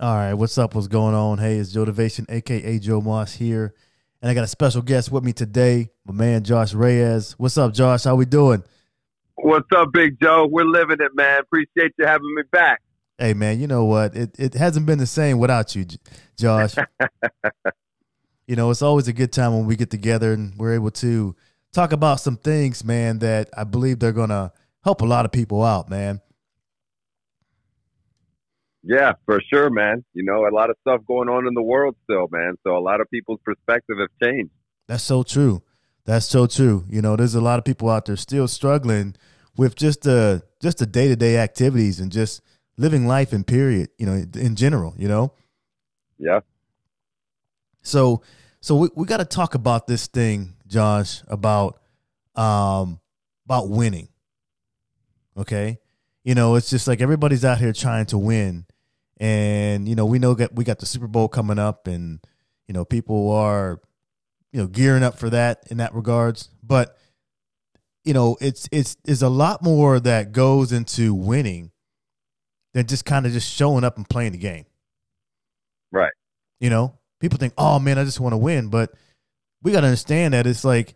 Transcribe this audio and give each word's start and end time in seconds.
All 0.00 0.14
right, 0.14 0.32
what's 0.32 0.56
up? 0.56 0.74
What's 0.74 0.88
going 0.88 1.14
on? 1.14 1.36
Hey, 1.36 1.56
it's 1.56 1.72
Joe 1.72 1.84
Devation, 1.84 2.24
aka 2.30 2.78
Joe 2.78 3.02
Moss 3.02 3.34
here, 3.34 3.74
and 4.22 4.30
I 4.30 4.34
got 4.34 4.44
a 4.44 4.46
special 4.46 4.80
guest 4.80 5.12
with 5.12 5.22
me 5.22 5.34
today, 5.34 5.90
my 6.06 6.14
man 6.14 6.42
Josh 6.42 6.72
Reyes. 6.72 7.38
What's 7.38 7.58
up, 7.58 7.74
Josh? 7.74 8.04
How 8.04 8.14
we 8.14 8.24
doing? 8.24 8.64
What's 9.34 9.68
up, 9.76 9.92
Big 9.92 10.18
Joe? 10.18 10.48
We're 10.50 10.64
living 10.64 10.96
it, 11.00 11.14
man. 11.14 11.40
Appreciate 11.40 11.92
you 11.98 12.06
having 12.06 12.34
me 12.34 12.44
back. 12.50 12.80
Hey, 13.18 13.34
man, 13.34 13.60
you 13.60 13.66
know 13.66 13.84
what? 13.84 14.16
It 14.16 14.34
it 14.38 14.54
hasn't 14.54 14.86
been 14.86 14.96
the 14.96 15.06
same 15.06 15.38
without 15.38 15.76
you, 15.76 15.84
Josh. 16.38 16.76
you 18.46 18.56
know, 18.56 18.70
it's 18.70 18.80
always 18.80 19.06
a 19.06 19.12
good 19.12 19.34
time 19.34 19.52
when 19.52 19.66
we 19.66 19.76
get 19.76 19.90
together 19.90 20.32
and 20.32 20.54
we're 20.56 20.72
able 20.72 20.92
to 20.92 21.36
talk 21.74 21.92
about 21.92 22.20
some 22.20 22.38
things, 22.38 22.82
man, 22.82 23.18
that 23.18 23.50
I 23.54 23.64
believe 23.64 23.98
they're 23.98 24.12
gonna 24.12 24.50
help 24.82 25.02
a 25.02 25.06
lot 25.06 25.26
of 25.26 25.30
people 25.30 25.62
out, 25.62 25.90
man. 25.90 26.22
Yeah, 28.82 29.12
for 29.26 29.40
sure, 29.52 29.70
man. 29.70 30.04
You 30.14 30.24
know, 30.24 30.46
a 30.46 30.54
lot 30.54 30.70
of 30.70 30.76
stuff 30.80 31.02
going 31.06 31.28
on 31.28 31.46
in 31.46 31.54
the 31.54 31.62
world 31.62 31.96
still, 32.04 32.28
man. 32.30 32.54
So 32.66 32.76
a 32.76 32.80
lot 32.80 33.00
of 33.00 33.10
people's 33.10 33.40
perspective 33.44 33.96
have 33.98 34.08
changed. 34.22 34.52
That's 34.88 35.02
so 35.02 35.22
true. 35.22 35.62
That's 36.06 36.26
so 36.26 36.46
true. 36.46 36.84
You 36.88 37.02
know, 37.02 37.14
there's 37.14 37.34
a 37.34 37.40
lot 37.40 37.58
of 37.58 37.64
people 37.64 37.90
out 37.90 38.06
there 38.06 38.16
still 38.16 38.48
struggling 38.48 39.16
with 39.56 39.76
just 39.76 40.02
the 40.02 40.42
just 40.62 40.78
the 40.78 40.86
day 40.86 41.08
to 41.08 41.16
day 41.16 41.36
activities 41.36 42.00
and 42.00 42.10
just 42.10 42.40
living 42.76 43.06
life 43.06 43.32
in 43.32 43.44
period. 43.44 43.90
You 43.98 44.06
know, 44.06 44.24
in 44.34 44.56
general. 44.56 44.94
You 44.96 45.08
know. 45.08 45.34
Yeah. 46.18 46.40
So, 47.82 48.22
so 48.60 48.76
we 48.76 48.88
we 48.94 49.06
got 49.06 49.18
to 49.18 49.24
talk 49.24 49.54
about 49.54 49.86
this 49.86 50.06
thing, 50.06 50.54
Josh, 50.66 51.22
about 51.28 51.80
um 52.34 53.00
about 53.44 53.68
winning. 53.68 54.08
Okay, 55.36 55.78
you 56.24 56.34
know, 56.34 56.54
it's 56.56 56.70
just 56.70 56.88
like 56.88 57.00
everybody's 57.00 57.44
out 57.44 57.58
here 57.58 57.72
trying 57.72 58.06
to 58.06 58.18
win, 58.18 58.66
and 59.20 59.86
you 59.86 59.94
know, 59.94 60.06
we 60.06 60.18
know 60.18 60.32
that 60.34 60.54
we 60.54 60.64
got 60.64 60.78
the 60.78 60.86
Super 60.86 61.06
Bowl 61.06 61.28
coming 61.28 61.58
up, 61.58 61.86
and 61.86 62.20
you 62.66 62.72
know, 62.72 62.86
people 62.86 63.30
are 63.30 63.80
you 64.52 64.60
know 64.60 64.66
gearing 64.66 65.02
up 65.02 65.18
for 65.18 65.30
that 65.30 65.62
in 65.70 65.76
that 65.76 65.94
regards. 65.94 66.48
But 66.62 66.96
you 68.02 68.14
know, 68.14 68.38
it's 68.40 68.66
it's 68.72 68.96
is 69.04 69.22
a 69.22 69.28
lot 69.28 69.62
more 69.62 70.00
that 70.00 70.32
goes 70.32 70.72
into 70.72 71.12
winning 71.14 71.70
than 72.72 72.86
just 72.86 73.04
kind 73.04 73.26
of 73.26 73.32
just 73.32 73.52
showing 73.52 73.84
up 73.84 73.98
and 73.98 74.08
playing 74.08 74.32
the 74.32 74.38
game. 74.38 74.64
Right. 75.92 76.12
You 76.58 76.70
know, 76.70 76.98
people 77.20 77.38
think, 77.38 77.52
"Oh 77.58 77.78
man, 77.78 77.98
I 77.98 78.04
just 78.04 78.20
want 78.20 78.32
to 78.32 78.38
win," 78.38 78.68
but 78.68 78.92
we 79.62 79.72
got 79.72 79.82
to 79.82 79.88
understand 79.88 80.32
that 80.32 80.46
it's 80.46 80.64
like 80.64 80.94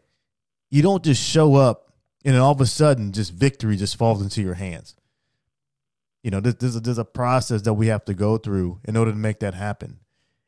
you 0.70 0.80
don't 0.80 1.04
just 1.04 1.22
show 1.22 1.56
up 1.56 1.92
and 2.24 2.34
then 2.34 2.40
all 2.40 2.52
of 2.52 2.60
a 2.60 2.66
sudden 2.66 3.12
just 3.12 3.32
victory 3.32 3.76
just 3.76 3.96
falls 3.96 4.22
into 4.22 4.40
your 4.40 4.54
hands. 4.54 4.96
You 6.24 6.30
know, 6.30 6.40
there's, 6.40 6.54
there's, 6.54 6.76
a, 6.76 6.80
there's 6.80 6.98
a 6.98 7.04
process 7.04 7.62
that 7.62 7.74
we 7.74 7.88
have 7.88 8.06
to 8.06 8.14
go 8.14 8.38
through 8.38 8.80
in 8.86 8.96
order 8.96 9.12
to 9.12 9.16
make 9.16 9.40
that 9.40 9.52
happen. 9.52 10.00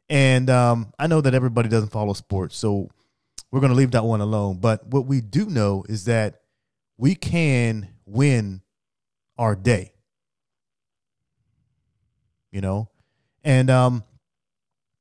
And 0.09 0.49
um, 0.49 0.95
I 0.99 1.07
know 1.07 1.21
that 1.21 1.35
everybody 1.35 1.69
doesn't 1.69 1.91
follow 1.91 2.15
sports, 2.15 2.57
so 2.57 2.89
we're 3.51 3.61
going 3.61 3.73
to 3.73 3.77
leave 3.77 3.91
that 3.91 4.05
one 4.05 4.23
alone. 4.23 4.57
But 4.57 4.87
what 4.87 5.05
we 5.05 5.21
do 5.21 5.45
know 5.45 5.85
is 5.87 6.07
that 6.07 6.41
we 6.97 7.15
can 7.15 7.91
win 8.07 8.63
our 9.37 9.55
day. 9.55 9.93
You 12.51 12.63
know, 12.63 12.89
and 13.45 13.69
um, 13.69 14.03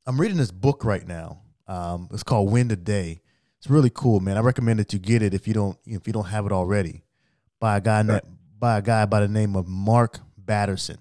I'm 0.06 0.20
reading 0.20 0.36
this 0.36 0.52
book 0.52 0.84
right 0.84 1.08
now. 1.08 1.40
Um, 1.68 2.10
it's 2.12 2.24
called 2.24 2.52
Win 2.52 2.68
the 2.68 2.76
Day. 2.76 3.22
It's 3.60 3.70
really 3.70 3.92
cool, 3.94 4.20
man. 4.20 4.36
I 4.36 4.42
recommend 4.42 4.80
that 4.80 4.92
you 4.92 5.00
get 5.00 5.22
it 5.22 5.34
if 5.34 5.48
you 5.48 5.54
don't 5.54 5.78
if 5.86 6.06
you 6.06 6.12
don't 6.12 6.26
have 6.26 6.46
it 6.46 6.52
already. 6.52 7.06
By 7.62 7.78
a 7.78 7.82
guy 7.82 8.04
sure. 8.04 8.22
by 8.60 8.80
a 8.80 8.82
guy 8.82 9.06
by 9.06 9.22
the 9.22 9.30
name 9.30 9.56
of 9.56 9.70
Mark 9.70 10.20
Batterson. 10.46 10.98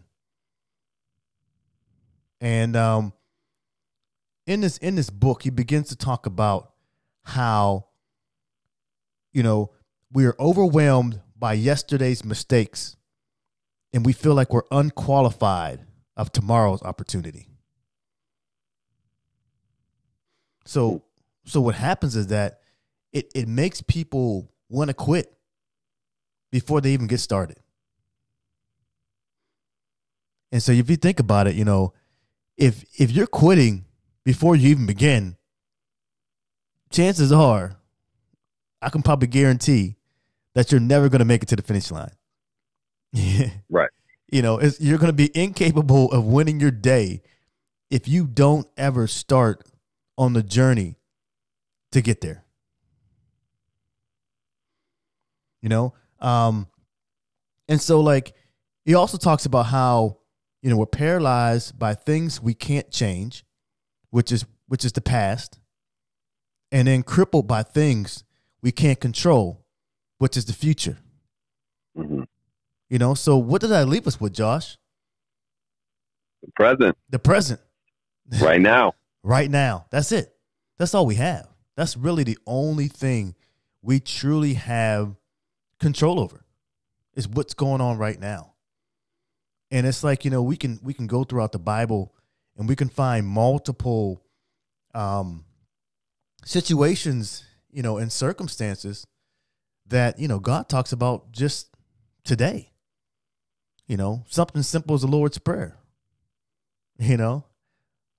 And 2.40 2.76
um, 2.76 3.12
in 4.46 4.60
this 4.60 4.78
in 4.78 4.96
this 4.96 5.10
book, 5.10 5.42
he 5.42 5.50
begins 5.50 5.88
to 5.88 5.96
talk 5.96 6.26
about 6.26 6.72
how 7.22 7.86
you 9.32 9.42
know 9.42 9.70
we 10.12 10.26
are 10.26 10.36
overwhelmed 10.38 11.20
by 11.36 11.54
yesterday's 11.54 12.24
mistakes, 12.24 12.96
and 13.92 14.04
we 14.04 14.12
feel 14.12 14.34
like 14.34 14.52
we're 14.52 14.62
unqualified 14.70 15.86
of 16.16 16.32
tomorrow's 16.32 16.82
opportunity. 16.82 17.48
So 20.66 21.02
so 21.44 21.60
what 21.60 21.74
happens 21.74 22.16
is 22.16 22.28
that 22.28 22.60
it 23.12 23.30
it 23.34 23.48
makes 23.48 23.80
people 23.80 24.50
want 24.68 24.88
to 24.88 24.94
quit 24.94 25.32
before 26.50 26.80
they 26.80 26.92
even 26.92 27.06
get 27.06 27.20
started. 27.20 27.58
And 30.54 30.62
so 30.62 30.70
if 30.70 30.88
you 30.88 30.94
think 30.94 31.18
about 31.18 31.48
it, 31.48 31.56
you 31.56 31.64
know, 31.64 31.94
if 32.56 32.84
if 32.96 33.10
you're 33.10 33.26
quitting 33.26 33.86
before 34.24 34.54
you 34.54 34.68
even 34.68 34.86
begin, 34.86 35.36
chances 36.92 37.32
are 37.32 37.76
I 38.80 38.88
can 38.88 39.02
probably 39.02 39.26
guarantee 39.26 39.96
that 40.54 40.70
you're 40.70 40.80
never 40.80 41.08
going 41.08 41.18
to 41.18 41.24
make 41.24 41.42
it 41.42 41.48
to 41.48 41.56
the 41.56 41.62
finish 41.62 41.90
line. 41.90 42.12
right. 43.68 43.90
You 44.30 44.42
know, 44.42 44.60
you're 44.78 44.98
going 44.98 45.10
to 45.10 45.12
be 45.12 45.28
incapable 45.36 46.12
of 46.12 46.24
winning 46.24 46.60
your 46.60 46.70
day 46.70 47.22
if 47.90 48.06
you 48.06 48.24
don't 48.24 48.68
ever 48.76 49.08
start 49.08 49.66
on 50.16 50.34
the 50.34 50.42
journey 50.44 50.94
to 51.90 52.00
get 52.00 52.20
there. 52.20 52.44
You 55.62 55.68
know? 55.68 55.94
Um 56.20 56.68
and 57.68 57.80
so 57.80 57.98
like 57.98 58.34
he 58.84 58.94
also 58.94 59.18
talks 59.18 59.46
about 59.46 59.66
how 59.66 60.18
you 60.64 60.70
know 60.70 60.78
we're 60.78 60.86
paralyzed 60.86 61.78
by 61.78 61.94
things 61.94 62.40
we 62.40 62.54
can't 62.54 62.90
change, 62.90 63.44
which 64.08 64.32
is 64.32 64.46
which 64.66 64.82
is 64.82 64.92
the 64.92 65.02
past, 65.02 65.60
and 66.72 66.88
then 66.88 67.02
crippled 67.02 67.46
by 67.46 67.62
things 67.62 68.24
we 68.62 68.72
can't 68.72 68.98
control, 68.98 69.62
which 70.16 70.38
is 70.38 70.46
the 70.46 70.54
future. 70.54 70.96
Mm-hmm. 71.98 72.22
You 72.88 72.98
know, 72.98 73.12
so 73.12 73.36
what 73.36 73.60
did 73.60 73.72
I 73.72 73.82
leave 73.82 74.06
us 74.06 74.18
with, 74.18 74.32
Josh? 74.32 74.78
The 76.42 76.50
present. 76.56 76.96
The 77.10 77.18
present. 77.18 77.60
Right 78.40 78.60
now. 78.60 78.94
right 79.22 79.50
now. 79.50 79.84
That's 79.90 80.10
it. 80.10 80.34
That's 80.78 80.94
all 80.94 81.04
we 81.04 81.16
have. 81.16 81.46
That's 81.76 81.94
really 81.94 82.24
the 82.24 82.38
only 82.46 82.88
thing 82.88 83.34
we 83.82 84.00
truly 84.00 84.54
have 84.54 85.14
control 85.78 86.18
over 86.18 86.46
is 87.14 87.28
what's 87.28 87.52
going 87.52 87.82
on 87.82 87.98
right 87.98 88.18
now. 88.18 88.53
And 89.74 89.88
it's 89.88 90.04
like, 90.04 90.24
you 90.24 90.30
know, 90.30 90.40
we 90.40 90.56
can 90.56 90.78
we 90.84 90.94
can 90.94 91.08
go 91.08 91.24
throughout 91.24 91.50
the 91.50 91.58
Bible 91.58 92.14
and 92.56 92.68
we 92.68 92.76
can 92.76 92.88
find 92.88 93.26
multiple 93.26 94.22
um 94.94 95.44
situations, 96.44 97.42
you 97.72 97.82
know, 97.82 97.98
and 97.98 98.12
circumstances 98.12 99.04
that, 99.88 100.20
you 100.20 100.28
know, 100.28 100.38
God 100.38 100.68
talks 100.68 100.92
about 100.92 101.32
just 101.32 101.74
today. 102.22 102.70
You 103.88 103.96
know, 103.96 104.24
something 104.28 104.62
simple 104.62 104.94
as 104.94 105.00
the 105.00 105.08
Lord's 105.08 105.38
Prayer. 105.38 105.76
You 107.00 107.16
know, 107.16 107.44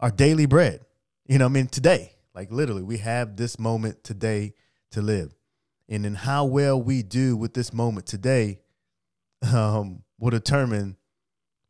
our 0.02 0.12
daily 0.12 0.48
bread. 0.48 0.82
You 1.26 1.38
know, 1.38 1.46
I 1.46 1.48
mean, 1.48 1.68
today, 1.68 2.12
like 2.34 2.52
literally, 2.52 2.84
we 2.84 2.98
have 2.98 3.38
this 3.38 3.58
moment 3.58 4.04
today 4.04 4.56
to 4.92 5.02
live. 5.02 5.34
And 5.88 6.04
then 6.04 6.16
how 6.16 6.44
well 6.44 6.82
we 6.82 7.02
do 7.02 7.38
with 7.38 7.54
this 7.54 7.72
moment 7.72 8.08
today 8.08 8.60
um, 9.54 10.04
will 10.20 10.32
determine 10.32 10.98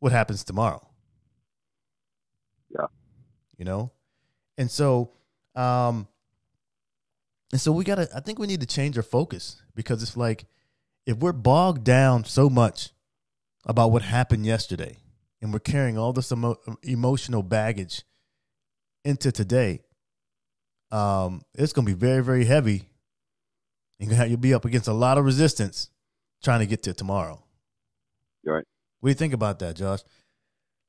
what 0.00 0.12
happens 0.12 0.44
tomorrow. 0.44 0.86
Yeah. 2.70 2.86
You 3.56 3.64
know? 3.64 3.92
And 4.58 4.70
so, 4.70 5.12
um, 5.54 6.08
and 7.52 7.60
so 7.60 7.72
we 7.72 7.84
gotta, 7.84 8.08
I 8.14 8.20
think 8.20 8.38
we 8.38 8.46
need 8.46 8.60
to 8.60 8.66
change 8.66 8.96
our 8.96 9.02
focus 9.02 9.62
because 9.74 10.02
it's 10.02 10.16
like 10.16 10.46
if 11.06 11.18
we're 11.18 11.32
bogged 11.32 11.84
down 11.84 12.24
so 12.24 12.50
much 12.50 12.90
about 13.64 13.92
what 13.92 14.02
happened 14.02 14.44
yesterday 14.44 14.98
and 15.40 15.52
we're 15.52 15.60
carrying 15.60 15.96
all 15.96 16.12
this 16.12 16.32
emo- 16.32 16.60
emotional 16.82 17.42
baggage 17.42 18.02
into 19.04 19.30
today, 19.30 19.80
um, 20.90 21.42
it's 21.54 21.72
going 21.72 21.86
to 21.86 21.94
be 21.94 21.98
very, 21.98 22.22
very 22.22 22.44
heavy. 22.44 22.88
And 23.98 24.30
you'll 24.30 24.38
be 24.38 24.54
up 24.54 24.64
against 24.64 24.88
a 24.88 24.92
lot 24.92 25.16
of 25.16 25.24
resistance 25.24 25.90
trying 26.42 26.60
to 26.60 26.66
get 26.66 26.82
to 26.82 26.92
tomorrow. 26.92 27.42
Right. 28.44 28.64
What 29.06 29.10
do 29.10 29.12
you 29.12 29.18
think 29.18 29.34
about 29.34 29.60
that, 29.60 29.76
Josh? 29.76 30.00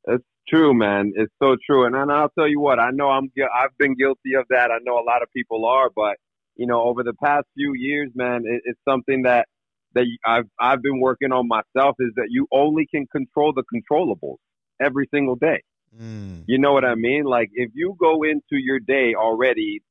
It's 0.08 0.26
true, 0.50 0.74
man. 0.74 1.14
It's 1.16 1.32
so 1.40 1.56
true. 1.64 1.86
And, 1.86 1.96
and 1.96 2.12
I'll 2.12 2.32
tell 2.32 2.48
you 2.48 2.60
what, 2.60 2.80
I 2.80 2.90
know 2.90 3.12
I'm, 3.12 3.32
I've 3.56 3.78
been 3.78 3.94
guilty 3.94 4.34
of 4.36 4.46
that. 4.50 4.72
I 4.72 4.80
know 4.82 4.96
a 4.96 5.06
lot 5.06 5.22
of 5.22 5.32
people 5.34 5.66
are, 5.66 5.92
but 5.96 6.18
you 6.56 6.66
know, 6.66 6.82
over 6.82 7.04
the 7.04 7.14
past 7.24 7.46
few 7.54 7.76
years, 7.76 8.10
man, 8.16 8.42
it, 8.48 8.64
it's 8.66 8.80
something 8.90 9.22
that 9.22 9.46
that 9.94 10.06
I've 10.26 10.48
I've 10.60 10.82
been 10.82 11.00
working 11.00 11.32
on 11.32 11.48
myself 11.48 11.96
is 12.00 12.10
that 12.16 12.30
you 12.32 12.48
only 12.52 12.88
can 12.88 13.06
control 13.06 13.54
the 13.54 13.64
controllables 13.72 14.38
every 14.82 15.08
single 15.14 15.36
day. 15.36 15.62
Mm. 15.96 16.44
You 16.48 16.58
know 16.58 16.74
what 16.74 16.86
I 16.86 16.96
mean? 16.96 17.24
Like 17.24 17.50
if 17.54 17.70
you 17.76 17.96
go 18.00 18.24
into 18.24 18.58
your 18.58 18.80
day 18.80 19.14
already 19.14 19.84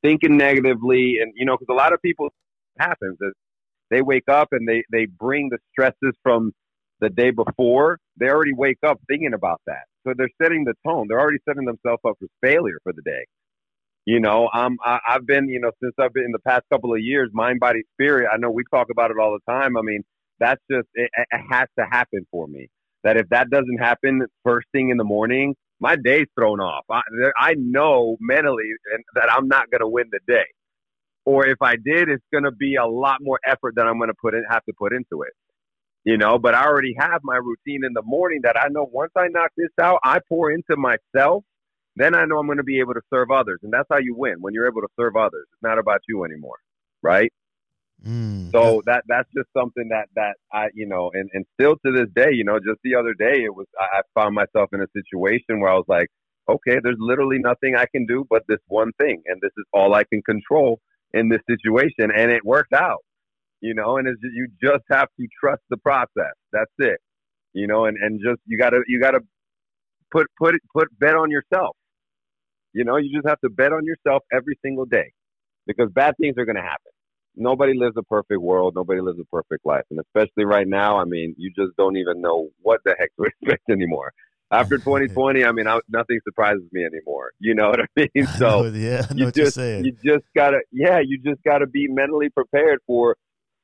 thinking 0.00 0.38
negatively, 0.38 1.18
and 1.20 1.30
you 1.36 1.44
know, 1.44 1.58
because 1.58 1.70
a 1.70 1.76
lot 1.76 1.92
of 1.92 2.00
people 2.00 2.30
happens 2.78 3.18
is 3.20 3.34
they 3.90 4.00
wake 4.00 4.30
up 4.30 4.48
and 4.52 4.66
they 4.66 4.82
they 4.90 5.04
bring 5.04 5.50
the 5.50 5.58
stresses 5.72 6.16
from 6.22 6.54
the 7.00 7.10
day 7.10 7.30
before. 7.30 7.98
They 8.18 8.28
already 8.28 8.54
wake 8.54 8.78
up 8.86 9.00
thinking 9.08 9.34
about 9.34 9.60
that. 9.66 9.84
So 10.06 10.14
they're 10.16 10.30
setting 10.40 10.64
the 10.64 10.74
tone. 10.86 11.06
They're 11.08 11.20
already 11.20 11.38
setting 11.48 11.64
themselves 11.64 12.00
up 12.06 12.16
for 12.18 12.28
failure 12.42 12.78
for 12.82 12.92
the 12.92 13.02
day. 13.02 13.26
You 14.04 14.20
know, 14.20 14.48
um, 14.54 14.76
I, 14.84 15.00
I've 15.08 15.26
been, 15.26 15.48
you 15.48 15.60
know, 15.60 15.72
since 15.82 15.94
I've 15.98 16.12
been 16.12 16.24
in 16.24 16.32
the 16.32 16.38
past 16.38 16.62
couple 16.72 16.94
of 16.94 17.00
years, 17.00 17.30
mind, 17.32 17.58
body, 17.58 17.82
spirit. 17.94 18.28
I 18.32 18.36
know 18.36 18.50
we 18.50 18.62
talk 18.72 18.86
about 18.90 19.10
it 19.10 19.16
all 19.20 19.36
the 19.36 19.52
time. 19.52 19.76
I 19.76 19.82
mean, 19.82 20.04
that's 20.38 20.62
just 20.70 20.86
it, 20.94 21.10
it 21.14 21.40
has 21.50 21.66
to 21.78 21.86
happen 21.90 22.24
for 22.30 22.46
me. 22.46 22.68
That 23.02 23.16
if 23.16 23.28
that 23.30 23.50
doesn't 23.50 23.78
happen 23.78 24.22
first 24.44 24.68
thing 24.72 24.90
in 24.90 24.96
the 24.96 25.04
morning, 25.04 25.56
my 25.80 25.96
day's 25.96 26.26
thrown 26.38 26.60
off. 26.60 26.84
I, 26.90 27.00
I 27.38 27.54
know 27.58 28.16
mentally 28.20 28.70
that 29.14 29.30
I'm 29.30 29.48
not 29.48 29.70
going 29.70 29.80
to 29.80 29.88
win 29.88 30.06
the 30.10 30.20
day, 30.26 30.46
or 31.24 31.46
if 31.46 31.58
I 31.60 31.74
did, 31.76 32.08
it's 32.08 32.24
going 32.32 32.44
to 32.44 32.52
be 32.52 32.76
a 32.76 32.86
lot 32.86 33.18
more 33.20 33.40
effort 33.46 33.74
that 33.76 33.86
I'm 33.86 33.98
going 33.98 34.08
to 34.08 34.16
put 34.20 34.34
in, 34.34 34.44
have 34.50 34.64
to 34.66 34.72
put 34.78 34.92
into 34.92 35.22
it. 35.22 35.32
You 36.06 36.16
know, 36.16 36.38
but 36.38 36.54
I 36.54 36.64
already 36.64 36.94
have 36.98 37.20
my 37.22 37.36
routine 37.36 37.84
in 37.84 37.92
the 37.92 38.02
morning 38.02 38.40
that 38.44 38.56
I 38.56 38.68
know 38.70 38.88
once 38.90 39.12
I 39.16 39.26
knock 39.28 39.50
this 39.56 39.68
out, 39.78 39.98
I 40.04 40.20
pour 40.28 40.50
into 40.50 40.76
myself 40.76 41.44
then 41.96 42.14
I 42.14 42.26
know 42.26 42.38
I'm 42.38 42.46
going 42.46 42.58
to 42.58 42.64
be 42.64 42.78
able 42.80 42.94
to 42.94 43.00
serve 43.12 43.30
others. 43.30 43.60
And 43.62 43.72
that's 43.72 43.88
how 43.90 43.98
you 43.98 44.14
win 44.14 44.36
when 44.40 44.54
you're 44.54 44.68
able 44.68 44.82
to 44.82 44.88
serve 45.00 45.16
others. 45.16 45.46
It's 45.52 45.62
not 45.62 45.78
about 45.78 46.00
you 46.06 46.24
anymore. 46.24 46.58
Right. 47.02 47.32
Mm, 48.06 48.52
so 48.52 48.82
that 48.84 49.04
that's 49.08 49.28
just 49.34 49.48
something 49.56 49.88
that 49.88 50.08
that 50.16 50.34
I 50.52 50.66
you 50.74 50.86
know 50.86 51.10
and 51.14 51.30
and 51.32 51.46
still 51.54 51.76
to 51.76 51.92
this 51.92 52.08
day 52.14 52.30
you 52.30 52.44
know 52.44 52.58
just 52.58 52.78
the 52.84 52.94
other 52.94 53.14
day 53.14 53.42
it 53.42 53.54
was 53.54 53.66
I 53.80 54.02
found 54.14 54.34
myself 54.34 54.68
in 54.74 54.82
a 54.82 54.86
situation 54.94 55.60
where 55.60 55.70
I 55.70 55.76
was 55.76 55.86
like 55.88 56.08
okay 56.46 56.78
there's 56.82 56.98
literally 56.98 57.38
nothing 57.38 57.74
I 57.74 57.86
can 57.86 58.04
do 58.04 58.26
but 58.28 58.42
this 58.48 58.58
one 58.68 58.92
thing 59.00 59.22
and 59.24 59.40
this 59.40 59.52
is 59.56 59.64
all 59.72 59.94
I 59.94 60.04
can 60.04 60.20
control 60.20 60.78
in 61.14 61.30
this 61.30 61.40
situation 61.48 62.10
and 62.14 62.30
it 62.30 62.44
worked 62.44 62.74
out 62.74 63.02
you 63.60 63.74
know 63.74 63.96
and 63.96 64.08
it's, 64.08 64.20
you 64.22 64.48
just 64.62 64.84
have 64.90 65.08
to 65.18 65.26
trust 65.40 65.62
the 65.70 65.76
process 65.78 66.34
that's 66.52 66.72
it 66.78 66.98
you 67.52 67.66
know 67.66 67.84
and 67.86 67.96
and 68.00 68.20
just 68.24 68.40
you 68.46 68.58
gotta 68.58 68.80
you 68.86 69.00
gotta 69.00 69.20
put 70.10 70.26
put 70.38 70.54
put 70.74 70.88
bet 70.98 71.14
on 71.14 71.30
yourself 71.30 71.76
you 72.76 72.84
know, 72.84 72.98
you 72.98 73.10
just 73.10 73.26
have 73.26 73.40
to 73.40 73.48
bet 73.48 73.72
on 73.72 73.86
yourself 73.86 74.22
every 74.30 74.58
single 74.62 74.84
day 74.84 75.10
because 75.66 75.90
bad 75.94 76.14
things 76.20 76.34
are 76.36 76.44
going 76.44 76.56
to 76.56 76.62
happen. 76.62 76.92
Nobody 77.34 77.72
lives 77.72 77.96
a 77.96 78.02
perfect 78.02 78.42
world. 78.42 78.74
Nobody 78.76 79.00
lives 79.00 79.18
a 79.18 79.24
perfect 79.34 79.64
life. 79.64 79.84
And 79.90 79.98
especially 79.98 80.44
right 80.44 80.68
now, 80.68 80.98
I 80.98 81.04
mean, 81.04 81.34
you 81.38 81.50
just 81.56 81.74
don't 81.78 81.96
even 81.96 82.20
know 82.20 82.50
what 82.60 82.82
the 82.84 82.94
heck 82.98 83.08
to 83.16 83.24
expect 83.40 83.62
anymore. 83.70 84.12
After 84.50 84.76
2020, 84.76 85.42
I 85.42 85.52
mean, 85.52 85.66
I, 85.66 85.80
nothing 85.88 86.20
surprises 86.22 86.64
me 86.70 86.84
anymore. 86.84 87.30
You 87.38 87.54
know 87.54 87.70
what 87.70 87.80
I 87.80 87.86
mean? 88.14 88.26
So 88.26 88.46
I 88.46 88.62
know, 88.68 88.76
yeah, 88.76 89.06
I 89.10 89.14
you 89.14 89.32
just 89.32 89.56
you 89.56 89.96
just 90.04 90.24
gotta 90.36 90.60
yeah, 90.70 91.00
you 91.00 91.18
just 91.24 91.42
gotta 91.44 91.66
be 91.66 91.88
mentally 91.88 92.28
prepared 92.28 92.80
for 92.86 93.16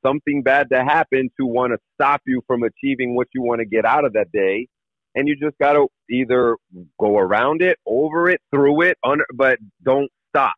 something 0.05 0.43
bad 0.43 0.69
to 0.71 0.85
happen 0.85 1.31
to 1.41 1.47
want 1.47 1.73
to 1.73 1.79
stop 1.95 2.21
you 2.27 2.43
from 2.47 2.63
achieving 2.63 3.15
what 3.15 3.29
you 3.35 3.43
want 3.43 3.61
to 3.61 3.65
get 3.65 3.85
out 3.85 4.05
of 4.05 4.13
that 4.15 4.31
day 4.33 4.69
and 5.15 5.29
you 5.29 5.37
just 5.37 5.59
got 5.59 5.75
to 5.75 5.89
either 6.11 6.57
go 6.99 7.19
around 7.19 7.63
it, 7.63 7.79
over 7.87 8.31
it, 8.31 8.41
through 8.51 8.83
it, 8.83 8.99
under, 9.05 9.25
but 9.35 9.59
don't 9.83 10.11
stop. 10.31 10.55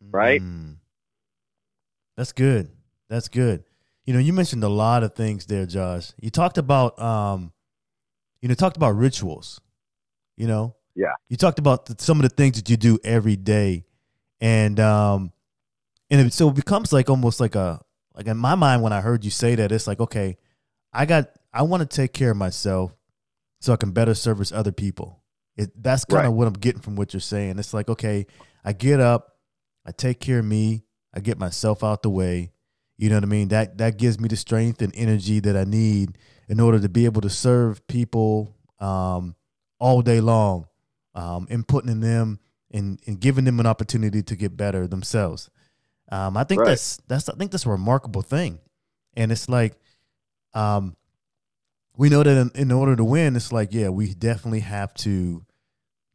Right? 0.00 0.40
Mm. 0.40 0.76
That's 2.16 2.32
good. 2.32 2.70
That's 3.08 3.28
good. 3.28 3.64
You 4.04 4.14
know, 4.14 4.20
you 4.20 4.32
mentioned 4.32 4.62
a 4.62 4.68
lot 4.68 5.02
of 5.02 5.14
things 5.14 5.46
there, 5.46 5.66
Josh. 5.66 6.12
You 6.20 6.30
talked 6.30 6.58
about, 6.58 7.00
um, 7.00 7.52
you 8.40 8.48
know, 8.48 8.54
talked 8.54 8.76
about 8.76 8.96
rituals. 8.96 9.60
You 10.36 10.46
know, 10.46 10.76
yeah. 10.94 11.14
You 11.28 11.36
talked 11.36 11.58
about 11.58 11.86
the, 11.86 11.96
some 11.98 12.18
of 12.18 12.22
the 12.22 12.34
things 12.34 12.56
that 12.56 12.70
you 12.70 12.76
do 12.76 12.98
every 13.02 13.36
day, 13.36 13.84
and 14.40 14.78
um, 14.78 15.32
and 16.10 16.26
it, 16.26 16.32
so 16.32 16.50
it 16.50 16.54
becomes 16.54 16.92
like 16.92 17.08
almost 17.08 17.40
like 17.40 17.54
a 17.54 17.80
like 18.16 18.26
in 18.26 18.36
my 18.36 18.54
mind 18.54 18.82
when 18.82 18.92
I 18.92 19.00
heard 19.00 19.24
you 19.24 19.30
say 19.30 19.54
that, 19.56 19.72
it's 19.72 19.86
like 19.86 20.00
okay, 20.00 20.36
I 20.92 21.06
got 21.06 21.30
I 21.52 21.62
want 21.62 21.88
to 21.88 21.96
take 21.96 22.12
care 22.12 22.30
of 22.30 22.36
myself 22.36 22.94
so 23.60 23.72
I 23.72 23.76
can 23.76 23.92
better 23.92 24.14
service 24.14 24.52
other 24.52 24.72
people. 24.72 25.22
It, 25.56 25.70
that's 25.82 26.04
kind 26.04 26.26
of 26.26 26.32
right. 26.32 26.36
what 26.36 26.46
I'm 26.46 26.54
getting 26.54 26.82
from 26.82 26.96
what 26.96 27.14
you're 27.14 27.20
saying. 27.20 27.58
It's 27.58 27.72
like, 27.72 27.88
okay, 27.88 28.26
I 28.64 28.72
get 28.72 29.00
up, 29.00 29.36
I 29.86 29.92
take 29.92 30.20
care 30.20 30.40
of 30.40 30.44
me, 30.44 30.84
I 31.14 31.20
get 31.20 31.38
myself 31.38 31.82
out 31.82 32.02
the 32.02 32.10
way. 32.10 32.52
You 32.98 33.08
know 33.08 33.16
what 33.16 33.24
I 33.24 33.28
mean? 33.28 33.48
That 33.48 33.78
that 33.78 33.98
gives 33.98 34.18
me 34.20 34.28
the 34.28 34.36
strength 34.36 34.82
and 34.82 34.94
energy 34.94 35.40
that 35.40 35.56
I 35.56 35.64
need 35.64 36.18
in 36.48 36.60
order 36.60 36.78
to 36.80 36.88
be 36.88 37.04
able 37.04 37.22
to 37.22 37.30
serve 37.30 37.86
people 37.86 38.54
um, 38.78 39.34
all 39.78 40.02
day 40.02 40.20
long, 40.20 40.66
um, 41.14 41.46
and 41.50 41.66
putting 41.66 41.90
in 41.90 42.00
them 42.00 42.38
and, 42.70 43.00
and 43.06 43.20
giving 43.20 43.44
them 43.44 43.60
an 43.60 43.66
opportunity 43.66 44.22
to 44.22 44.36
get 44.36 44.56
better 44.56 44.86
themselves. 44.86 45.50
Um, 46.10 46.36
I 46.36 46.44
think 46.44 46.60
right. 46.60 46.68
that's 46.68 46.98
that's 47.08 47.28
I 47.28 47.34
think 47.34 47.50
that's 47.50 47.66
a 47.66 47.70
remarkable 47.70 48.22
thing, 48.22 48.60
and 49.16 49.32
it's 49.32 49.48
like, 49.48 49.74
um, 50.54 50.96
we 51.96 52.08
know 52.08 52.22
that 52.22 52.36
in, 52.36 52.50
in, 52.54 52.72
order 52.72 52.94
to 52.94 53.04
win, 53.04 53.36
it's 53.36 53.52
like, 53.52 53.70
yeah, 53.72 53.88
we 53.88 54.14
definitely 54.14 54.60
have 54.60 54.94
to 54.94 55.44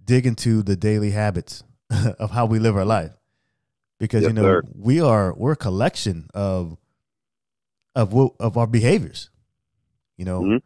dig 0.03 0.25
into 0.25 0.61
the 0.61 0.75
daily 0.75 1.11
habits 1.11 1.63
of 2.19 2.31
how 2.31 2.45
we 2.45 2.59
live 2.59 2.75
our 2.75 2.85
life. 2.85 3.11
Because, 3.99 4.23
yes, 4.23 4.29
you 4.29 4.33
know, 4.33 4.43
sir. 4.43 4.63
we 4.73 5.01
are 5.01 5.33
we're 5.35 5.51
a 5.51 5.57
collection 5.57 6.27
of 6.33 6.77
of 7.95 8.13
what 8.13 8.33
of 8.39 8.57
our 8.57 8.67
behaviors. 8.67 9.29
You 10.17 10.25
know, 10.25 10.41
mm-hmm. 10.41 10.57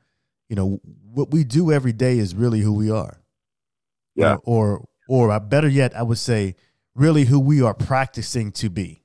you 0.49 0.55
know, 0.55 0.79
what 1.13 1.31
we 1.31 1.43
do 1.43 1.71
every 1.71 1.93
day 1.93 2.17
is 2.17 2.35
really 2.35 2.59
who 2.59 2.73
we 2.73 2.91
are. 2.91 3.19
Yeah. 4.15 4.25
You 4.25 4.33
know, 4.33 4.41
or 4.45 4.85
or 5.07 5.39
better 5.39 5.67
yet, 5.67 5.95
I 5.95 6.03
would 6.03 6.17
say 6.17 6.55
really 6.93 7.25
who 7.25 7.39
we 7.39 7.61
are 7.61 7.73
practicing 7.73 8.51
to 8.53 8.69
be. 8.69 9.01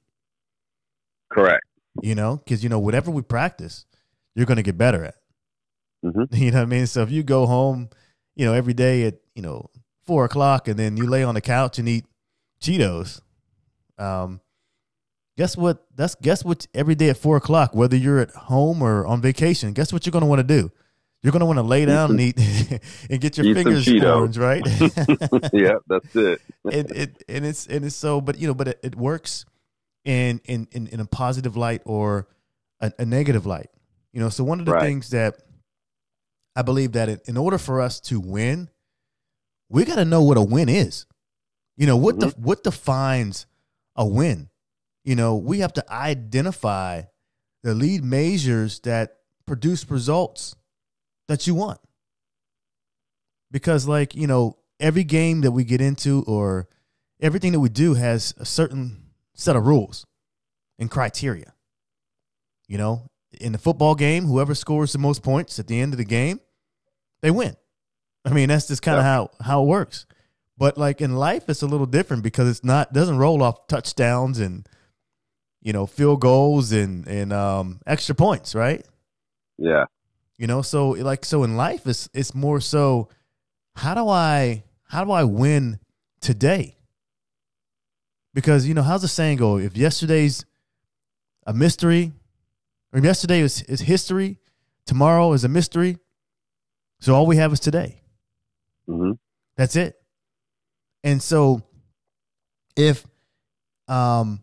Correct. 1.31 1.65
You 2.03 2.15
know, 2.15 2.37
because 2.37 2.62
you 2.62 2.69
know, 2.69 2.79
whatever 2.79 3.11
we 3.11 3.23
practice, 3.23 3.85
you're 4.35 4.47
going 4.47 4.56
to 4.56 4.62
get 4.62 4.79
better 4.79 5.05
at. 5.05 5.15
Mm-hmm. 6.05 6.35
You 6.35 6.50
know 6.50 6.59
what 6.59 6.62
I 6.62 6.67
mean? 6.67 6.87
So 6.87 7.03
if 7.03 7.11
you 7.11 7.23
go 7.23 7.47
home, 7.47 7.91
you 8.35 8.47
know, 8.47 8.55
every 8.55 8.75
day 8.75 9.05
at, 9.05 9.17
you 9.35 9.43
know, 9.43 9.71
four 10.06 10.25
o'clock 10.25 10.67
and 10.69 10.79
then 10.79 10.97
you 10.97 11.06
lay 11.06 11.23
on 11.23 11.35
the 11.35 11.41
couch 11.41 11.79
and 11.79 11.88
eat 11.88 12.06
Cheetos, 12.62 13.21
um, 13.99 14.41
guess 15.37 15.56
what? 15.56 15.85
That's 15.94 16.15
guess 16.17 16.44
what 16.44 16.67
every 16.75 16.94
day 16.94 17.11
at 17.11 17.17
four 17.17 17.37
o'clock, 17.37 17.75
whether 17.75 17.97
you're 17.97 18.19
at 18.19 18.31
home 18.31 18.82
or 18.82 19.06
on 19.06 19.21
vacation, 19.21 19.73
guess 19.73 19.93
what 19.93 20.06
you're 20.06 20.12
gonna 20.12 20.27
want 20.27 20.41
to 20.41 20.47
do? 20.47 20.71
You're 21.23 21.32
gonna 21.32 21.47
want 21.47 21.59
to 21.59 21.62
lay 21.62 21.85
down 21.85 22.11
and 22.11 22.21
eat 22.21 22.38
and 23.11 23.21
get 23.21 23.37
your 23.37 23.47
eat 23.47 23.55
fingers 23.55 23.87
orange, 24.03 24.38
right? 24.38 24.62
yeah, 25.53 25.77
that's 25.87 26.17
it. 26.17 26.41
and 26.65 26.91
it 26.93 27.23
and 27.29 27.44
it's 27.44 27.67
and 27.67 27.85
it's 27.85 27.97
so, 27.97 28.21
but 28.21 28.38
you 28.38 28.47
know, 28.47 28.55
but 28.55 28.69
it, 28.69 28.81
it 28.82 28.97
works 28.97 29.44
in, 30.05 30.41
in 30.44 30.69
in 30.73 30.87
in 30.88 31.00
a 31.00 31.06
positive 31.06 31.56
light 31.56 31.82
or 31.85 32.29
a, 32.81 32.93
a 32.99 33.05
negative 33.05 33.47
light. 33.47 33.70
You 34.12 34.20
know, 34.20 34.29
so 34.29 34.44
one 34.44 34.61
of 34.61 34.67
the 34.67 34.73
right. 34.73 34.82
things 34.82 35.11
that 35.11 35.37
I 36.56 36.62
believe 36.62 36.93
that 36.93 37.29
in 37.29 37.37
order 37.37 37.58
for 37.58 37.81
us 37.81 38.00
to 38.00 38.19
win, 38.20 38.70
we 39.69 39.85
got 39.85 39.97
to 39.97 40.05
know 40.05 40.23
what 40.23 40.37
a 40.37 40.43
win 40.43 40.69
is. 40.69 41.06
You 41.77 41.86
know, 41.86 41.96
what 41.96 42.17
mm-hmm. 42.17 42.29
the 42.29 42.34
what 42.41 42.65
defines 42.65 43.46
a 43.96 44.06
win? 44.06 44.51
You 45.05 45.15
know, 45.17 45.36
we 45.36 45.60
have 45.60 45.72
to 45.75 45.93
identify 45.93 47.03
the 47.63 47.75
lead 47.75 48.05
measures 48.05 48.81
that 48.81 49.17
produce 49.46 49.89
results 49.91 50.56
that 51.29 51.46
you 51.46 51.55
want. 51.55 51.81
Because 53.51 53.89
like, 53.89 54.15
you 54.15 54.27
know, 54.27 54.58
every 54.79 55.05
game 55.05 55.41
that 55.43 55.53
we 55.53 55.65
get 55.65 55.81
into 55.81 56.22
or 56.27 56.69
everything 57.20 57.53
that 57.53 57.60
we 57.60 57.69
do 57.69 57.94
has 57.94 58.34
a 58.39 58.44
certain 58.44 59.09
set 59.34 59.56
of 59.56 59.67
rules 59.67 60.06
and 60.79 60.91
criteria. 60.91 61.55
You 62.67 62.79
know, 62.79 63.10
in 63.41 63.53
the 63.53 63.58
football 63.58 63.94
game, 63.94 64.27
whoever 64.27 64.55
scores 64.55 64.93
the 64.93 64.99
most 64.99 65.22
points 65.22 65.58
at 65.58 65.67
the 65.67 65.81
end 65.81 65.93
of 65.93 65.99
the 65.99 66.05
game, 66.05 66.41
they 67.20 67.31
win. 67.31 67.56
I 68.25 68.31
mean, 68.31 68.49
that's 68.49 68.69
just 68.69 68.82
kind 68.82 68.99
of 68.99 69.05
yeah. 69.05 69.13
how 69.13 69.31
how 69.41 69.63
it 69.63 69.67
works. 69.67 70.06
But 70.56 70.77
like 70.77 71.01
in 71.01 71.17
life, 71.17 71.49
it's 71.49 71.63
a 71.63 71.67
little 71.67 71.87
different 71.87 72.22
because 72.22 72.49
it's 72.49 72.65
not 72.65 72.93
doesn't 72.93 73.19
roll 73.19 73.43
off 73.43 73.67
touchdowns 73.67 74.39
and 74.39 74.69
you 75.63 75.72
know 75.72 75.87
field 75.87 76.20
goals 76.20 76.72
and 76.72 77.06
and 77.06 77.32
um, 77.32 77.81
extra 77.87 78.15
points, 78.15 78.55
right? 78.55 78.84
Yeah. 79.58 79.87
You 80.37 80.46
know, 80.46 80.63
so 80.63 80.91
like 80.91 81.25
so 81.25 81.44
in 81.44 81.56
life, 81.56 81.87
it's 81.87 82.08
it's 82.15 82.34
more 82.34 82.60
so 82.60 83.08
how 83.77 83.94
do 83.94 84.08
I 84.08 84.65
how 84.84 85.05
do 85.05 85.13
I 85.13 85.25
win 85.25 85.79
today? 86.20 86.77
Because 88.32 88.67
you 88.67 88.75
know 88.75 88.82
how's 88.82 89.03
the 89.03 89.08
saying 89.08 89.39
go? 89.39 89.58
If 89.58 89.77
yesterday's 89.77 90.44
a 91.46 91.53
mystery, 91.53 92.13
or 92.93 93.01
yesterday 93.01 93.41
is, 93.41 93.63
is 93.63 93.81
history, 93.81 94.39
tomorrow 94.87 95.32
is 95.32 95.44
a 95.44 95.49
mystery. 95.49 95.99
So 97.01 97.15
all 97.15 97.27
we 97.27 97.37
have 97.37 97.53
is 97.53 97.60
today. 97.60 98.03
Mm-hmm. 98.89 99.13
That's 99.56 99.77
it. 99.77 99.96
And 101.03 101.22
so 101.22 101.63
if 102.77 103.06
um 103.89 104.43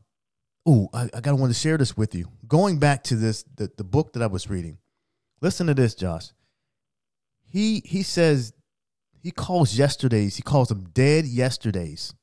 oh 0.65 0.89
I, 0.93 1.03
I 1.13 1.21
gotta 1.21 1.35
want 1.35 1.53
to 1.53 1.59
share 1.59 1.77
this 1.77 1.95
with 1.95 2.15
you. 2.15 2.27
Going 2.47 2.79
back 2.79 3.03
to 3.05 3.15
this 3.15 3.43
the, 3.55 3.71
the 3.77 3.83
book 3.83 4.13
that 4.13 4.21
I 4.21 4.27
was 4.27 4.49
reading. 4.49 4.77
Listen 5.39 5.67
to 5.67 5.73
this, 5.73 5.95
Josh. 5.95 6.29
He 7.45 7.81
he 7.85 8.03
says 8.03 8.53
he 9.21 9.31
calls 9.31 9.77
yesterdays, 9.77 10.35
he 10.35 10.41
calls 10.41 10.69
them 10.69 10.89
dead 10.93 11.25
yesterdays 11.25 12.13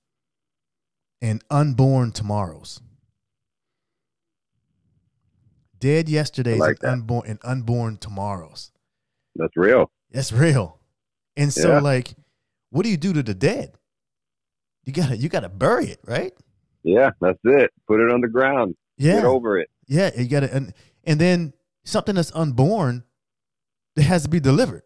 and 1.21 1.43
unborn 1.51 2.13
tomorrows. 2.13 2.81
Dead 5.79 6.09
yesterdays 6.09 6.59
like 6.59 6.79
and 6.83 6.93
unborn 6.93 7.29
and 7.29 7.39
unborn 7.43 7.97
tomorrows. 7.99 8.73
That's 9.37 9.57
real. 9.57 9.91
That's 10.11 10.33
real. 10.33 10.81
And 11.37 11.53
so 11.53 11.73
yeah. 11.73 11.81
like 11.81 12.15
what 12.71 12.85
do 12.85 12.91
you 12.91 12.97
do 12.97 13.13
to 13.13 13.23
the 13.23 13.35
dead? 13.35 13.73
You 14.85 14.93
gotta 14.93 15.17
you 15.17 15.29
gotta 15.29 15.49
bury 15.49 15.87
it, 15.87 16.01
right? 16.05 16.33
Yeah, 16.83 17.11
that's 17.21 17.39
it. 17.45 17.71
Put 17.87 18.01
it 18.01 18.13
on 18.13 18.21
the 18.21 18.29
ground. 18.29 18.77
Yeah, 18.97 19.17
Get 19.17 19.25
over 19.25 19.59
it. 19.59 19.71
yeah. 19.87 20.11
You 20.17 20.29
gotta 20.29 20.55
and 20.55 20.73
and 21.05 21.21
then 21.21 21.53
something 21.85 22.15
that's 22.15 22.33
unborn, 22.35 23.05
it 23.97 24.03
has 24.03 24.25
to 24.25 24.29
be 24.29 24.41
delivered. 24.41 24.83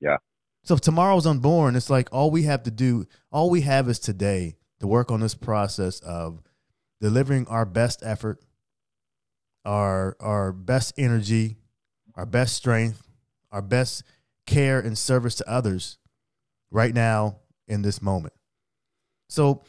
Yeah. 0.00 0.16
So 0.64 0.74
if 0.74 0.80
tomorrow's 0.80 1.26
unborn, 1.26 1.76
it's 1.76 1.90
like 1.90 2.08
all 2.12 2.30
we 2.30 2.42
have 2.42 2.62
to 2.64 2.70
do, 2.70 3.06
all 3.32 3.50
we 3.50 3.62
have 3.62 3.88
is 3.88 3.98
today 3.98 4.57
to 4.80 4.86
work 4.86 5.10
on 5.10 5.20
this 5.20 5.34
process 5.34 6.00
of 6.00 6.42
delivering 7.00 7.46
our 7.48 7.64
best 7.64 8.02
effort, 8.04 8.40
our 9.64 10.16
our 10.20 10.52
best 10.52 10.94
energy, 10.98 11.56
our 12.14 12.26
best 12.26 12.54
strength, 12.54 13.02
our 13.50 13.62
best 13.62 14.02
care 14.46 14.80
and 14.80 14.96
service 14.96 15.36
to 15.36 15.48
others 15.48 15.98
right 16.70 16.94
now 16.94 17.36
in 17.66 17.82
this 17.82 18.02
moment. 18.02 18.34
So, 19.28 19.62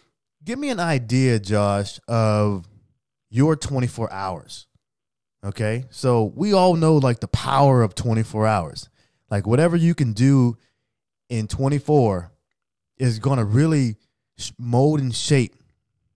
give 0.44 0.58
me 0.58 0.70
an 0.70 0.80
idea, 0.80 1.40
Josh, 1.40 2.00
of 2.08 2.66
your 3.30 3.56
24 3.56 4.12
hours. 4.12 4.68
Okay? 5.44 5.86
So, 5.90 6.32
we 6.36 6.54
all 6.54 6.76
know 6.76 6.96
like 6.96 7.20
the 7.20 7.28
power 7.28 7.82
of 7.82 7.94
24 7.94 8.48
hours. 8.48 8.90
Like 9.30 9.46
whatever 9.46 9.76
you 9.76 9.94
can 9.94 10.14
do 10.14 10.58
in 11.30 11.48
24 11.48 12.32
is 12.98 13.20
going 13.20 13.38
to 13.38 13.46
really 13.46 13.98
mold 14.58 15.00
and 15.00 15.16
shape 15.16 15.56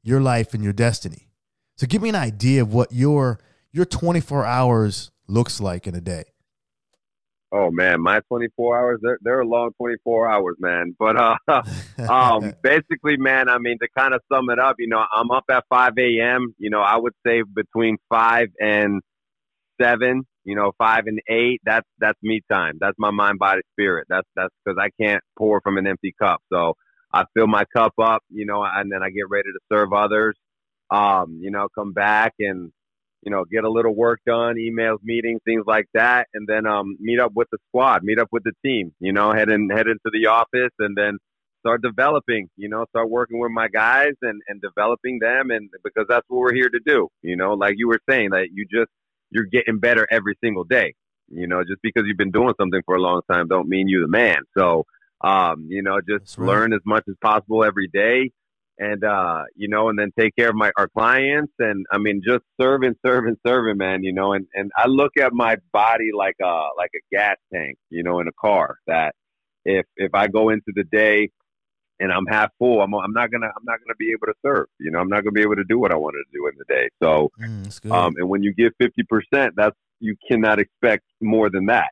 your 0.01 0.22
life 0.22 0.53
and 0.53 0.63
your 0.63 0.74
destiny. 0.74 1.27
So 1.77 1.88
give 1.88 2.01
me 2.01 2.10
an 2.10 2.15
idea 2.15 2.62
of 2.62 2.74
what 2.74 2.92
your 2.92 3.39
your 3.72 3.86
24 3.86 4.46
hours 4.46 5.12
looks 5.27 5.60
like 5.60 5.88
in 5.88 5.96
a 5.96 6.01
day. 6.01 6.25
Oh 7.56 7.70
man, 7.70 8.01
my 8.01 8.20
24 8.30 8.80
hours, 8.80 9.00
they're, 9.03 9.20
they're 9.22 9.42
a 9.42 9.48
long 9.48 9.72
24 9.77 10.27
hours, 10.27 10.56
man. 10.60 10.96
But, 10.98 11.15
uh, 11.15 11.38
um, 12.10 12.53
basically, 12.63 13.15
man, 13.18 13.48
I 13.48 13.60
mean, 13.60 13.77
to 13.80 13.88
kind 13.96 14.15
of 14.15 14.22
sum 14.32 14.50
it 14.50 14.58
up, 14.58 14.77
you 14.80 14.88
know, 14.88 15.06
I'm 15.15 15.30
up 15.30 15.44
at 15.51 15.63
5 15.70 15.92
a.m. 16.00 16.56
You 16.58 16.72
know, 16.72 16.82
I 16.82 16.98
would 16.98 17.13
say 17.25 17.44
between 17.44 17.98
5 18.10 18.48
and 18.60 19.01
7, 19.80 20.24
you 20.46 20.56
know, 20.56 20.72
5 20.80 21.03
and 21.06 21.20
8, 21.30 21.62
that's, 21.63 21.88
that's 22.00 22.18
me 22.24 22.42
time. 22.51 22.77
That's 22.80 22.98
my 22.98 23.12
mind, 23.12 23.38
body, 23.38 23.62
spirit. 23.74 24.08
That's, 24.10 24.27
that's 24.36 24.53
because 24.65 24.80
I 24.82 24.89
can't 25.00 25.22
pour 25.38 25.62
from 25.62 25.77
an 25.77 25.86
empty 25.86 26.15
cup. 26.20 26.42
So 26.51 26.74
I 27.13 27.25
fill 27.36 27.48
my 27.48 27.63
cup 27.75 27.93
up, 28.01 28.24
you 28.29 28.46
know, 28.46 28.63
and 28.63 28.91
then 28.91 29.03
I 29.03 29.10
get 29.10 29.29
ready 29.29 29.50
to 29.51 29.60
serve 29.72 29.93
others. 29.93 30.36
Um, 30.89 31.39
you 31.41 31.51
know, 31.51 31.67
come 31.74 31.93
back 31.93 32.34
and, 32.39 32.72
you 33.24 33.32
know, 33.32 33.46
get 33.46 33.63
a 33.63 33.70
little 33.70 33.96
work 33.96 34.20
done, 34.25 34.55
emails, 34.55 34.98
meetings, 35.03 35.41
things 35.46 35.63
like 35.65 35.88
that, 35.93 36.27
and 36.34 36.48
then 36.48 36.67
um, 36.67 36.98
meet 37.00 37.20
up 37.20 37.32
with 37.36 37.48
the 37.51 37.58
squad, 37.70 38.03
meet 38.03 38.20
up 38.20 38.27
with 38.32 38.43
the 38.43 38.51
team. 38.65 38.93
You 39.00 39.13
know, 39.13 39.32
head 39.32 39.50
in, 39.50 39.70
head 39.70 39.88
into 39.88 40.12
the 40.12 40.27
office, 40.27 40.74
and 40.79 40.96
then 40.98 41.17
start 41.62 41.82
developing. 41.82 42.50
You 42.58 42.70
know, 42.70 42.86
start 42.89 43.10
working 43.10 43.39
with 43.39 43.51
my 43.51 43.67
guys 43.70 44.13
and 44.22 44.41
and 44.48 44.62
developing 44.62 45.20
them, 45.20 45.51
and 45.51 45.70
because 45.84 46.05
that's 46.10 46.25
what 46.27 46.39
we're 46.39 46.53
here 46.53 46.70
to 46.70 46.79
do. 46.86 47.08
You 47.22 47.38
know, 47.38 47.53
like 47.53 47.75
you 47.77 47.88
were 47.88 48.01
saying, 48.10 48.32
that 48.32 48.48
you 48.51 48.65
just 48.72 48.91
you're 49.32 49.46
getting 49.46 49.79
better 49.79 50.08
every 50.12 50.36
single 50.43 50.63
day. 50.63 50.93
You 51.29 51.48
know, 51.48 51.63
just 51.63 51.82
because 51.82 52.03
you've 52.05 52.17
been 52.17 52.32
doing 52.32 52.53
something 52.60 52.82
for 52.86 52.96
a 52.96 53.01
long 53.01 53.22
time, 53.32 53.48
don't 53.48 53.67
mean 53.70 53.88
you're 53.88 54.03
the 54.03 54.08
man. 54.08 54.43
So, 54.58 54.86
um, 55.24 55.68
you 55.70 55.82
know, 55.82 56.00
just 56.01 56.38
right. 56.38 56.48
learn 56.48 56.74
as 56.74 56.82
much 56.86 57.03
as 57.08 57.15
possible 57.22 57.63
every 57.63 57.88
day 57.88 58.32
and 58.80 59.03
uh, 59.03 59.44
you 59.56 59.68
know, 59.68 59.89
and 59.89 60.00
then 60.00 60.12
take 60.18 60.36
care 60.36 60.50
of 60.50 60.56
my 60.56 60.72
our 60.77 60.88
clients, 60.88 61.53
and 61.60 61.86
I 61.92 61.98
mean, 61.98 62.22
just 62.25 62.44
serving, 62.60 62.96
serving, 63.06 63.38
serving, 63.46 63.77
man. 63.77 64.03
You 64.03 64.13
know, 64.13 64.34
and 64.34 64.48
and 64.53 64.72
I 64.75 64.88
look 64.88 65.12
at 65.18 65.34
my 65.34 65.58
body 65.72 66.10
like 66.15 66.36
a 66.42 66.70
like 66.77 66.92
a 66.96 67.15
gas 67.15 67.38
tank, 67.53 67.77
you 67.89 68.03
know, 68.03 68.20
in 68.20 68.27
a 68.27 68.34
car. 68.39 68.77
That 68.88 69.13
if 69.65 69.86
if 69.96 70.13
I 70.13 70.27
go 70.27 70.50
into 70.50 70.72
the 70.75 70.84
day 70.84 71.30
and 72.00 72.12
I'm 72.12 72.25
half 72.25 72.50
full, 72.58 72.82
I'm 72.82 72.94
I'm 72.96 73.13
not 73.13 73.32
gonna 73.32 73.48
I'm 73.48 73.63
not 73.63 73.80
gonna 73.80 73.96
be 74.00 74.12
able 74.12 74.27
to 74.27 74.34
serve. 74.46 74.65
You 74.80 74.92
know, 74.92 75.00
I'm 75.00 75.10
not 75.10 75.24
gonna 75.24 75.34
be 75.34 75.42
able 75.42 75.56
to 75.56 75.65
do 75.65 75.77
what 75.77 75.92
I 75.92 75.96
wanted 75.96 76.24
to 76.32 76.38
do 76.38 76.48
in 76.48 76.53
the 76.58 76.65
day. 76.68 76.89
So, 77.01 77.32
Mm, 77.39 77.92
um, 77.92 78.15
and 78.18 78.27
when 78.27 78.42
you 78.42 78.53
give 78.53 78.74
fifty 78.80 79.03
percent, 79.03 79.53
that's 79.56 79.77
you 80.00 80.15
cannot 80.27 80.60
expect 80.60 81.03
more 81.22 81.50
than 81.50 81.68
that. 81.68 81.92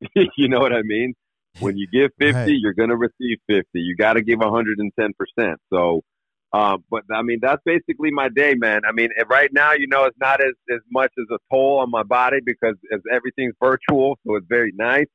you 0.36 0.48
know 0.48 0.60
what 0.60 0.72
I 0.72 0.82
mean? 0.82 1.14
When 1.58 1.76
you 1.76 1.86
give 1.90 2.10
50, 2.18 2.34
Right. 2.34 2.48
you're 2.50 2.74
going 2.74 2.90
to 2.90 2.96
receive 2.96 3.38
50. 3.48 3.64
You 3.74 3.96
got 3.96 4.14
to 4.14 4.22
give 4.22 4.38
110%. 4.40 5.56
So, 5.72 6.02
uh, 6.52 6.78
but 6.90 7.02
I 7.12 7.22
mean, 7.22 7.38
that's 7.40 7.62
basically 7.64 8.10
my 8.10 8.28
day, 8.28 8.54
man. 8.54 8.82
I 8.88 8.92
mean, 8.92 9.10
right 9.28 9.50
now, 9.52 9.72
you 9.72 9.86
know, 9.86 10.04
it's 10.04 10.16
not 10.20 10.40
as, 10.40 10.52
as 10.70 10.80
much 10.92 11.12
as 11.18 11.24
a 11.30 11.38
toll 11.52 11.78
on 11.80 11.90
my 11.90 12.02
body 12.02 12.38
because 12.44 12.76
as 12.92 13.00
everything's 13.12 13.54
virtual. 13.62 14.18
So 14.26 14.36
it's 14.36 14.46
very 14.48 14.72
nice. 14.76 15.06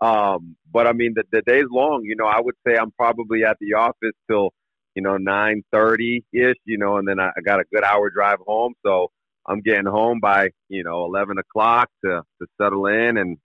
Um, 0.00 0.56
but 0.70 0.86
I 0.86 0.92
mean, 0.92 1.14
the, 1.14 1.24
the 1.32 1.42
day's 1.42 1.66
long, 1.70 2.02
you 2.04 2.16
know, 2.16 2.26
I 2.26 2.40
would 2.40 2.56
say 2.66 2.76
I'm 2.76 2.90
probably 2.92 3.44
at 3.44 3.56
the 3.60 3.74
office 3.74 4.16
till, 4.28 4.50
you 4.94 5.02
know, 5.02 5.16
930 5.16 6.24
ish, 6.32 6.56
you 6.64 6.76
know, 6.78 6.96
and 6.98 7.06
then 7.08 7.20
I, 7.20 7.28
I 7.28 7.40
got 7.44 7.60
a 7.60 7.64
good 7.72 7.84
hour 7.84 8.10
drive 8.10 8.38
home. 8.46 8.74
So 8.84 9.08
I'm 9.46 9.60
getting 9.60 9.86
home 9.86 10.18
by, 10.20 10.50
you 10.68 10.82
know, 10.84 11.04
11 11.06 11.38
o'clock 11.38 11.88
to, 12.04 12.22
to 12.40 12.46
settle 12.60 12.86
in 12.86 13.16
and 13.16 13.38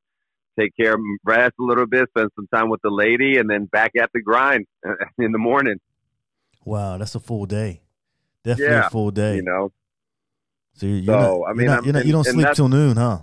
take 0.59 0.75
care 0.75 0.93
of 0.93 0.99
rest 1.23 1.53
a 1.59 1.63
little 1.63 1.87
bit, 1.87 2.07
spend 2.09 2.29
some 2.35 2.47
time 2.53 2.69
with 2.69 2.81
the 2.83 2.89
lady, 2.89 3.37
and 3.37 3.49
then 3.49 3.65
back 3.65 3.91
at 3.99 4.09
the 4.13 4.21
grind 4.21 4.65
in 5.17 5.31
the 5.31 5.37
morning. 5.37 5.77
wow, 6.65 6.97
that's 6.97 7.15
a 7.15 7.19
full 7.19 7.45
day. 7.45 7.81
Definitely 8.43 8.73
Yeah, 8.75 8.87
a 8.87 8.89
full 8.89 9.11
day. 9.11 9.35
You 9.37 9.43
know, 9.43 9.71
so 10.73 10.85
you're, 10.85 10.97
you're 10.97 11.17
So, 11.17 11.43
not, 11.43 11.49
I 11.49 11.53
mean, 11.53 11.65
not, 11.67 11.85
not, 11.85 12.05
you 12.05 12.11
don't 12.11 12.23
sleep 12.23 12.47
till 12.53 12.69
noon, 12.69 12.97
huh? 12.97 13.19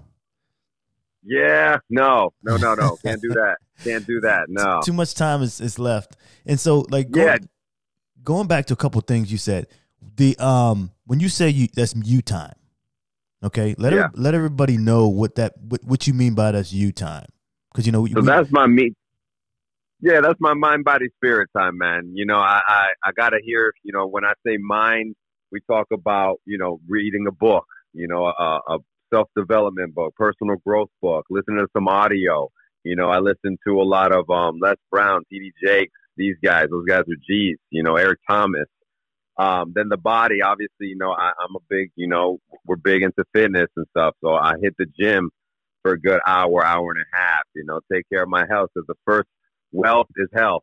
yeah, 1.24 1.78
no, 1.90 2.32
no, 2.42 2.56
no, 2.56 2.74
no, 2.74 2.96
can't 3.04 3.20
do 3.22 3.30
that, 3.30 3.56
can't 3.84 4.06
do 4.06 4.20
that, 4.20 4.46
no. 4.48 4.80
Too 4.82 4.92
much 4.92 5.14
time 5.14 5.42
is, 5.42 5.60
is 5.60 5.78
left. 5.78 6.16
And 6.44 6.58
so 6.60 6.86
like 6.90 7.10
going, 7.10 7.26
Yeah. 7.26 7.36
going 8.22 8.46
back 8.46 8.66
to 8.66 8.74
a 8.74 8.76
couple 8.76 8.98
of 8.98 9.06
things 9.06 9.30
you 9.32 9.38
said. 9.38 9.66
The 10.16 10.36
um 10.38 10.92
when 11.06 11.18
you 11.20 11.28
say 11.28 11.48
you 11.48 11.66
that's 11.74 11.94
you 11.96 12.22
time. 12.22 12.54
Okay? 13.44 13.74
Let 13.78 13.92
Yeah. 13.92 14.06
every- 14.06 14.20
let 14.22 14.34
everybody 14.34 14.76
know 14.76 15.08
what 15.08 15.34
that 15.36 15.54
what, 15.60 15.82
what 15.84 16.06
you 16.06 16.14
mean 16.14 16.34
by 16.34 16.52
that's 16.52 16.72
you 16.72 16.92
time. 16.92 17.26
Cuz 17.74 17.86
you 17.86 17.92
know 17.92 18.06
So 18.06 18.20
we- 18.20 18.26
that's 18.26 18.50
my 18.50 18.66
meat. 18.66 18.94
Yeah, 20.00 20.20
that's 20.20 20.38
my 20.40 20.52
mind, 20.54 20.84
body, 20.84 21.06
spirit 21.16 21.48
time, 21.56 21.78
man. 21.78 22.12
You 22.14 22.26
know, 22.26 22.36
I, 22.36 22.60
I, 22.66 22.86
I 23.04 23.12
gotta 23.16 23.38
hear, 23.42 23.72
you 23.82 23.92
know, 23.92 24.06
when 24.06 24.24
I 24.24 24.32
say 24.46 24.58
mind, 24.58 25.14
we 25.50 25.60
talk 25.70 25.86
about, 25.90 26.36
you 26.44 26.58
know, 26.58 26.80
reading 26.86 27.24
a 27.26 27.32
book, 27.32 27.64
you 27.94 28.06
know, 28.06 28.26
a, 28.26 28.60
a 28.68 28.78
self 29.12 29.28
development 29.34 29.94
book, 29.94 30.14
personal 30.16 30.56
growth 30.66 30.90
book, 31.00 31.24
listening 31.30 31.58
to 31.58 31.68
some 31.72 31.88
audio. 31.88 32.50
You 32.84 32.94
know, 32.94 33.08
I 33.08 33.18
listen 33.20 33.56
to 33.66 33.80
a 33.80 33.84
lot 33.84 34.12
of 34.12 34.28
um 34.30 34.58
Les 34.60 34.76
Brown, 34.90 35.22
TD 35.32 35.50
Jakes, 35.64 35.92
these 36.16 36.36
guys, 36.44 36.66
those 36.70 36.84
guys 36.86 37.00
are 37.00 37.20
G's, 37.28 37.56
you 37.70 37.82
know, 37.82 37.96
Eric 37.96 38.18
Thomas. 38.28 38.66
Um, 39.38 39.72
then 39.74 39.88
the 39.88 39.98
body, 39.98 40.40
obviously, 40.42 40.86
you 40.86 40.96
know, 40.96 41.12
I, 41.12 41.32
I'm 41.40 41.54
a 41.54 41.60
big, 41.68 41.90
you 41.94 42.08
know, 42.08 42.38
we're 42.66 42.76
big 42.76 43.02
into 43.02 43.24
fitness 43.34 43.68
and 43.76 43.86
stuff. 43.90 44.14
So 44.24 44.34
I 44.34 44.54
hit 44.62 44.74
the 44.78 44.86
gym 44.98 45.30
for 45.82 45.92
a 45.92 46.00
good 46.00 46.20
hour, 46.26 46.64
hour 46.64 46.90
and 46.90 47.00
a 47.00 47.16
half, 47.16 47.42
you 47.54 47.64
know, 47.64 47.80
take 47.92 48.08
care 48.10 48.22
of 48.22 48.28
my 48.28 48.46
health. 48.48 48.70
Because 48.74 48.86
the 48.86 48.94
first 49.04 49.28
wealth 49.72 50.08
is 50.16 50.28
health. 50.34 50.62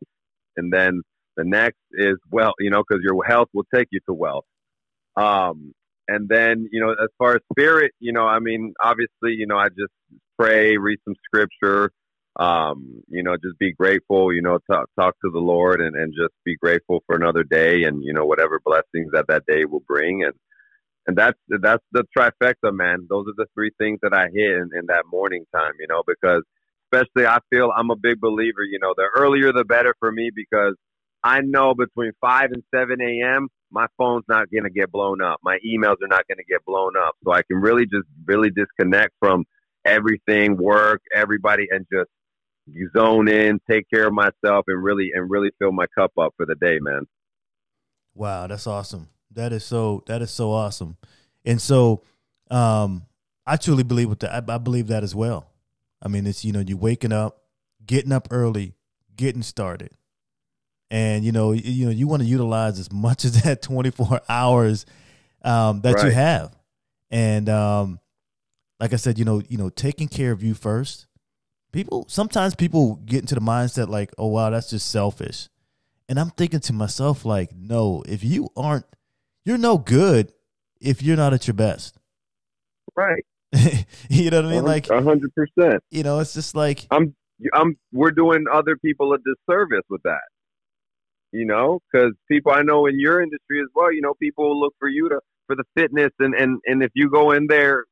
And 0.56 0.72
then 0.72 1.02
the 1.36 1.44
next 1.44 1.78
is 1.92 2.16
wealth, 2.30 2.54
you 2.58 2.70
know, 2.70 2.82
because 2.86 3.02
your 3.02 3.24
health 3.24 3.48
will 3.54 3.66
take 3.74 3.88
you 3.90 4.00
to 4.06 4.14
wealth. 4.14 4.44
Um, 5.16 5.72
and 6.08 6.28
then, 6.28 6.68
you 6.70 6.80
know, 6.80 6.92
as 6.92 7.08
far 7.18 7.34
as 7.36 7.40
spirit, 7.52 7.92
you 8.00 8.12
know, 8.12 8.26
I 8.26 8.38
mean, 8.38 8.74
obviously, 8.82 9.32
you 9.32 9.46
know, 9.46 9.56
I 9.56 9.68
just 9.68 9.92
pray, 10.38 10.76
read 10.76 10.98
some 11.04 11.14
scripture, 11.24 11.90
um, 12.38 13.02
you 13.08 13.22
know, 13.22 13.36
just 13.36 13.58
be 13.58 13.72
grateful, 13.72 14.32
you 14.32 14.42
know, 14.42 14.58
talk, 14.70 14.88
talk 14.98 15.14
to 15.24 15.30
the 15.30 15.38
Lord 15.40 15.80
and, 15.80 15.96
and 15.96 16.12
just 16.14 16.34
be 16.44 16.56
grateful 16.56 17.02
for 17.06 17.16
another 17.16 17.44
day 17.44 17.84
and, 17.84 18.02
you 18.02 18.12
know, 18.12 18.26
whatever 18.26 18.60
blessings 18.64 19.12
that 19.12 19.26
that 19.28 19.44
day 19.46 19.64
will 19.66 19.84
bring. 19.86 20.24
And, 20.24 20.34
and 21.06 21.16
that's, 21.16 21.38
that's 21.62 21.84
the 21.92 22.04
trifecta, 22.16 22.74
man. 22.74 23.06
Those 23.10 23.26
are 23.28 23.34
the 23.36 23.46
three 23.54 23.72
things 23.78 24.00
that 24.02 24.14
I 24.14 24.28
hit 24.34 24.52
in, 24.52 24.70
in 24.78 24.86
that 24.88 25.04
morning 25.12 25.44
time, 25.54 25.72
you 25.80 25.86
know, 25.88 26.02
because 26.06 26.42
especially 26.92 27.26
I 27.26 27.38
feel 27.50 27.72
I'm 27.76 27.90
a 27.90 27.96
big 27.96 28.20
believer, 28.20 28.64
you 28.70 28.78
know, 28.80 28.94
the 28.96 29.08
earlier 29.16 29.52
the 29.52 29.64
better 29.64 29.94
for 30.00 30.12
me 30.12 30.30
because 30.34 30.74
I 31.24 31.40
know 31.42 31.74
between 31.74 32.12
5 32.20 32.50
and 32.52 32.62
7 32.74 33.00
a.m., 33.00 33.48
my 33.70 33.86
phone's 33.98 34.24
not 34.28 34.50
going 34.50 34.64
to 34.64 34.70
get 34.70 34.92
blown 34.92 35.22
up. 35.22 35.38
My 35.44 35.58
emails 35.66 35.96
are 36.02 36.08
not 36.08 36.26
going 36.28 36.38
to 36.38 36.44
get 36.48 36.64
blown 36.66 36.94
up. 36.96 37.16
So 37.24 37.32
I 37.32 37.42
can 37.42 37.58
really 37.58 37.84
just 37.86 38.06
really 38.26 38.50
disconnect 38.50 39.12
from 39.20 39.44
everything, 39.84 40.56
work, 40.56 41.02
everybody, 41.14 41.66
and 41.70 41.86
just 41.92 42.10
zone 42.96 43.28
in, 43.28 43.60
take 43.70 43.88
care 43.90 44.06
of 44.06 44.12
myself, 44.12 44.64
and 44.68 44.82
really 44.82 45.10
and 45.14 45.30
really 45.30 45.50
fill 45.58 45.72
my 45.72 45.86
cup 45.96 46.12
up 46.18 46.34
for 46.36 46.46
the 46.46 46.54
day, 46.54 46.78
man. 46.80 47.06
Wow, 48.14 48.46
that's 48.46 48.66
awesome. 48.66 49.08
That 49.32 49.52
is 49.52 49.64
so 49.64 50.02
that 50.06 50.22
is 50.22 50.30
so 50.30 50.52
awesome. 50.52 50.96
And 51.44 51.60
so 51.60 52.02
um 52.50 53.06
I 53.46 53.56
truly 53.56 53.82
believe 53.82 54.08
with 54.08 54.20
that. 54.20 54.32
I, 54.32 54.54
I 54.54 54.58
believe 54.58 54.86
that 54.88 55.02
as 55.02 55.14
well. 55.14 55.50
I 56.00 56.08
mean, 56.08 56.26
it's 56.26 56.44
you 56.44 56.52
know, 56.52 56.60
you 56.60 56.76
waking 56.76 57.12
up, 57.12 57.42
getting 57.84 58.12
up 58.12 58.28
early, 58.30 58.74
getting 59.16 59.42
started. 59.42 59.90
And 60.90 61.24
you 61.24 61.32
know, 61.32 61.52
you, 61.52 61.86
know, 61.86 61.90
you 61.90 62.06
want 62.06 62.22
to 62.22 62.28
utilize 62.28 62.78
as 62.78 62.92
much 62.92 63.24
of 63.24 63.42
that 63.42 63.62
24 63.62 64.20
hours 64.28 64.86
um 65.42 65.80
that 65.82 66.02
you 66.04 66.10
have. 66.10 66.56
And 67.10 67.48
um 67.48 68.00
like 68.80 68.92
I 68.92 68.96
said, 68.96 69.18
you 69.18 69.24
know, 69.24 69.42
you 69.48 69.58
know, 69.58 69.70
taking 69.70 70.08
care 70.08 70.30
of 70.32 70.42
you 70.42 70.54
first, 70.54 71.06
People 71.74 72.06
sometimes 72.08 72.54
people 72.54 73.00
get 73.04 73.22
into 73.22 73.34
the 73.34 73.40
mindset 73.40 73.88
like, 73.88 74.14
oh 74.16 74.28
wow, 74.28 74.48
that's 74.50 74.70
just 74.70 74.88
selfish. 74.92 75.48
And 76.08 76.20
I'm 76.20 76.30
thinking 76.30 76.60
to 76.60 76.72
myself, 76.72 77.24
like, 77.24 77.50
no, 77.52 78.04
if 78.06 78.22
you 78.22 78.48
aren't 78.56 78.84
you're 79.44 79.58
no 79.58 79.76
good 79.78 80.32
if 80.80 81.02
you're 81.02 81.16
not 81.16 81.34
at 81.34 81.48
your 81.48 81.54
best. 81.54 81.98
Right. 82.94 83.24
you 84.08 84.30
know 84.30 84.42
what 84.42 84.52
I 84.52 84.54
mean? 84.54 84.64
Like 84.64 84.88
a 84.88 85.02
hundred 85.02 85.32
percent. 85.34 85.82
You 85.90 86.04
know, 86.04 86.20
it's 86.20 86.32
just 86.32 86.54
like 86.54 86.86
I'm 86.92 87.16
I'm 87.52 87.76
we're 87.92 88.12
doing 88.12 88.44
other 88.52 88.76
people 88.76 89.12
a 89.12 89.18
disservice 89.18 89.84
with 89.90 90.02
that. 90.04 90.22
You 91.32 91.44
know, 91.44 91.80
because 91.90 92.12
people 92.30 92.52
I 92.52 92.62
know 92.62 92.86
in 92.86 93.00
your 93.00 93.20
industry 93.20 93.58
as 93.60 93.68
well. 93.74 93.92
You 93.92 94.00
know, 94.00 94.14
people 94.14 94.60
look 94.60 94.74
for 94.78 94.88
you 94.88 95.08
to 95.08 95.18
for 95.48 95.56
the 95.56 95.64
fitness, 95.76 96.12
and 96.20 96.36
and 96.36 96.60
and 96.66 96.84
if 96.84 96.92
you 96.94 97.10
go 97.10 97.32
in 97.32 97.48
there 97.48 97.86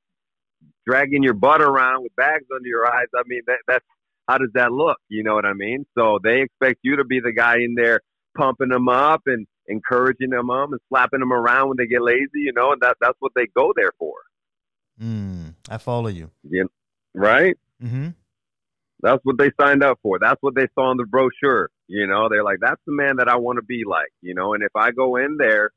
dragging 0.86 1.22
your 1.22 1.34
butt 1.34 1.62
around 1.62 2.02
with 2.02 2.14
bags 2.16 2.46
under 2.54 2.68
your 2.68 2.86
eyes, 2.86 3.06
I 3.14 3.22
mean 3.26 3.42
that 3.46 3.58
that's 3.66 3.84
how 4.28 4.38
does 4.38 4.50
that 4.54 4.72
look? 4.72 4.98
You 5.08 5.22
know 5.22 5.34
what 5.34 5.44
I 5.44 5.52
mean? 5.52 5.84
So 5.96 6.18
they 6.22 6.42
expect 6.42 6.80
you 6.82 6.96
to 6.96 7.04
be 7.04 7.20
the 7.20 7.32
guy 7.32 7.56
in 7.56 7.74
there 7.74 8.00
pumping 8.36 8.68
them 8.68 8.88
up 8.88 9.22
and 9.26 9.46
encouraging 9.66 10.30
them 10.30 10.50
up 10.50 10.70
and 10.70 10.80
slapping 10.88 11.20
them 11.20 11.32
around 11.32 11.68
when 11.68 11.76
they 11.76 11.86
get 11.86 12.02
lazy. 12.02 12.28
You 12.34 12.52
know, 12.52 12.72
and 12.72 12.80
that 12.82 12.96
that's 13.00 13.16
what 13.20 13.32
they 13.34 13.46
go 13.54 13.72
there 13.74 13.92
for. 13.98 14.14
Mm, 15.00 15.54
I 15.68 15.78
follow 15.78 16.08
you. 16.08 16.30
Yeah, 16.44 16.64
right. 17.14 17.56
Mm-hmm. 17.82 18.08
That's 19.00 19.20
what 19.24 19.36
they 19.36 19.50
signed 19.60 19.82
up 19.82 19.98
for. 20.02 20.18
That's 20.20 20.40
what 20.42 20.54
they 20.54 20.68
saw 20.76 20.92
in 20.92 20.96
the 20.96 21.04
brochure. 21.04 21.70
You 21.88 22.06
know, 22.06 22.28
they're 22.28 22.44
like, 22.44 22.58
that's 22.60 22.80
the 22.86 22.92
man 22.92 23.16
that 23.16 23.28
I 23.28 23.36
want 23.36 23.56
to 23.56 23.62
be 23.62 23.82
like. 23.86 24.12
You 24.20 24.34
know, 24.34 24.54
and 24.54 24.62
if 24.62 24.74
I 24.76 24.92
go 24.92 25.16
in 25.16 25.36
there 25.38 25.70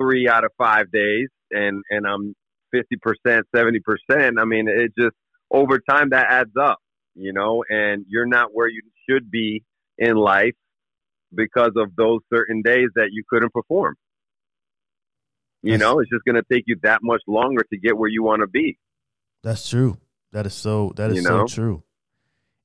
three 0.00 0.28
out 0.28 0.44
of 0.44 0.52
five 0.56 0.90
days 0.90 1.28
and 1.50 1.82
and 1.90 2.06
I'm 2.06 2.34
fifty 2.72 2.96
percent, 2.96 3.46
seventy 3.54 3.80
percent, 3.80 4.38
I 4.38 4.44
mean, 4.44 4.68
it 4.68 4.92
just 4.98 5.14
over 5.50 5.78
time 5.78 6.10
that 6.10 6.26
adds 6.28 6.52
up. 6.60 6.78
You 7.14 7.34
know, 7.34 7.62
and 7.68 8.06
you're 8.08 8.26
not 8.26 8.54
where 8.54 8.68
you 8.68 8.80
should 9.08 9.30
be 9.30 9.62
in 9.98 10.16
life 10.16 10.54
because 11.34 11.72
of 11.76 11.94
those 11.94 12.20
certain 12.32 12.62
days 12.62 12.88
that 12.94 13.08
you 13.12 13.22
couldn't 13.28 13.52
perform. 13.52 13.96
You 15.62 15.78
know, 15.78 16.00
it's 16.00 16.10
just 16.10 16.24
going 16.24 16.34
to 16.34 16.42
take 16.50 16.64
you 16.66 16.76
that 16.82 17.00
much 17.02 17.22
longer 17.28 17.62
to 17.70 17.78
get 17.78 17.96
where 17.96 18.10
you 18.10 18.22
want 18.22 18.40
to 18.40 18.48
be. 18.48 18.78
That's 19.42 19.68
true. 19.68 19.96
That 20.32 20.46
is 20.46 20.54
so. 20.54 20.92
That 20.96 21.10
is 21.10 21.18
you 21.18 21.22
know? 21.22 21.46
so 21.46 21.54
true. 21.54 21.82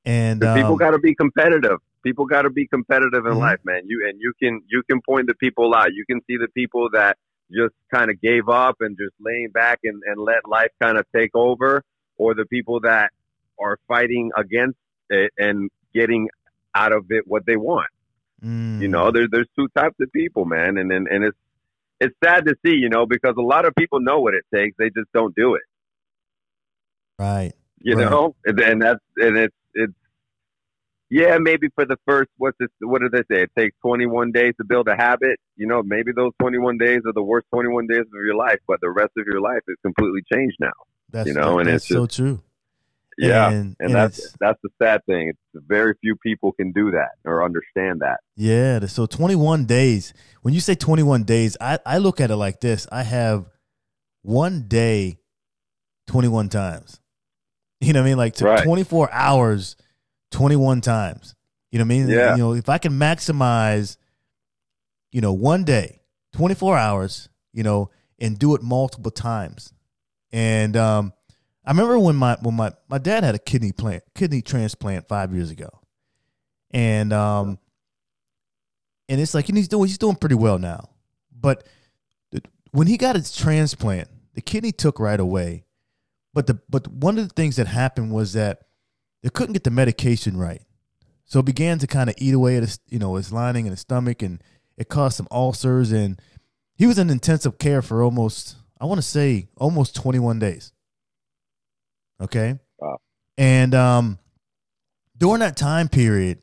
And 0.05 0.43
um, 0.43 0.57
people 0.57 0.77
got 0.77 0.91
to 0.91 0.99
be 0.99 1.13
competitive. 1.13 1.79
People 2.03 2.25
got 2.25 2.43
to 2.43 2.49
be 2.49 2.65
competitive 2.67 3.25
in 3.25 3.33
mm-hmm. 3.33 3.39
life, 3.39 3.59
man. 3.65 3.81
You 3.85 4.07
and 4.07 4.19
you 4.19 4.33
can 4.41 4.61
you 4.67 4.81
can 4.89 5.01
point 5.01 5.27
the 5.27 5.35
people 5.35 5.75
out. 5.75 5.93
You 5.93 6.05
can 6.09 6.21
see 6.25 6.37
the 6.37 6.47
people 6.55 6.89
that 6.93 7.17
just 7.51 7.73
kind 7.93 8.09
of 8.09 8.19
gave 8.21 8.49
up 8.49 8.77
and 8.81 8.97
just 8.97 9.13
laying 9.19 9.49
back 9.49 9.79
and, 9.83 10.01
and 10.05 10.19
let 10.19 10.47
life 10.47 10.71
kind 10.81 10.97
of 10.97 11.05
take 11.15 11.31
over, 11.35 11.83
or 12.17 12.33
the 12.33 12.45
people 12.45 12.81
that 12.81 13.11
are 13.59 13.79
fighting 13.87 14.31
against 14.37 14.77
it 15.09 15.31
and 15.37 15.69
getting 15.93 16.29
out 16.75 16.91
of 16.91 17.05
it 17.09 17.23
what 17.25 17.45
they 17.45 17.55
want. 17.55 17.89
Mm. 18.43 18.81
You 18.81 18.87
know, 18.87 19.11
there's 19.11 19.29
there's 19.31 19.47
two 19.57 19.67
types 19.75 19.95
of 19.99 20.11
people, 20.11 20.45
man, 20.45 20.77
and, 20.77 20.91
and 20.91 21.07
and 21.07 21.23
it's 21.23 21.37
it's 21.99 22.15
sad 22.23 22.45
to 22.45 22.55
see, 22.65 22.73
you 22.73 22.89
know, 22.89 23.05
because 23.05 23.35
a 23.37 23.41
lot 23.41 23.65
of 23.65 23.73
people 23.75 23.99
know 23.99 24.19
what 24.19 24.33
it 24.33 24.45
takes, 24.53 24.75
they 24.77 24.89
just 24.89 25.11
don't 25.13 25.35
do 25.35 25.55
it. 25.55 25.63
Right. 27.17 27.53
You 27.79 27.95
right. 27.95 28.09
know, 28.09 28.35
and, 28.45 28.59
and 28.59 28.81
that's 28.81 28.99
and 29.17 29.37
it's 29.37 29.55
it's 29.66 29.66
yeah, 31.09 31.37
maybe 31.39 31.67
for 31.75 31.85
the 31.85 31.97
first 32.05 32.29
what's 32.37 32.57
this? 32.59 32.69
What 32.81 33.01
do 33.01 33.09
they 33.09 33.23
say? 33.33 33.43
It 33.43 33.51
takes 33.57 33.75
21 33.85 34.31
days 34.31 34.53
to 34.57 34.65
build 34.65 34.87
a 34.87 34.95
habit. 34.95 35.39
You 35.55 35.67
know, 35.67 35.81
maybe 35.83 36.11
those 36.15 36.31
21 36.41 36.77
days 36.77 36.99
are 37.05 37.13
the 37.13 37.23
worst 37.23 37.47
21 37.53 37.87
days 37.87 38.01
of 38.01 38.25
your 38.25 38.35
life, 38.35 38.59
but 38.67 38.79
the 38.81 38.89
rest 38.89 39.11
of 39.17 39.25
your 39.25 39.39
life 39.39 39.61
is 39.67 39.77
completely 39.83 40.21
changed 40.31 40.57
now. 40.59 40.71
That's 41.09 41.27
you 41.27 41.33
know, 41.33 41.59
and 41.59 41.69
it's 41.69 41.87
just, 41.87 41.97
so 41.97 42.05
true. 42.07 42.41
Yeah, 43.17 43.47
and, 43.47 43.55
and, 43.55 43.75
and 43.79 43.95
that's 43.95 44.33
that's 44.39 44.59
the 44.61 44.69
sad 44.81 45.01
thing. 45.05 45.29
It's 45.29 45.65
very 45.65 45.95
few 46.01 46.15
people 46.17 46.51
can 46.51 46.71
do 46.71 46.91
that 46.91 47.11
or 47.25 47.43
understand 47.43 48.01
that. 48.01 48.19
Yeah, 48.35 48.85
so 48.85 49.05
21 49.05 49.65
days. 49.65 50.13
When 50.41 50.53
you 50.53 50.59
say 50.59 50.75
21 50.75 51.23
days, 51.23 51.57
I 51.61 51.79
I 51.85 51.97
look 51.99 52.19
at 52.21 52.31
it 52.31 52.35
like 52.35 52.59
this. 52.59 52.85
I 52.91 53.03
have 53.03 53.45
one 54.21 54.67
day 54.67 55.19
21 56.07 56.49
times. 56.49 56.99
You 57.79 57.93
know 57.93 58.01
what 58.01 58.07
I 58.07 58.09
mean? 58.09 58.17
Like 58.17 58.33
to 58.35 58.45
right. 58.45 58.63
24 58.63 59.11
hours 59.11 59.75
21 60.31 60.81
times. 60.81 61.35
You 61.71 61.79
know 61.79 61.83
what 61.83 61.93
I 61.93 61.97
mean? 61.97 62.09
Yeah. 62.09 62.31
You 62.35 62.37
know, 62.37 62.53
if 62.53 62.69
I 62.69 62.77
can 62.77 62.93
maximize 62.93 63.97
you 65.11 65.21
know, 65.21 65.33
one 65.33 65.63
day, 65.63 66.01
24 66.33 66.77
hours, 66.77 67.29
you 67.53 67.63
know, 67.63 67.89
and 68.19 68.37
do 68.37 68.55
it 68.55 68.61
multiple 68.61 69.11
times. 69.11 69.73
And 70.31 70.75
um 70.75 71.13
I 71.67 71.71
remember 71.71 71.99
when 71.99 72.15
my 72.15 72.37
when 72.41 72.55
my 72.55 72.71
my 72.87 72.97
dad 72.97 73.25
had 73.25 73.35
a 73.35 73.39
kidney 73.39 73.73
plant 73.73 74.01
kidney 74.15 74.41
transplant 74.41 75.09
five 75.09 75.33
years 75.33 75.51
ago, 75.51 75.67
and 76.71 77.11
um, 77.11 77.59
and 79.09 79.19
it's 79.19 79.33
like 79.33 79.49
and 79.49 79.57
he's 79.57 79.67
doing 79.67 79.85
he's 79.85 79.97
doing 79.97 80.15
pretty 80.15 80.35
well 80.35 80.59
now, 80.59 80.89
but 81.29 81.67
when 82.71 82.87
he 82.87 82.95
got 82.95 83.17
his 83.17 83.35
transplant, 83.35 84.07
the 84.33 84.39
kidney 84.41 84.71
took 84.71 84.97
right 84.97 85.19
away, 85.19 85.65
but 86.33 86.47
the 86.47 86.57
but 86.69 86.87
one 86.87 87.17
of 87.17 87.27
the 87.27 87.33
things 87.33 87.57
that 87.57 87.67
happened 87.67 88.13
was 88.13 88.31
that 88.31 88.66
they 89.27 89.31
couldn't 89.31 89.51
get 89.51 89.65
the 89.65 89.71
medication 89.71 90.37
right, 90.37 90.61
so 91.25 91.39
it 91.39 91.45
began 91.45 91.79
to 91.79 91.87
kind 91.87 92.09
of 92.09 92.15
eat 92.17 92.33
away 92.33 92.55
at 92.55 92.63
his 92.63 92.79
you 92.87 92.97
know 92.97 93.15
his 93.15 93.33
lining 93.33 93.65
in 93.65 93.71
his 93.71 93.81
stomach, 93.81 94.21
and 94.21 94.41
it 94.77 94.87
caused 94.87 95.17
some 95.17 95.27
ulcers, 95.29 95.91
and 95.91 96.21
he 96.75 96.85
was 96.85 96.97
in 96.97 97.09
intensive 97.09 97.57
care 97.57 97.81
for 97.81 98.01
almost 98.01 98.55
I 98.79 98.85
want 98.85 98.99
to 98.99 99.01
say 99.05 99.49
almost 99.57 99.95
twenty 99.95 100.17
one 100.17 100.39
days. 100.39 100.71
Okay. 102.21 102.57
Wow. 102.77 102.99
And 103.37 103.75
um, 103.75 104.19
during 105.17 105.41
that 105.41 105.57
time 105.57 105.89
period, 105.89 106.41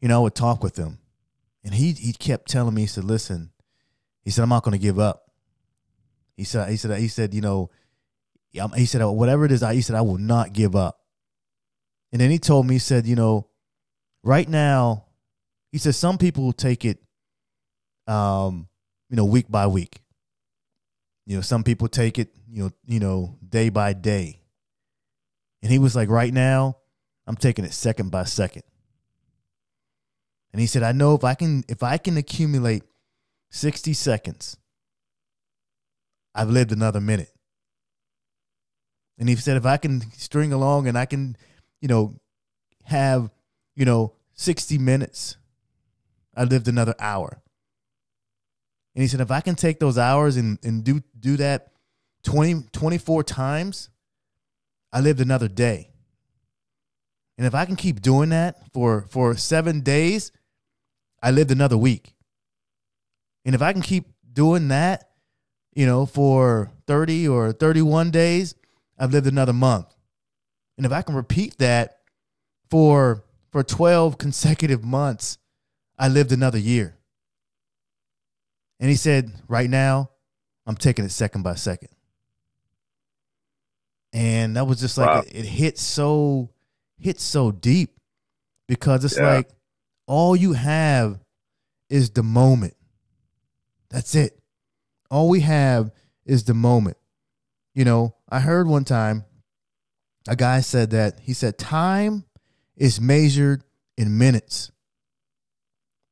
you 0.00 0.08
know, 0.08 0.18
I 0.18 0.22
would 0.24 0.34
talk 0.34 0.60
with 0.60 0.76
him, 0.76 0.98
and 1.62 1.72
he 1.72 1.92
he 1.92 2.12
kept 2.12 2.48
telling 2.48 2.74
me, 2.74 2.80
he 2.80 2.88
said, 2.88 3.04
"Listen," 3.04 3.52
he 4.24 4.32
said, 4.32 4.42
"I'm 4.42 4.48
not 4.48 4.64
going 4.64 4.76
to 4.76 4.82
give 4.82 4.98
up." 4.98 5.30
He 6.36 6.42
said, 6.42 6.68
he 6.68 6.76
said, 6.76 6.98
he 6.98 7.06
said, 7.06 7.32
you 7.32 7.40
know, 7.40 7.70
he 8.74 8.86
said, 8.86 9.04
whatever 9.04 9.44
it 9.44 9.52
is, 9.52 9.62
I 9.62 9.74
he 9.74 9.82
said, 9.82 9.94
I 9.94 10.00
will 10.00 10.18
not 10.18 10.52
give 10.52 10.74
up. 10.74 10.98
And 12.14 12.20
then 12.20 12.30
he 12.30 12.38
told 12.38 12.64
me, 12.68 12.76
he 12.76 12.78
said, 12.78 13.08
you 13.08 13.16
know, 13.16 13.48
right 14.22 14.48
now, 14.48 15.06
he 15.72 15.78
said 15.78 15.96
some 15.96 16.16
people 16.16 16.52
take 16.52 16.84
it, 16.84 16.98
um, 18.06 18.68
you 19.10 19.16
know, 19.16 19.24
week 19.24 19.50
by 19.50 19.66
week. 19.66 20.00
You 21.26 21.34
know, 21.34 21.42
some 21.42 21.64
people 21.64 21.88
take 21.88 22.20
it, 22.20 22.28
you 22.48 22.62
know, 22.62 22.70
you 22.86 23.00
know, 23.00 23.36
day 23.46 23.68
by 23.68 23.94
day. 23.94 24.44
And 25.60 25.72
he 25.72 25.80
was 25.80 25.96
like, 25.96 26.08
right 26.08 26.32
now, 26.32 26.76
I'm 27.26 27.34
taking 27.34 27.64
it 27.64 27.72
second 27.72 28.12
by 28.12 28.22
second. 28.22 28.62
And 30.52 30.60
he 30.60 30.68
said, 30.68 30.84
I 30.84 30.92
know 30.92 31.16
if 31.16 31.24
I 31.24 31.34
can 31.34 31.64
if 31.68 31.82
I 31.82 31.98
can 31.98 32.16
accumulate 32.16 32.84
60 33.50 33.92
seconds, 33.92 34.56
I've 36.32 36.48
lived 36.48 36.70
another 36.70 37.00
minute. 37.00 37.32
And 39.18 39.28
he 39.28 39.34
said, 39.34 39.56
if 39.56 39.66
I 39.66 39.78
can 39.78 40.12
string 40.12 40.52
along 40.52 40.86
and 40.86 40.96
I 40.96 41.06
can, 41.06 41.36
you 41.84 41.88
know, 41.88 42.14
have, 42.84 43.30
you 43.76 43.84
know, 43.84 44.14
60 44.32 44.78
minutes, 44.78 45.36
I 46.34 46.44
lived 46.44 46.66
another 46.66 46.94
hour. 46.98 47.42
And 48.94 49.02
he 49.02 49.06
said, 49.06 49.20
if 49.20 49.30
I 49.30 49.42
can 49.42 49.54
take 49.54 49.80
those 49.80 49.98
hours 49.98 50.38
and, 50.38 50.58
and 50.64 50.82
do 50.82 51.02
do 51.20 51.36
that 51.36 51.72
20, 52.22 52.68
24 52.72 53.24
times, 53.24 53.90
I 54.94 55.00
lived 55.00 55.20
another 55.20 55.46
day. 55.46 55.90
And 57.36 57.46
if 57.46 57.54
I 57.54 57.66
can 57.66 57.76
keep 57.76 58.00
doing 58.00 58.30
that 58.30 58.56
for, 58.72 59.04
for 59.10 59.36
seven 59.36 59.80
days, 59.80 60.32
I 61.22 61.32
lived 61.32 61.50
another 61.50 61.76
week. 61.76 62.14
And 63.44 63.54
if 63.54 63.60
I 63.60 63.74
can 63.74 63.82
keep 63.82 64.06
doing 64.32 64.68
that, 64.68 65.10
you 65.74 65.84
know, 65.84 66.06
for 66.06 66.72
30 66.86 67.28
or 67.28 67.52
31 67.52 68.10
days, 68.10 68.54
I've 68.98 69.12
lived 69.12 69.26
another 69.26 69.52
month. 69.52 69.93
And 70.76 70.86
if 70.86 70.92
I 70.92 71.02
can 71.02 71.14
repeat 71.14 71.58
that 71.58 71.98
for 72.70 73.24
for 73.50 73.62
12 73.62 74.18
consecutive 74.18 74.82
months, 74.82 75.38
I 75.98 76.08
lived 76.08 76.32
another 76.32 76.58
year. 76.58 76.96
And 78.80 78.90
he 78.90 78.96
said, 78.96 79.30
right 79.46 79.70
now, 79.70 80.10
I'm 80.66 80.76
taking 80.76 81.04
it 81.04 81.12
second 81.12 81.42
by 81.42 81.54
second 81.54 81.90
and 84.14 84.56
that 84.56 84.66
was 84.66 84.80
just 84.80 84.96
like 84.96 85.08
wow. 85.08 85.20
it, 85.26 85.34
it, 85.34 85.44
hit 85.44 85.76
so 85.76 86.48
hit 86.98 87.20
so 87.20 87.50
deep 87.50 87.98
because 88.68 89.04
it's 89.04 89.18
yeah. 89.18 89.34
like 89.34 89.50
all 90.06 90.36
you 90.36 90.52
have 90.52 91.18
is 91.90 92.10
the 92.10 92.22
moment. 92.22 92.74
That's 93.90 94.14
it. 94.14 94.38
All 95.10 95.28
we 95.28 95.40
have 95.40 95.90
is 96.24 96.44
the 96.44 96.54
moment. 96.54 96.96
You 97.74 97.84
know, 97.84 98.14
I 98.28 98.40
heard 98.40 98.68
one 98.68 98.84
time 98.84 99.24
a 100.28 100.36
guy 100.36 100.60
said 100.60 100.90
that 100.90 101.20
he 101.20 101.32
said 101.32 101.58
time 101.58 102.24
is 102.76 103.00
measured 103.00 103.62
in 103.96 104.18
minutes, 104.18 104.72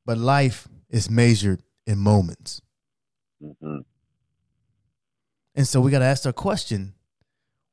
but 0.05 0.17
life 0.17 0.67
is 0.89 1.09
measured 1.09 1.61
in 1.85 1.97
moments. 1.97 2.61
Mm-hmm. 3.43 3.79
And 5.55 5.67
so 5.67 5.81
we 5.81 5.91
got 5.91 5.99
to 5.99 6.05
ask 6.05 6.25
our 6.25 6.33
question 6.33 6.93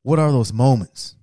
what 0.03 0.19
are 0.19 0.33
those 0.33 0.53
moments? 0.53 1.15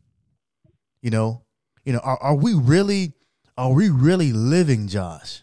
You 1.02 1.10
know, 1.12 1.44
You 1.84 1.94
know, 1.94 2.00
are, 2.00 2.18
are 2.22 2.36
we 2.36 2.54
really 2.54 3.14
are 3.58 3.72
we 3.74 3.90
really 3.90 4.34
living, 4.34 4.88
Josh? 4.88 5.42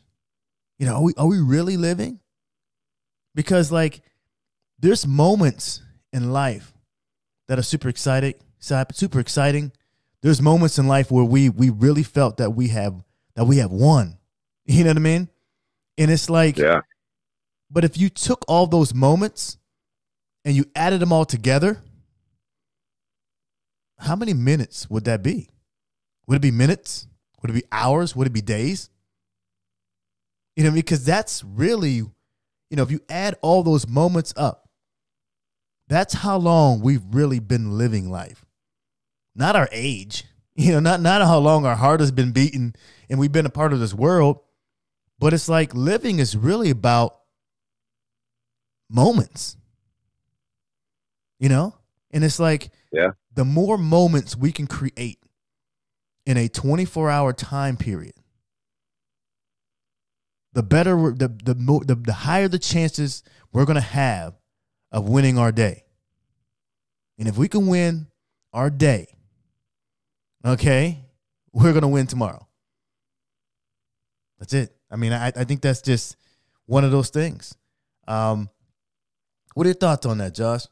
You 0.78 0.86
know, 0.86 0.96
are 0.96 1.02
we 1.02 1.14
are 1.16 1.26
we 1.26 1.40
really 1.40 1.76
living? 1.76 2.20
Because 3.34 3.72
like 3.72 4.02
there's 4.78 5.06
moments 5.06 5.82
in 6.12 6.32
life 6.32 6.72
that 7.48 7.58
are 7.58 7.62
super 7.62 7.88
exciting, 7.88 8.34
super 8.92 9.20
exciting. 9.20 9.72
There's 10.22 10.40
moments 10.40 10.78
in 10.78 10.88
life 10.88 11.10
where 11.10 11.24
we 11.24 11.48
we 11.48 11.70
really 11.70 12.02
felt 12.02 12.38
that 12.38 12.50
we 12.50 12.68
have 12.68 12.94
that 13.34 13.44
we 13.44 13.58
have 13.58 13.70
won. 13.70 14.18
You 14.66 14.84
know 14.84 14.90
what 14.90 14.96
I 14.96 15.00
mean? 15.00 15.28
And 15.98 16.10
it's 16.10 16.30
like, 16.30 16.56
yeah. 16.56 16.80
But 17.70 17.84
if 17.84 17.98
you 17.98 18.08
took 18.08 18.44
all 18.48 18.66
those 18.66 18.94
moments 18.94 19.58
and 20.44 20.54
you 20.54 20.64
added 20.74 21.00
them 21.00 21.12
all 21.12 21.24
together, 21.24 21.82
how 23.98 24.16
many 24.16 24.32
minutes 24.32 24.88
would 24.88 25.04
that 25.04 25.22
be? 25.22 25.48
Would 26.26 26.36
it 26.36 26.42
be 26.42 26.50
minutes? 26.50 27.06
Would 27.42 27.50
it 27.50 27.54
be 27.54 27.64
hours? 27.72 28.14
Would 28.16 28.26
it 28.26 28.32
be 28.32 28.40
days? 28.40 28.90
You 30.56 30.64
know, 30.64 30.70
because 30.70 31.04
that's 31.04 31.42
really, 31.44 31.94
you 31.94 32.12
know, 32.70 32.82
if 32.82 32.90
you 32.90 33.00
add 33.08 33.36
all 33.42 33.62
those 33.62 33.88
moments 33.88 34.32
up, 34.36 34.68
that's 35.88 36.14
how 36.14 36.38
long 36.38 36.80
we've 36.80 37.04
really 37.10 37.40
been 37.40 37.76
living 37.76 38.10
life. 38.10 38.43
Not 39.34 39.56
our 39.56 39.68
age, 39.72 40.24
you 40.54 40.72
know, 40.72 40.80
not 40.80 41.00
not 41.00 41.22
how 41.22 41.38
long 41.38 41.66
our 41.66 41.76
heart 41.76 42.00
has 42.00 42.12
been 42.12 42.32
beaten 42.32 42.74
and 43.08 43.18
we've 43.18 43.32
been 43.32 43.46
a 43.46 43.50
part 43.50 43.72
of 43.72 43.80
this 43.80 43.94
world, 43.94 44.40
but 45.18 45.32
it's 45.32 45.48
like 45.48 45.74
living 45.74 46.18
is 46.18 46.36
really 46.36 46.70
about 46.70 47.18
moments. 48.90 49.56
You 51.38 51.48
know? 51.48 51.74
And 52.12 52.24
it's 52.24 52.38
like 52.38 52.70
yeah. 52.92 53.10
the 53.34 53.44
more 53.44 53.76
moments 53.76 54.36
we 54.36 54.52
can 54.52 54.66
create 54.66 55.18
in 56.24 56.36
a 56.36 56.48
24-hour 56.48 57.32
time 57.32 57.76
period, 57.76 58.14
the 60.52 60.62
better 60.62 60.94
the 61.10 61.28
the 61.28 61.54
the, 61.54 61.94
the 61.96 62.12
higher 62.12 62.46
the 62.46 62.60
chances 62.60 63.24
we're 63.52 63.64
going 63.64 63.74
to 63.74 63.80
have 63.80 64.34
of 64.92 65.08
winning 65.08 65.36
our 65.36 65.50
day. 65.50 65.82
And 67.18 67.26
if 67.26 67.36
we 67.36 67.48
can 67.48 67.66
win 67.66 68.06
our 68.52 68.70
day, 68.70 69.08
okay, 70.44 71.04
we're 71.52 71.78
to 71.78 71.88
win 71.88 72.06
tomorrow. 72.06 72.46
That's 74.38 74.52
it. 74.52 74.76
I 74.90 74.96
mean, 74.96 75.12
I, 75.12 75.28
I 75.28 75.44
think 75.44 75.62
that's 75.62 75.82
just 75.82 76.16
one 76.66 76.84
of 76.84 76.90
those 76.90 77.10
things. 77.10 77.56
Um, 78.06 78.50
what 79.54 79.64
are 79.64 79.68
your 79.68 79.74
thoughts 79.74 80.06
on 80.06 80.18
that, 80.18 80.34
Josh? 80.34 80.66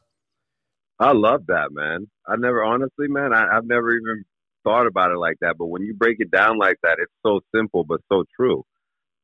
I 0.98 1.12
love 1.12 1.46
that, 1.48 1.72
man. 1.72 2.08
I 2.26 2.36
never, 2.36 2.62
honestly, 2.62 3.08
man, 3.08 3.32
I, 3.32 3.56
I've 3.56 3.64
never 3.64 3.90
even 3.90 4.24
thought 4.64 4.86
about 4.86 5.10
it 5.10 5.18
like 5.18 5.36
that. 5.40 5.56
But 5.58 5.66
when 5.66 5.82
you 5.82 5.94
break 5.94 6.16
it 6.20 6.30
down 6.30 6.58
like 6.58 6.76
that, 6.82 6.98
it's 7.00 7.12
so 7.24 7.40
simple, 7.54 7.84
but 7.84 8.00
so 8.10 8.24
true. 8.36 8.64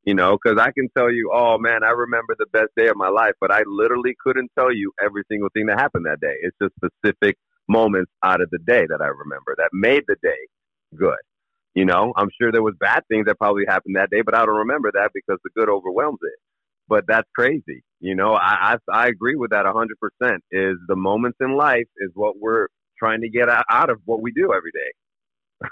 You 0.04 0.14
know, 0.14 0.38
because 0.42 0.58
I 0.58 0.70
can 0.72 0.88
tell 0.96 1.12
you, 1.12 1.30
oh 1.34 1.58
man, 1.58 1.84
I 1.84 1.90
remember 1.90 2.34
the 2.38 2.46
best 2.52 2.70
day 2.76 2.88
of 2.88 2.96
my 2.96 3.08
life, 3.08 3.34
but 3.40 3.52
I 3.52 3.62
literally 3.66 4.16
couldn't 4.24 4.50
tell 4.58 4.72
you 4.72 4.92
every 5.04 5.22
single 5.30 5.50
thing 5.52 5.66
that 5.66 5.78
happened 5.78 6.06
that 6.06 6.20
day. 6.20 6.34
It's 6.40 6.56
just 6.62 6.74
specific 6.76 7.36
moments 7.68 8.10
out 8.22 8.40
of 8.40 8.50
the 8.50 8.58
day 8.58 8.86
that 8.88 9.00
I 9.00 9.08
remember 9.08 9.54
that 9.56 9.70
made 9.72 10.04
the 10.08 10.16
day 10.22 10.48
good. 10.96 11.18
You 11.74 11.84
know, 11.84 12.12
I'm 12.16 12.30
sure 12.40 12.50
there 12.50 12.62
was 12.62 12.74
bad 12.80 13.04
things 13.08 13.26
that 13.26 13.38
probably 13.38 13.64
happened 13.68 13.96
that 13.96 14.10
day, 14.10 14.22
but 14.22 14.34
I 14.34 14.44
don't 14.44 14.56
remember 14.56 14.90
that 14.92 15.10
because 15.14 15.38
the 15.44 15.50
good 15.54 15.68
overwhelms 15.68 16.18
it. 16.22 16.38
But 16.88 17.04
that's 17.06 17.28
crazy. 17.36 17.84
You 18.00 18.14
know, 18.14 18.32
I 18.34 18.78
I, 18.90 19.04
I 19.04 19.06
agree 19.08 19.36
with 19.36 19.50
that 19.50 19.66
100%. 19.66 20.38
Is 20.50 20.76
the 20.88 20.96
moments 20.96 21.38
in 21.40 21.56
life 21.56 21.86
is 21.98 22.10
what 22.14 22.38
we're 22.40 22.68
trying 22.98 23.20
to 23.20 23.28
get 23.28 23.48
out 23.48 23.90
of 23.90 24.00
what 24.04 24.20
we 24.20 24.32
do 24.32 24.52
every 24.52 24.72
day. 24.72 24.92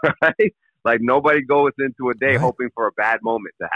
Right? 0.22 0.54
Like 0.84 1.00
nobody 1.00 1.42
goes 1.42 1.72
into 1.80 2.10
a 2.10 2.14
day 2.14 2.32
right. 2.32 2.40
hoping 2.40 2.68
for 2.74 2.86
a 2.86 2.92
bad 2.92 3.18
moment 3.22 3.54
to 3.60 3.68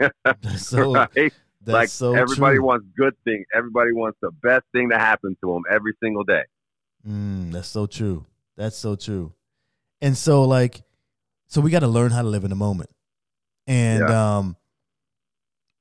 happen. 0.00 0.56
so, 0.58 0.94
right? 1.16 1.32
like 1.66 1.88
so 1.88 2.14
everybody 2.14 2.56
true. 2.56 2.64
wants 2.64 2.86
good 2.96 3.14
things. 3.24 3.46
Everybody 3.54 3.92
wants 3.92 4.18
the 4.22 4.30
best 4.42 4.64
thing 4.72 4.90
to 4.90 4.98
happen 4.98 5.36
to 5.42 5.52
them 5.52 5.62
every 5.70 5.92
single 6.02 6.22
day. 6.22 6.44
Mm, 7.06 7.52
that's 7.52 7.68
so 7.68 7.86
true. 7.86 8.26
That's 8.56 8.76
so 8.76 8.96
true. 8.96 9.32
And 10.00 10.16
so 10.16 10.44
like 10.44 10.82
so 11.48 11.60
we 11.60 11.70
got 11.70 11.80
to 11.80 11.88
learn 11.88 12.10
how 12.10 12.22
to 12.22 12.28
live 12.28 12.44
in 12.44 12.50
the 12.50 12.56
moment. 12.56 12.90
And 13.66 14.00
yeah. 14.00 14.38
um, 14.38 14.56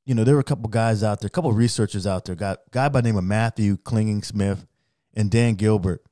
you 0.05 0.15
know, 0.15 0.23
there 0.23 0.35
were 0.35 0.41
a 0.41 0.45
couple 0.45 0.69
guys 0.69 1.03
out 1.03 1.19
there, 1.19 1.27
a 1.27 1.31
couple 1.31 1.51
researchers 1.51 2.05
out 2.05 2.25
there. 2.25 2.35
Got 2.35 2.59
guy 2.71 2.89
by 2.89 3.01
the 3.01 3.07
name 3.07 3.17
of 3.17 3.23
Matthew 3.23 3.77
Killingsworth 3.77 4.65
and 5.13 5.31
Dan 5.31 5.55
Gilbert. 5.55 6.03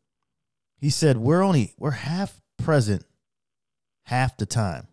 He 0.78 0.90
said 0.90 1.18
we're 1.18 1.44
only 1.44 1.74
we're 1.78 1.92
half 1.92 2.42
present 2.58 3.06
half 4.06 4.38
the 4.38 4.46
time. 4.46 4.88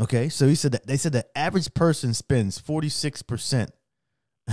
Okay, 0.00 0.28
so 0.28 0.48
he 0.48 0.54
said 0.54 0.72
that 0.72 0.86
they 0.86 0.96
said 0.96 1.12
the 1.12 1.26
average 1.36 1.72
person 1.74 2.14
spends 2.14 2.58
forty 2.58 2.88
six 2.88 3.22
percent, 3.22 3.72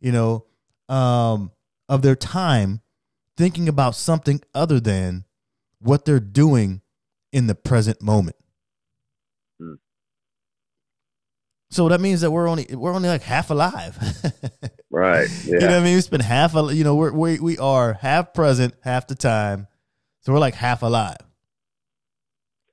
you 0.00 0.12
know, 0.12 0.46
um, 0.88 1.52
of 1.88 2.02
their 2.02 2.16
time 2.16 2.80
thinking 3.36 3.68
about 3.68 3.94
something 3.94 4.40
other 4.54 4.80
than 4.80 5.24
what 5.80 6.04
they're 6.04 6.20
doing 6.20 6.80
in 7.32 7.46
the 7.46 7.54
present 7.54 8.00
moment. 8.00 8.36
Hmm. 9.60 9.74
So 11.70 11.88
that 11.88 12.00
means 12.00 12.20
that 12.20 12.30
we're 12.30 12.48
only 12.48 12.66
we're 12.70 12.94
only 12.94 13.08
like 13.08 13.22
half 13.22 13.50
alive. 13.50 13.98
right. 14.90 15.28
Yeah. 15.44 15.54
You 15.54 15.60
know 15.60 15.66
what 15.66 15.74
I 15.74 15.84
mean? 15.84 15.94
We 15.96 16.00
spend 16.00 16.22
half 16.22 16.54
a 16.54 16.74
you 16.74 16.84
know 16.84 16.94
we're, 16.94 17.12
we 17.12 17.38
we 17.38 17.58
are 17.58 17.94
half 17.94 18.32
present 18.32 18.74
half 18.82 19.06
the 19.06 19.14
time, 19.14 19.66
so 20.20 20.32
we're 20.32 20.38
like 20.38 20.54
half 20.54 20.82
alive. 20.82 21.16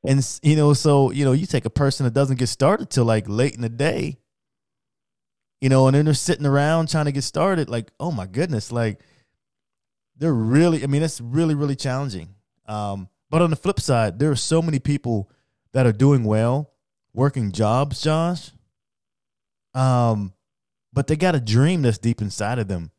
And 0.04 0.39
you 0.41 0.56
know, 0.56 0.74
so 0.74 1.12
you 1.12 1.26
know, 1.26 1.32
you 1.32 1.45
take 1.45 1.65
a 1.65 1.71
person 1.71 2.06
that 2.06 2.13
doesn't 2.13 2.39
get 2.39 2.47
started 2.47 2.89
till 2.89 3.06
like 3.06 3.28
late 3.28 3.56
in 3.56 3.62
the 3.62 3.69
day, 3.69 4.19
you 5.60 5.69
know, 5.69 5.88
and 5.88 5.95
then 5.95 6.06
they're 6.06 6.13
sitting 6.13 6.45
around 6.45 6.89
trying 6.89 7.06
to 7.06 7.12
get 7.12 7.24
started. 7.24 7.69
Like, 7.69 7.91
oh 8.00 8.12
my 8.12 8.26
goodness, 8.26 8.71
like 8.71 9.00
they're 10.21 10.34
really. 10.34 10.84
I 10.84 10.88
mean, 10.88 11.01
it's 11.01 11.19
really 11.19 11.55
really 11.55 11.75
challenging. 11.75 12.36
Um, 12.67 13.10
but 13.29 13.41
on 13.41 13.49
the 13.49 13.55
flip 13.55 13.79
side, 13.79 14.19
there 14.19 14.29
are 14.29 14.36
so 14.36 14.62
many 14.62 14.77
people 14.79 15.29
that 15.73 15.86
are 15.86 15.91
doing 15.91 16.23
well, 16.23 16.71
working 17.12 17.51
jobs, 17.51 18.01
Josh. 18.01 18.51
Um, 19.73 20.34
but 20.93 21.07
they 21.07 21.15
got 21.15 21.34
a 21.34 21.39
dream 21.39 21.81
that's 21.81 21.97
deep 21.97 22.21
inside 22.21 22.60
of 22.60 22.67
them 22.67 22.91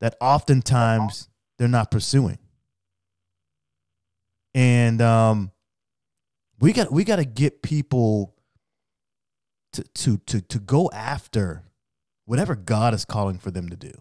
that 0.00 0.16
oftentimes 0.20 1.28
they're 1.58 1.68
not 1.68 1.90
pursuing. 1.90 2.38
And 4.54 5.02
um, 5.02 5.52
we 6.60 6.72
got 6.72 6.90
we 6.90 7.04
got 7.04 7.16
to 7.16 7.26
get 7.26 7.60
people 7.62 8.34
to 9.74 9.82
to 9.82 10.16
to 10.18 10.40
to 10.40 10.58
go 10.58 10.88
after 10.94 11.64
whatever 12.24 12.56
God 12.56 12.94
is 12.94 13.04
calling 13.04 13.38
for 13.38 13.50
them 13.50 13.68
to 13.68 13.76
do. 13.76 13.92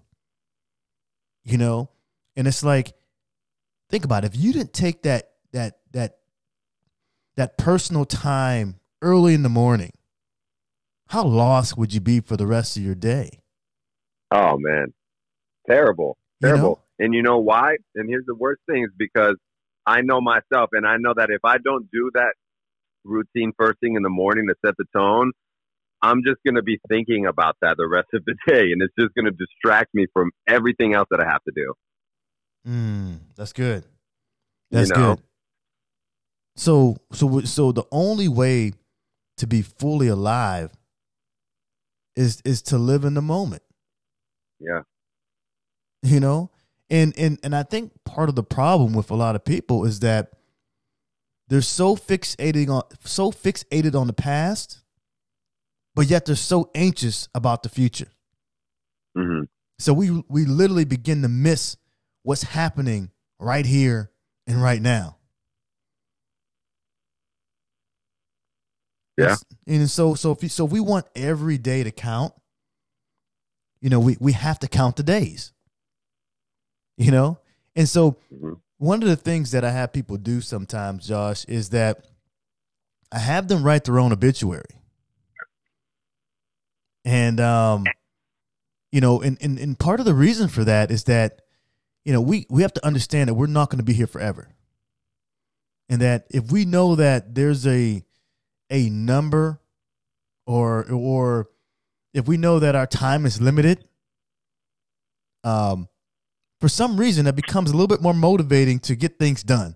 You 1.43 1.57
know, 1.57 1.89
and 2.37 2.47
it's 2.47 2.63
like 2.63 2.93
think 3.89 4.05
about 4.05 4.23
it. 4.23 4.33
If 4.33 4.39
you 4.39 4.53
didn't 4.53 4.71
take 4.71 5.01
that 5.01 5.31
that 5.51 5.79
that 5.91 6.19
that 7.35 7.57
personal 7.57 8.05
time 8.05 8.79
early 9.01 9.33
in 9.33 9.43
the 9.43 9.49
morning, 9.49 9.91
how 11.09 11.23
lost 11.23 11.77
would 11.77 11.93
you 11.93 11.99
be 11.99 12.21
for 12.21 12.37
the 12.37 12.47
rest 12.47 12.77
of 12.77 12.83
your 12.83 12.95
day? 12.95 13.39
Oh 14.31 14.57
man, 14.57 14.93
terrible, 15.69 16.17
terrible. 16.41 16.61
You 16.63 16.65
know? 16.69 16.79
And 16.99 17.13
you 17.13 17.23
know 17.23 17.39
why? 17.39 17.75
And 17.95 18.07
here's 18.07 18.25
the 18.25 18.35
worst 18.35 18.61
thing: 18.69 18.83
is 18.83 18.91
because 18.97 19.35
I 19.85 20.01
know 20.01 20.21
myself, 20.21 20.69
and 20.73 20.85
I 20.85 20.97
know 20.97 21.13
that 21.15 21.29
if 21.31 21.41
I 21.43 21.57
don't 21.57 21.89
do 21.91 22.11
that 22.13 22.33
routine 23.03 23.51
first 23.57 23.79
thing 23.79 23.95
in 23.95 24.03
the 24.03 24.09
morning 24.09 24.47
to 24.47 24.55
set 24.65 24.75
the 24.77 24.85
tone, 24.93 25.31
I'm 26.01 26.21
just 26.27 26.37
going 26.45 26.55
to 26.55 26.63
be 26.63 26.79
thinking 26.89 27.25
about 27.25 27.55
that 27.61 27.77
the 27.77 27.87
rest 27.87 28.09
of 28.13 28.23
the 28.25 28.35
day, 28.47 28.71
and 28.71 28.81
it's 28.81 28.93
just 28.99 29.15
going 29.15 29.25
to 29.25 29.31
distract 29.31 29.93
me 29.95 30.05
from 30.13 30.31
everything 30.47 30.93
else 30.93 31.07
that 31.09 31.19
I 31.19 31.27
have 31.29 31.43
to 31.43 31.51
do. 31.55 31.73
Mm, 32.67 33.19
that's 33.35 33.53
good. 33.53 33.83
That's 34.71 34.89
you 34.89 34.95
know? 34.95 35.15
good. 35.15 35.23
So 36.55 36.97
so 37.11 37.41
so 37.41 37.71
the 37.71 37.85
only 37.91 38.27
way 38.27 38.73
to 39.37 39.47
be 39.47 39.61
fully 39.61 40.07
alive 40.07 40.71
is 42.15 42.41
is 42.43 42.61
to 42.63 42.77
live 42.77 43.05
in 43.05 43.13
the 43.13 43.21
moment. 43.21 43.63
Yeah. 44.59 44.81
You 46.01 46.19
know? 46.19 46.51
And 46.89 47.13
and 47.17 47.39
and 47.43 47.55
I 47.55 47.63
think 47.63 47.91
part 48.03 48.29
of 48.29 48.35
the 48.35 48.43
problem 48.43 48.93
with 48.93 49.11
a 49.11 49.15
lot 49.15 49.35
of 49.35 49.45
people 49.45 49.85
is 49.85 49.99
that 50.01 50.31
they're 51.47 51.61
so 51.61 51.95
fixated 51.95 52.69
on 52.69 52.83
so 53.03 53.31
fixated 53.31 53.95
on 53.95 54.07
the 54.07 54.13
past, 54.13 54.81
but 55.95 56.07
yet 56.07 56.25
they're 56.25 56.35
so 56.35 56.69
anxious 56.73 57.29
about 57.35 57.63
the 57.63 57.69
future. 57.69 58.11
Mm-hmm. 59.17 59.43
So 59.79 59.93
we 59.93 60.23
we 60.27 60.45
literally 60.45 60.85
begin 60.85 61.21
to 61.21 61.27
miss 61.27 61.77
what's 62.27 62.43
happening 62.43 63.09
right 63.39 63.65
here 63.65 64.11
and 64.47 64.61
right 64.61 64.81
now. 64.81 65.15
Yeah. 69.17 69.37
And 69.65 69.89
so 69.89 70.13
so 70.13 70.33
if 70.33 70.43
you, 70.43 70.49
so 70.49 70.65
if 70.65 70.71
we 70.73 70.81
want 70.81 71.05
every 71.15 71.57
day 71.57 71.83
to 71.83 71.91
count, 71.91 72.33
you 73.79 73.89
know, 73.89 74.01
we 74.01 74.17
we 74.19 74.33
have 74.33 74.59
to 74.59 74.67
count 74.67 74.97
the 74.97 75.03
days. 75.03 75.53
You 76.97 77.11
know? 77.11 77.39
And 77.77 77.87
so 77.87 78.17
mm-hmm. 78.33 78.53
one 78.77 79.01
of 79.01 79.07
the 79.07 79.15
things 79.15 79.51
that 79.51 79.63
I 79.63 79.71
have 79.71 79.93
people 79.93 80.17
do 80.17 80.41
sometimes, 80.41 81.07
Josh, 81.07 81.45
is 81.45 81.69
that 81.69 82.07
I 83.09 83.19
have 83.19 83.47
them 83.47 83.63
write 83.63 83.85
their 83.85 83.99
own 83.99 84.11
obituary. 84.11 84.65
And 87.05 87.39
um, 87.39 87.85
you 88.91 88.99
know, 88.99 89.21
and, 89.21 89.37
and 89.39 89.57
and 89.57 89.79
part 89.79 90.01
of 90.01 90.05
the 90.05 90.13
reason 90.13 90.49
for 90.49 90.65
that 90.65 90.91
is 90.91 91.05
that, 91.05 91.41
you 92.07 92.13
know, 92.13 92.21
we 92.21 92.45
we 92.49 92.61
have 92.61 92.71
to 92.71 92.85
understand 92.85 93.27
that 93.27 93.33
we're 93.33 93.47
not 93.47 93.69
going 93.69 93.79
to 93.79 93.83
be 93.83 93.91
here 93.91 94.07
forever. 94.07 94.47
And 95.89 96.01
that 96.01 96.25
if 96.29 96.53
we 96.53 96.63
know 96.63 96.95
that 96.95 97.35
there's 97.35 97.67
a 97.67 98.01
a 98.69 98.89
number 98.89 99.59
or 100.45 100.89
or 100.89 101.49
if 102.13 102.25
we 102.25 102.37
know 102.37 102.59
that 102.59 102.75
our 102.75 102.87
time 102.87 103.25
is 103.25 103.41
limited, 103.41 103.83
um, 105.43 105.89
for 106.61 106.69
some 106.69 106.97
reason 106.97 107.25
that 107.25 107.35
becomes 107.35 107.71
a 107.71 107.73
little 107.73 107.89
bit 107.89 108.01
more 108.01 108.13
motivating 108.13 108.79
to 108.79 108.95
get 108.95 109.19
things 109.19 109.43
done. 109.43 109.75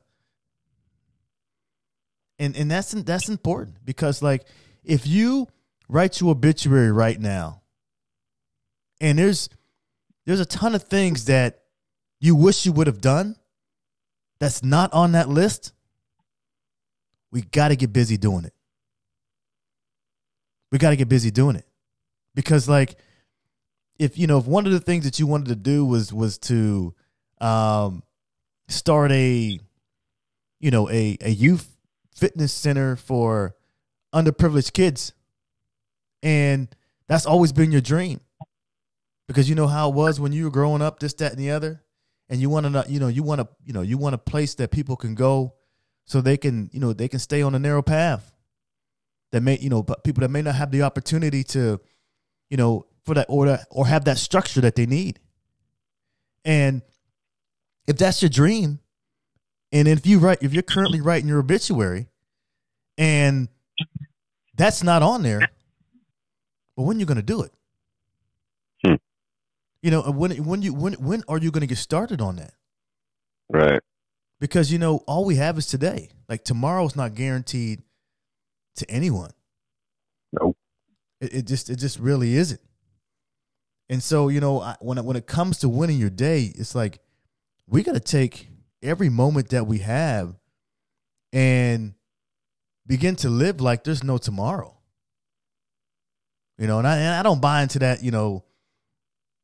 And 2.39 2.55
and 2.55 2.71
that's 2.71 2.91
that's 2.91 3.27
important 3.27 3.83
because 3.83 4.21
like 4.21 4.47
if 4.85 5.05
you 5.05 5.49
write 5.89 6.21
your 6.21 6.29
obituary 6.29 6.93
right 6.93 7.19
now 7.19 7.61
and 9.01 9.19
there's 9.19 9.49
there's 10.25 10.39
a 10.39 10.45
ton 10.45 10.75
of 10.75 10.83
things 10.83 11.25
that 11.25 11.61
you 12.21 12.36
wish 12.36 12.65
you 12.65 12.71
would 12.71 12.88
have 12.88 13.01
done 13.01 13.36
that's 14.39 14.63
not 14.63 14.91
on 14.93 15.12
that 15.12 15.29
list, 15.29 15.73
we 17.31 17.41
got 17.41 17.67
to 17.67 17.75
get 17.75 17.91
busy 17.91 18.17
doing 18.17 18.45
it. 18.45 18.53
We 20.71 20.77
got 20.77 20.91
to 20.91 20.95
get 20.95 21.10
busy 21.10 21.29
doing 21.31 21.55
it. 21.55 21.65
Because 22.34 22.69
like 22.69 22.95
if 23.99 24.17
you 24.17 24.25
know 24.25 24.39
if 24.39 24.47
one 24.47 24.65
of 24.65 24.71
the 24.71 24.79
things 24.79 25.03
that 25.03 25.19
you 25.19 25.27
wanted 25.27 25.49
to 25.49 25.55
do 25.55 25.86
was 25.86 26.12
was 26.12 26.38
to 26.39 26.95
um, 27.39 28.01
start 28.67 29.12
a 29.12 29.60
you 30.60 30.71
know 30.71 30.89
a 30.89 31.17
a 31.21 31.29
youth 31.29 31.77
fitness 32.15 32.53
center 32.53 32.95
for 32.95 33.55
underprivileged 34.13 34.73
kids 34.73 35.13
and 36.23 36.67
that's 37.07 37.25
always 37.25 37.51
been 37.51 37.71
your 37.71 37.81
dream 37.81 38.19
because 39.27 39.49
you 39.49 39.55
know 39.55 39.67
how 39.67 39.89
it 39.89 39.95
was 39.95 40.19
when 40.19 40.34
you 40.34 40.45
were 40.45 40.51
growing 40.51 40.81
up 40.81 40.99
this 40.99 41.13
that 41.13 41.31
and 41.31 41.39
the 41.39 41.51
other 41.51 41.81
and 42.31 42.41
you 42.41 42.49
want 42.49 42.65
to 42.65 42.85
you 42.89 42.99
know 42.99 43.07
you 43.07 43.21
want 43.21 43.41
to 43.41 43.47
you 43.63 43.73
know 43.73 43.81
you 43.81 43.99
want 43.99 44.15
a 44.15 44.17
place 44.17 44.55
that 44.55 44.71
people 44.71 44.95
can 44.95 45.13
go 45.13 45.53
so 46.05 46.19
they 46.19 46.37
can 46.37 46.69
you 46.73 46.79
know 46.79 46.93
they 46.93 47.07
can 47.07 47.19
stay 47.19 47.43
on 47.43 47.53
a 47.53 47.59
narrow 47.59 47.83
path 47.83 48.33
that 49.31 49.41
may 49.41 49.59
you 49.59 49.69
know 49.69 49.83
people 49.83 50.21
that 50.21 50.31
may 50.31 50.41
not 50.41 50.55
have 50.55 50.71
the 50.71 50.81
opportunity 50.81 51.43
to 51.43 51.79
you 52.49 52.57
know 52.57 52.87
for 53.03 53.15
that 53.15 53.27
or 53.29 53.59
or 53.69 53.87
have 53.87 54.05
that 54.05 54.17
structure 54.17 54.61
that 54.61 54.75
they 54.75 54.85
need. 54.85 55.19
And 56.43 56.81
if 57.87 57.97
that's 57.97 58.21
your 58.21 58.29
dream, 58.29 58.79
and 59.71 59.87
if 59.87 60.05
you 60.05 60.19
write 60.19 60.39
if 60.41 60.53
you're 60.53 60.63
currently 60.63 61.01
writing 61.01 61.27
your 61.27 61.39
obituary 61.39 62.07
and 62.97 63.47
that's 64.55 64.83
not 64.83 65.01
on 65.03 65.23
there, 65.23 65.41
but 66.75 66.83
when 66.83 66.99
you're 66.99 67.07
going 67.07 67.17
to 67.17 67.23
do 67.23 67.41
it? 67.41 67.51
You 69.81 69.91
know, 69.91 70.01
when 70.11 70.31
when 70.43 70.61
you 70.61 70.73
when 70.73 70.93
when 70.93 71.23
are 71.27 71.37
you 71.39 71.51
going 71.51 71.61
to 71.61 71.67
get 71.67 71.77
started 71.77 72.21
on 72.21 72.35
that? 72.35 72.53
Right. 73.49 73.81
Because 74.39 74.71
you 74.71 74.79
know, 74.79 74.97
all 75.07 75.25
we 75.25 75.35
have 75.35 75.57
is 75.57 75.67
today. 75.67 76.09
Like 76.29 76.43
tomorrow's 76.43 76.95
not 76.95 77.15
guaranteed 77.15 77.81
to 78.75 78.89
anyone. 78.89 79.31
Nope. 80.31 80.57
It, 81.19 81.33
it 81.33 81.47
just 81.47 81.69
it 81.69 81.77
just 81.77 81.99
really 81.99 82.35
isn't. 82.35 82.61
And 83.89 84.01
so, 84.01 84.29
you 84.29 84.39
know, 84.39 84.61
I, 84.61 84.77
when 84.79 85.03
when 85.03 85.17
it 85.17 85.27
comes 85.27 85.59
to 85.59 85.69
winning 85.69 85.97
your 85.97 86.09
day, 86.09 86.51
it's 86.55 86.75
like 86.75 86.99
we 87.67 87.83
got 87.83 87.93
to 87.93 87.99
take 87.99 88.49
every 88.81 89.09
moment 89.09 89.49
that 89.49 89.67
we 89.67 89.79
have 89.79 90.35
and 91.33 91.93
begin 92.87 93.15
to 93.17 93.29
live 93.29 93.61
like 93.61 93.83
there's 93.83 94.03
no 94.03 94.17
tomorrow. 94.17 94.77
You 96.57 96.67
know, 96.67 96.77
and 96.77 96.87
I 96.87 96.97
and 96.97 97.15
I 97.15 97.23
don't 97.23 97.41
buy 97.41 97.63
into 97.63 97.79
that, 97.79 98.03
you 98.03 98.11
know, 98.11 98.43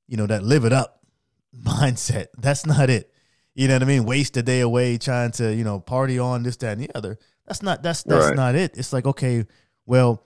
you 0.08 0.18
know, 0.18 0.28
that 0.28 0.44
live 0.44 0.66
it 0.66 0.74
up 0.74 1.02
mindset. 1.56 2.28
That's 2.38 2.66
not 2.66 2.90
it. 2.90 3.12
You 3.56 3.68
know 3.68 3.76
what 3.76 3.84
I 3.84 3.86
mean? 3.86 4.06
Waste 4.06 4.38
a 4.38 4.44
day 4.44 4.60
away 4.60 4.98
trying 4.98 5.32
to, 5.34 5.54
you 5.54 5.64
know, 5.64 5.80
party 5.80 6.20
on 6.20 6.44
this, 6.44 6.58
that, 6.58 6.74
and 6.74 6.82
the 6.82 6.92
other. 6.96 7.18
That's 7.48 7.64
not 7.64 7.82
that's 7.82 8.04
that's 8.04 8.28
right. 8.28 8.36
not 8.36 8.56
it. 8.56 8.78
It's 8.78 8.94
like, 8.94 9.06
okay, 9.06 9.46
well, 9.86 10.24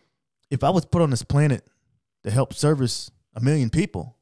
if 0.49 0.63
I 0.63 0.69
was 0.69 0.85
put 0.85 1.01
on 1.01 1.11
this 1.11 1.23
planet 1.23 1.65
to 2.23 2.31
help 2.31 2.53
service 2.53 3.11
a 3.35 3.41
million 3.41 3.69
people, 3.69 4.17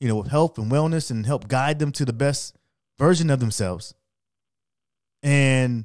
you 0.00 0.08
know, 0.08 0.16
with 0.16 0.28
health 0.28 0.58
and 0.58 0.70
wellness 0.70 1.10
and 1.10 1.24
help 1.24 1.48
guide 1.48 1.78
them 1.78 1.92
to 1.92 2.04
the 2.04 2.12
best 2.12 2.56
version 2.98 3.30
of 3.30 3.40
themselves. 3.40 3.94
And 5.22 5.84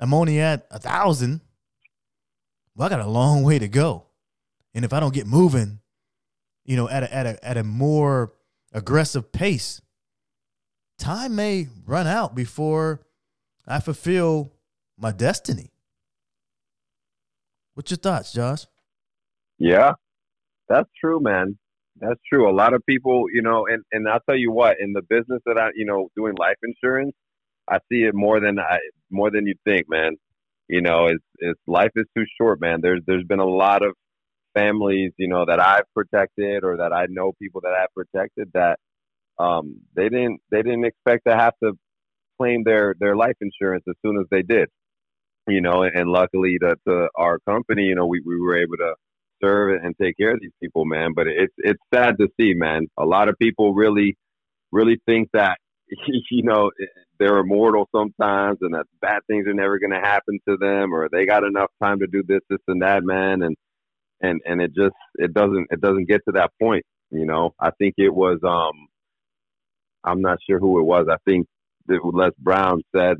I'm 0.00 0.14
only 0.14 0.40
at 0.40 0.66
a 0.70 0.78
thousand. 0.78 1.42
Well, 2.74 2.86
I 2.86 2.88
got 2.88 3.00
a 3.00 3.08
long 3.08 3.42
way 3.42 3.58
to 3.58 3.68
go. 3.68 4.06
And 4.74 4.84
if 4.84 4.92
I 4.92 5.00
don't 5.00 5.14
get 5.14 5.26
moving, 5.26 5.79
you 6.64 6.76
know, 6.76 6.88
at 6.88 7.02
a, 7.02 7.14
at 7.14 7.26
a, 7.26 7.44
at 7.46 7.56
a 7.56 7.64
more 7.64 8.32
aggressive 8.72 9.32
pace, 9.32 9.80
time 10.98 11.34
may 11.34 11.68
run 11.86 12.06
out 12.06 12.34
before 12.34 13.00
I 13.66 13.80
fulfill 13.80 14.52
my 14.98 15.12
destiny. 15.12 15.70
What's 17.74 17.90
your 17.90 17.98
thoughts, 17.98 18.32
Josh? 18.32 18.66
Yeah, 19.58 19.92
that's 20.68 20.88
true, 21.00 21.20
man. 21.20 21.58
That's 21.98 22.20
true. 22.28 22.50
A 22.50 22.54
lot 22.54 22.72
of 22.74 22.84
people, 22.86 23.26
you 23.32 23.42
know, 23.42 23.66
and, 23.66 23.82
and 23.92 24.08
I'll 24.08 24.20
tell 24.20 24.36
you 24.36 24.52
what, 24.52 24.76
in 24.80 24.92
the 24.92 25.02
business 25.02 25.40
that 25.46 25.58
I, 25.58 25.68
you 25.74 25.84
know, 25.84 26.08
doing 26.16 26.34
life 26.38 26.56
insurance, 26.62 27.12
I 27.68 27.78
see 27.90 28.04
it 28.04 28.14
more 28.14 28.40
than 28.40 28.58
I, 28.58 28.78
more 29.10 29.30
than 29.30 29.46
you 29.46 29.54
think, 29.64 29.86
man. 29.88 30.16
You 30.68 30.80
know, 30.80 31.06
it's, 31.06 31.24
it's 31.38 31.60
life 31.66 31.90
is 31.96 32.06
too 32.16 32.24
short, 32.40 32.60
man. 32.60 32.80
There's, 32.80 33.02
there's 33.06 33.24
been 33.24 33.40
a 33.40 33.44
lot 33.44 33.84
of 33.84 33.94
families, 34.60 35.12
you 35.16 35.28
know, 35.28 35.44
that 35.46 35.60
I've 35.60 35.84
protected 35.94 36.64
or 36.64 36.76
that 36.78 36.92
I 36.92 37.06
know 37.08 37.32
people 37.40 37.60
that 37.62 37.72
I've 37.72 37.94
protected 37.94 38.50
that, 38.54 38.78
um, 39.38 39.80
they 39.94 40.08
didn't, 40.08 40.40
they 40.50 40.62
didn't 40.62 40.84
expect 40.84 41.22
to 41.26 41.36
have 41.36 41.54
to 41.62 41.72
claim 42.38 42.62
their, 42.64 42.94
their 42.98 43.16
life 43.16 43.36
insurance 43.40 43.84
as 43.88 43.94
soon 44.04 44.18
as 44.18 44.26
they 44.30 44.42
did, 44.42 44.68
you 45.48 45.60
know, 45.60 45.82
and, 45.82 46.10
luckily 46.10 46.58
to, 46.60 46.76
to 46.86 47.08
our 47.16 47.38
company, 47.48 47.84
you 47.84 47.94
know, 47.94 48.06
we, 48.06 48.22
we 48.26 48.40
were 48.40 48.56
able 48.56 48.76
to, 48.76 48.94
serve 49.42 49.82
and 49.82 49.94
take 50.00 50.16
care 50.16 50.32
of 50.34 50.40
these 50.40 50.52
people, 50.62 50.84
man. 50.84 51.12
But 51.14 51.26
it's 51.26 51.54
it's 51.58 51.82
sad 51.92 52.16
to 52.18 52.28
see, 52.38 52.54
man. 52.54 52.86
A 52.98 53.04
lot 53.04 53.28
of 53.28 53.36
people 53.38 53.74
really, 53.74 54.16
really 54.72 55.00
think 55.06 55.30
that 55.32 55.58
you 56.30 56.42
know 56.42 56.70
they're 57.18 57.38
immortal 57.38 57.88
sometimes, 57.94 58.58
and 58.62 58.74
that 58.74 58.86
bad 59.00 59.20
things 59.26 59.46
are 59.46 59.54
never 59.54 59.78
going 59.78 59.92
to 59.92 60.00
happen 60.00 60.38
to 60.48 60.56
them, 60.56 60.92
or 60.92 61.08
they 61.10 61.26
got 61.26 61.44
enough 61.44 61.70
time 61.82 61.98
to 62.00 62.06
do 62.06 62.22
this, 62.26 62.40
this, 62.48 62.60
and 62.68 62.82
that, 62.82 63.02
man. 63.04 63.42
And 63.42 63.56
and 64.20 64.40
and 64.44 64.60
it 64.60 64.74
just 64.74 64.94
it 65.16 65.32
doesn't 65.32 65.68
it 65.70 65.80
doesn't 65.80 66.08
get 66.08 66.22
to 66.26 66.32
that 66.32 66.50
point. 66.60 66.84
You 67.10 67.26
know, 67.26 67.54
I 67.58 67.70
think 67.78 67.94
it 67.98 68.14
was 68.14 68.38
um, 68.44 68.88
I'm 70.04 70.20
not 70.20 70.38
sure 70.48 70.58
who 70.58 70.78
it 70.78 70.84
was. 70.84 71.06
I 71.10 71.16
think 71.28 71.46
that 71.86 72.00
Les 72.04 72.30
Brown 72.38 72.82
said 72.94 73.16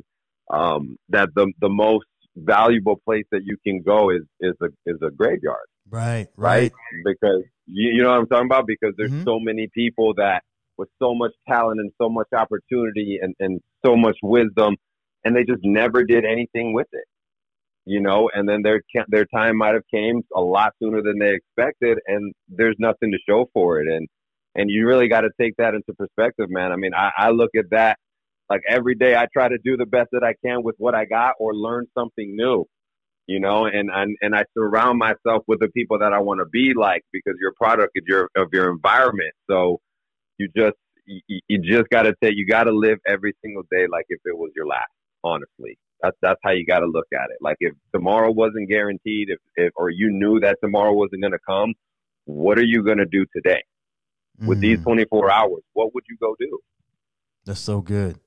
um, 0.52 0.96
that 1.08 1.30
the 1.34 1.52
the 1.60 1.68
most 1.68 2.06
valuable 2.36 3.00
place 3.04 3.24
that 3.32 3.42
you 3.44 3.56
can 3.66 3.82
go 3.82 4.10
is 4.10 4.22
is 4.40 4.54
a 4.62 4.66
is 4.86 4.98
a 5.02 5.10
graveyard. 5.10 5.66
Right, 5.88 6.28
right. 6.36 6.72
right? 6.72 7.04
Because 7.04 7.42
you, 7.66 7.90
you 7.94 8.02
know 8.02 8.10
what 8.10 8.18
I'm 8.18 8.26
talking 8.28 8.46
about? 8.46 8.66
Because 8.66 8.94
there's 8.96 9.10
mm-hmm. 9.10 9.24
so 9.24 9.40
many 9.40 9.68
people 9.74 10.14
that 10.14 10.42
with 10.78 10.88
so 11.00 11.14
much 11.14 11.32
talent 11.48 11.80
and 11.80 11.90
so 12.00 12.08
much 12.08 12.28
opportunity 12.32 13.18
and, 13.20 13.34
and 13.38 13.60
so 13.84 13.96
much 13.96 14.16
wisdom, 14.22 14.76
and 15.24 15.36
they 15.36 15.44
just 15.44 15.60
never 15.62 16.04
did 16.04 16.24
anything 16.24 16.72
with 16.72 16.86
it. 16.92 17.04
You 17.90 18.00
know, 18.00 18.30
and 18.32 18.48
then 18.48 18.62
their 18.62 18.82
their 19.08 19.26
time 19.34 19.56
might 19.56 19.74
have 19.74 19.88
came 19.92 20.22
a 20.36 20.40
lot 20.40 20.74
sooner 20.80 21.02
than 21.02 21.18
they 21.18 21.34
expected, 21.34 21.98
and 22.06 22.32
there's 22.48 22.76
nothing 22.78 23.10
to 23.10 23.18
show 23.28 23.50
for 23.52 23.80
it. 23.80 23.88
And 23.88 24.06
and 24.54 24.70
you 24.70 24.86
really 24.86 25.08
got 25.08 25.22
to 25.22 25.30
take 25.40 25.54
that 25.58 25.74
into 25.74 25.92
perspective, 25.98 26.46
man. 26.50 26.70
I 26.72 26.76
mean, 26.76 26.92
I, 26.94 27.10
I 27.16 27.30
look 27.30 27.50
at 27.58 27.70
that 27.70 27.98
like 28.48 28.60
every 28.68 28.94
day. 28.94 29.16
I 29.16 29.26
try 29.32 29.48
to 29.48 29.58
do 29.64 29.76
the 29.76 29.86
best 29.86 30.10
that 30.12 30.22
I 30.22 30.34
can 30.44 30.62
with 30.62 30.76
what 30.78 30.94
I 30.94 31.04
got, 31.04 31.34
or 31.40 31.54
learn 31.54 31.86
something 31.96 32.36
new 32.36 32.66
you 33.30 33.38
know, 33.38 33.66
and 33.66 33.90
and, 33.94 34.16
and 34.20 34.34
I 34.34 34.44
surround 34.58 34.98
myself 34.98 35.44
with 35.46 35.60
the 35.60 35.68
people 35.68 36.00
that 36.00 36.12
I 36.12 36.18
want 36.18 36.40
to 36.40 36.46
be 36.46 36.72
like 36.76 37.02
because 37.12 37.34
you're 37.40 37.52
a 37.52 37.54
product 37.54 37.96
of 37.96 38.04
your 38.08 38.28
of 38.36 38.48
your 38.52 38.70
environment. 38.70 39.32
So 39.48 39.78
you 40.38 40.48
just 40.56 40.76
you, 41.06 41.58
just 41.62 41.88
got 41.90 42.02
to 42.02 42.14
take 42.22 42.34
you 42.34 42.46
got 42.46 42.64
to 42.64 42.72
live 42.72 42.98
every 43.06 43.34
single 43.44 43.62
day 43.70 43.86
like 43.90 44.06
if 44.08 44.20
it 44.24 44.36
was 44.36 44.50
your 44.56 44.66
last. 44.66 44.90
Honestly, 45.22 45.78
that's 46.02 46.16
that's 46.22 46.40
how 46.42 46.50
you 46.50 46.66
got 46.66 46.80
to 46.80 46.86
look 46.86 47.06
at 47.12 47.30
it. 47.30 47.38
Like 47.40 47.56
if 47.60 47.74
tomorrow 47.94 48.30
wasn't 48.30 48.68
guaranteed, 48.68 49.28
if 49.30 49.38
if 49.56 49.72
or 49.76 49.90
you 49.90 50.10
knew 50.10 50.40
that 50.40 50.58
tomorrow 50.62 50.92
wasn't 50.92 51.22
going 51.22 51.32
to 51.32 51.38
come, 51.46 51.74
what 52.24 52.58
are 52.58 52.64
you 52.64 52.82
going 52.82 52.98
to 52.98 53.06
do 53.06 53.26
today 53.34 53.62
with 54.46 54.58
mm. 54.58 54.62
these 54.62 54.82
24 54.82 55.30
hours? 55.30 55.62
What 55.72 55.94
would 55.94 56.04
you 56.08 56.16
go 56.20 56.34
do? 56.38 56.58
That's 57.44 57.60
so 57.60 57.80
good. 57.80 58.18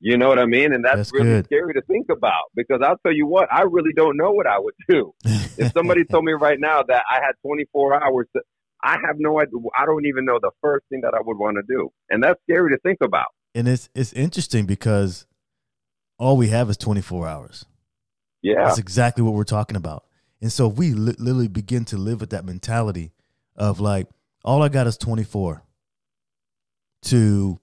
You 0.00 0.16
know 0.16 0.28
what 0.28 0.38
I 0.38 0.46
mean? 0.46 0.72
And 0.72 0.84
that's, 0.84 0.96
that's 0.96 1.12
really 1.12 1.26
good. 1.26 1.46
scary 1.46 1.74
to 1.74 1.82
think 1.82 2.06
about 2.08 2.44
because 2.54 2.80
I'll 2.84 2.98
tell 2.98 3.12
you 3.12 3.26
what, 3.26 3.52
I 3.52 3.62
really 3.62 3.92
don't 3.92 4.16
know 4.16 4.30
what 4.30 4.46
I 4.46 4.58
would 4.58 4.74
do. 4.88 5.12
if 5.24 5.72
somebody 5.72 6.04
told 6.04 6.24
me 6.24 6.32
right 6.32 6.58
now 6.58 6.82
that 6.86 7.02
I 7.10 7.16
had 7.16 7.32
24 7.42 8.04
hours, 8.04 8.26
to, 8.36 8.42
I 8.82 8.92
have 9.04 9.16
no 9.18 9.40
idea. 9.40 9.58
I 9.76 9.86
don't 9.86 10.06
even 10.06 10.24
know 10.24 10.38
the 10.40 10.52
first 10.62 10.86
thing 10.88 11.00
that 11.02 11.14
I 11.14 11.20
would 11.20 11.36
want 11.36 11.56
to 11.56 11.62
do. 11.66 11.90
And 12.10 12.22
that's 12.22 12.40
scary 12.48 12.70
to 12.70 12.78
think 12.78 12.98
about. 13.02 13.26
And 13.54 13.66
it's, 13.66 13.88
it's 13.94 14.12
interesting 14.12 14.66
because 14.66 15.26
all 16.18 16.36
we 16.36 16.48
have 16.48 16.68
is 16.68 16.76
24 16.76 17.26
hours. 17.28 17.64
Yeah. 18.42 18.64
That's 18.64 18.78
exactly 18.78 19.22
what 19.22 19.34
we're 19.34 19.44
talking 19.44 19.76
about. 19.76 20.04
And 20.40 20.52
so 20.52 20.70
if 20.70 20.76
we 20.76 20.92
li- 20.92 21.16
literally 21.18 21.48
begin 21.48 21.84
to 21.86 21.96
live 21.96 22.20
with 22.20 22.30
that 22.30 22.44
mentality 22.44 23.12
of 23.56 23.80
like, 23.80 24.08
all 24.44 24.62
I 24.62 24.68
got 24.68 24.86
is 24.86 24.96
24 24.96 25.62
to 27.02 27.60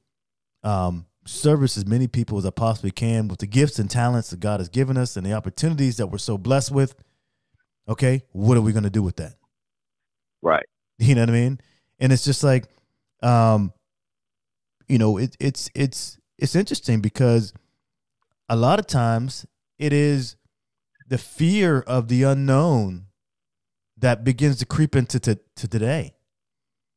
um, 0.64 1.06
service 1.26 1.78
as 1.78 1.86
many 1.86 2.08
people 2.08 2.38
as 2.38 2.46
I 2.46 2.50
possibly 2.50 2.92
can 2.92 3.28
with 3.28 3.40
the 3.40 3.48
gifts 3.48 3.80
and 3.80 3.90
talents 3.90 4.30
that 4.30 4.40
God 4.40 4.60
has 4.60 4.70
given 4.70 4.98
us 4.98 5.16
and 5.16 5.26
the 5.26 5.34
opportunities 5.34 5.98
that 5.98 6.08
we're 6.08 6.18
so 6.18 6.38
blessed 6.38 6.72
with. 6.72 6.96
Okay, 7.88 8.24
what 8.32 8.58
are 8.58 8.62
we 8.62 8.72
going 8.72 8.84
to 8.84 8.90
do 8.90 9.04
with 9.04 9.18
that? 9.18 9.36
Right. 10.42 10.66
You 10.98 11.16
know 11.16 11.22
what 11.22 11.30
I 11.30 11.34
mean? 11.34 11.60
And 12.00 12.14
it's 12.14 12.24
just 12.24 12.44
like, 12.44 12.66
um, 13.22 13.74
you 14.88 14.98
know, 14.98 15.18
it, 15.18 15.36
it's 15.40 15.70
it's 15.76 16.18
it's 16.38 16.56
interesting 16.56 17.02
because 17.02 17.54
a 18.50 18.56
lot 18.56 18.80
of 18.80 18.88
times 18.88 19.46
it 19.78 19.94
is 19.94 20.36
the 21.08 21.18
fear 21.18 21.80
of 21.82 22.08
the 22.08 22.24
unknown 22.24 23.06
that 23.98 24.24
begins 24.24 24.58
to 24.58 24.66
creep 24.66 24.96
into 24.96 25.20
to, 25.20 25.40
to 25.56 25.68
today. 25.68 26.16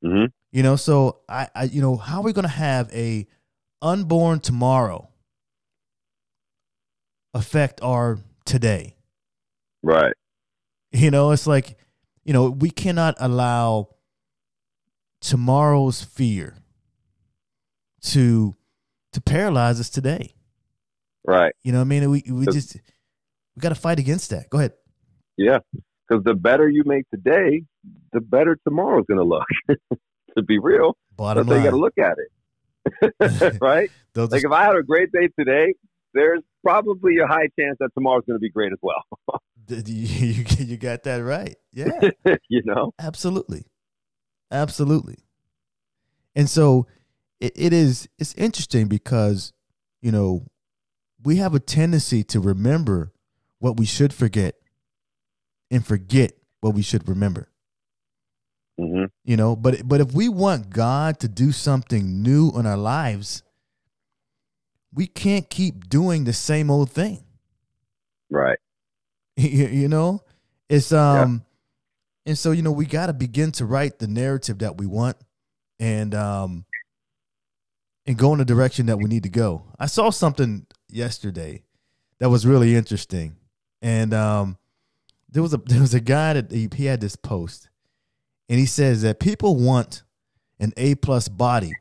hmm 0.03 0.27
You 0.53 0.63
know, 0.63 0.77
so 0.77 1.21
I, 1.29 1.49
I 1.55 1.65
you 1.65 1.81
know, 1.81 1.97
how 1.97 2.21
are 2.21 2.25
we 2.25 2.33
going 2.33 2.45
to 2.45 2.49
have 2.49 2.93
a 2.93 3.27
unborn 3.81 4.41
tomorrow 4.41 5.09
affect 7.35 7.81
our 7.83 8.19
today? 8.45 8.97
Right. 9.83 10.15
You 10.91 11.11
know, 11.11 11.31
it's 11.33 11.47
like, 11.47 11.77
you 12.25 12.33
know, 12.33 12.51
we 12.51 12.71
cannot 12.71 13.15
allow 13.21 13.91
tomorrow's 15.21 16.03
fear 16.03 16.57
to 18.03 18.55
to 19.13 19.21
paralyze 19.21 19.81
us 19.81 19.91
today. 19.91 20.35
Right. 21.29 21.53
You 21.63 21.73
know 21.73 21.79
what 21.81 21.83
I 21.83 21.89
mean? 21.89 22.11
We 22.11 22.25
we 22.31 22.47
just 22.47 22.75
we 22.75 23.61
got 23.61 23.69
to 23.69 23.75
fight 23.75 23.99
against 23.99 24.31
that. 24.31 24.49
Go 24.49 24.57
ahead. 24.57 24.73
Yeah. 25.37 25.59
Because 26.09 26.25
the 26.25 26.33
better 26.33 26.67
you 26.67 26.85
make 26.87 27.05
today, 27.11 27.65
the 28.15 28.23
better 28.23 28.57
tomorrow's 28.67 29.05
going 29.07 29.19
to 29.19 29.25
look. 29.25 29.45
to 30.39 30.43
be 30.43 30.59
real, 30.59 30.97
Bottom 31.19 31.47
that's 31.47 31.59
how 31.59 31.65
you 31.65 31.71
got 31.71 31.77
to 31.77 31.83
look 31.83 31.99
at 31.99 32.17
it. 33.13 33.59
right. 33.61 33.91
Those 34.15 34.31
Like 34.31 34.43
if 34.43 34.51
I 34.51 34.65
had 34.65 34.75
a 34.75 34.83
great 34.83 35.13
day 35.13 35.29
today, 35.39 35.75
there's 36.15 36.41
probably 36.65 37.19
a 37.19 37.27
high 37.27 37.49
chance 37.61 37.77
that 37.81 37.91
tomorrow's 37.93 38.25
going 38.27 38.39
to 38.39 38.41
be 38.41 38.49
great 38.49 38.73
as 38.73 38.79
well. 38.81 39.05
you, 39.69 39.83
you 39.85 40.45
you 40.57 40.77
got 40.79 41.03
that 41.03 41.19
right. 41.19 41.57
Yeah. 41.75 41.91
you 42.49 42.63
know. 42.65 42.95
Absolutely. 42.99 43.67
Absolutely. 44.51 45.19
And 46.35 46.49
so 46.49 46.87
it, 47.39 47.53
it 47.55 47.75
is 47.75 48.09
it's 48.19 48.33
interesting 48.37 48.89
because, 48.89 49.53
you 50.01 50.11
know, 50.11 50.47
we 51.25 51.37
have 51.37 51.55
a 51.55 51.61
tendency 51.61 52.23
to 52.25 52.41
remember 52.41 53.13
what 53.59 53.77
we 53.77 53.87
should 53.87 54.13
forget 54.13 54.55
and 55.71 55.85
forget 55.85 56.33
what 56.61 56.75
we 56.75 56.83
should 56.83 57.09
remember. 57.09 57.49
hmm 58.79 59.05
You 59.25 59.37
know, 59.37 59.57
but 59.57 59.87
but 59.87 60.01
if 60.01 60.13
we 60.13 60.29
want 60.29 60.71
God 60.71 61.21
to 61.21 61.29
do 61.29 61.53
something 61.53 62.23
new 62.23 62.51
in 62.59 62.67
our 62.67 62.77
lives, 62.77 63.43
we 64.93 65.07
can't 65.07 65.49
keep 65.51 65.89
doing 65.89 66.25
the 66.25 66.33
same 66.33 66.71
old 66.71 66.91
thing. 66.91 67.25
Right. 68.31 68.59
you, 69.37 69.67
you 69.69 69.89
know 69.89 70.23
it's 70.69 70.93
um 70.93 71.45
and 72.27 72.37
so 72.37 72.51
you 72.51 72.63
know 72.63 72.73
we 72.73 72.87
got 72.87 73.07
to 73.07 73.13
begin 73.13 73.53
to 73.53 73.65
write 73.65 73.99
the 73.99 74.09
narrative 74.09 74.59
that 74.59 74.77
we 74.77 74.87
want 74.87 75.17
and 75.79 76.15
um 76.15 76.65
and 78.07 78.19
go 78.19 78.33
in 78.33 78.39
the 78.39 78.45
direction 78.45 78.87
that 78.87 78.99
we 78.99 79.05
need 79.05 79.23
to 79.23 79.29
go 79.29 79.63
i 79.79 79.87
saw 79.87 80.11
something 80.11 80.67
yesterday 80.91 81.63
that 82.19 82.31
was 82.31 82.47
really 82.47 82.75
interesting 82.75 83.37
and 83.83 84.13
um 84.13 84.57
there 85.29 85.43
was 85.43 85.55
a 85.55 85.59
there 85.67 85.81
was 85.81 85.95
a 85.95 86.01
guy 86.01 86.33
that 86.35 86.51
he, 86.51 86.69
he 86.75 86.87
had 86.87 87.01
this 87.01 87.17
post 87.17 87.69
and 88.49 88.59
he 88.59 88.67
says 88.67 89.03
that 89.03 89.21
people 89.21 89.57
want 89.57 90.03
an 90.61 90.73
a 90.77 90.95
plus 90.97 91.29
body 91.29 91.73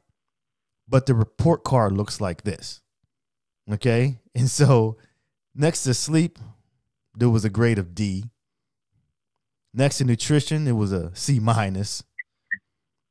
but 0.87 1.05
the 1.05 1.15
report 1.15 1.63
card 1.63 1.91
looks 1.91 2.21
like 2.21 2.43
this 2.43 2.81
okay 3.71 4.19
and 4.35 4.49
so 4.49 4.97
next 5.55 5.83
to 5.83 5.93
sleep 5.93 6.39
there 7.17 7.29
was 7.29 7.43
a 7.43 7.49
grade 7.49 7.79
of 7.79 7.95
D. 7.95 8.25
Next 9.73 9.97
to 9.97 10.05
nutrition, 10.05 10.67
it 10.67 10.73
was 10.73 10.91
a 10.91 11.13
C 11.15 11.39
minus. 11.39 12.03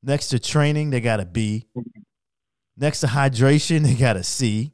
Next 0.03 0.29
to 0.29 0.39
training, 0.39 0.91
they 0.91 1.01
got 1.01 1.21
a 1.21 1.25
B. 1.25 1.67
Next 2.77 3.01
to 3.01 3.09
hydration, 3.09 3.83
they 3.83 3.95
got 3.95 4.17
a 4.17 4.23
C. 4.23 4.73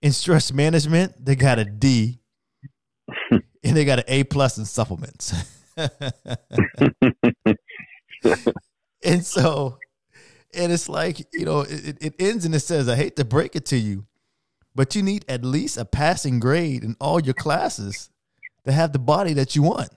In 0.00 0.12
stress 0.12 0.52
management, 0.52 1.24
they 1.24 1.34
got 1.34 1.58
a 1.58 1.64
D. 1.64 2.20
and 3.64 3.76
they 3.76 3.84
got 3.84 3.98
an 3.98 4.04
A 4.08 4.24
plus 4.24 4.58
in 4.58 4.64
supplements. 4.64 5.34
and 9.04 9.24
so, 9.24 9.78
and 10.54 10.72
it's 10.72 10.88
like, 10.88 11.26
you 11.32 11.44
know, 11.44 11.60
it, 11.60 11.98
it 12.00 12.14
ends 12.18 12.44
and 12.44 12.54
it 12.54 12.60
says, 12.60 12.88
I 12.88 12.96
hate 12.96 13.16
to 13.16 13.24
break 13.24 13.56
it 13.56 13.66
to 13.66 13.76
you, 13.76 14.06
but 14.74 14.94
you 14.94 15.02
need 15.02 15.24
at 15.28 15.44
least 15.44 15.76
a 15.76 15.84
passing 15.84 16.40
grade 16.40 16.84
in 16.84 16.96
all 17.00 17.20
your 17.20 17.34
classes 17.34 18.10
to 18.64 18.72
have 18.72 18.92
the 18.92 18.98
body 18.98 19.32
that 19.34 19.56
you 19.56 19.62
want. 19.62 19.90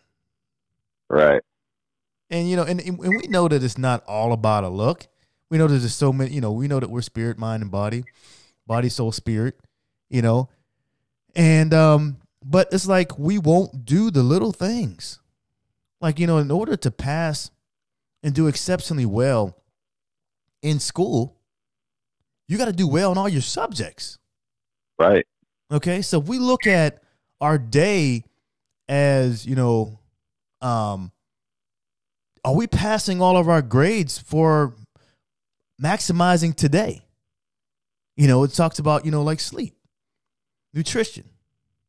Right. 1.09 1.41
And 2.29 2.49
you 2.49 2.55
know, 2.55 2.63
and, 2.63 2.79
and 2.79 2.97
we 2.97 3.27
know 3.27 3.47
that 3.47 3.61
it's 3.61 3.77
not 3.77 4.03
all 4.05 4.31
about 4.31 4.63
a 4.63 4.69
look. 4.69 5.07
We 5.49 5.57
know 5.57 5.67
that 5.67 5.79
there's 5.79 5.93
so 5.93 6.13
many, 6.13 6.31
you 6.33 6.39
know, 6.39 6.53
we 6.53 6.69
know 6.69 6.79
that 6.79 6.89
we're 6.89 7.01
spirit, 7.01 7.37
mind, 7.37 7.61
and 7.61 7.69
body, 7.69 8.05
body, 8.65 8.87
soul, 8.87 9.11
spirit, 9.11 9.59
you 10.11 10.21
know. 10.21 10.49
And 11.35 11.73
um, 11.73 12.17
but 12.45 12.67
it's 12.71 12.87
like 12.87 13.17
we 13.17 13.39
won't 13.39 13.85
do 13.85 14.11
the 14.11 14.21
little 14.21 14.51
things. 14.51 15.19
Like, 16.01 16.19
you 16.19 16.27
know, 16.27 16.39
in 16.39 16.51
order 16.51 16.75
to 16.77 16.91
pass 16.91 17.51
and 18.23 18.33
do 18.33 18.47
exceptionally 18.47 19.05
well 19.05 19.55
in 20.61 20.79
school, 20.79 21.37
you 22.47 22.57
got 22.57 22.65
to 22.65 22.73
do 22.73 22.87
well 22.87 23.11
in 23.11 23.17
all 23.17 23.29
your 23.29 23.41
subjects. 23.41 24.17
Right. 24.99 25.25
Okay, 25.71 26.01
so 26.01 26.19
if 26.19 26.27
we 26.27 26.37
look 26.37 26.67
at 26.67 27.01
our 27.39 27.57
day 27.57 28.23
as 28.89 29.45
you 29.45 29.55
know, 29.55 29.99
um, 30.61 31.11
are 32.43 32.53
we 32.53 32.67
passing 32.67 33.21
all 33.21 33.37
of 33.37 33.47
our 33.47 33.61
grades 33.61 34.19
for 34.19 34.75
maximizing 35.81 36.53
today? 36.53 37.01
You 38.17 38.27
know, 38.27 38.43
it 38.43 38.51
talks 38.51 38.79
about 38.79 39.05
you 39.05 39.11
know 39.11 39.23
like 39.23 39.39
sleep, 39.39 39.75
nutrition, 40.73 41.29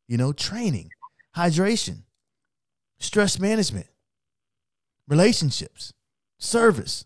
you 0.09 0.17
know, 0.17 0.33
training, 0.33 0.91
hydration, 1.37 2.03
stress 2.99 3.39
management, 3.39 3.87
relationships, 5.09 5.93
service. 6.39 7.05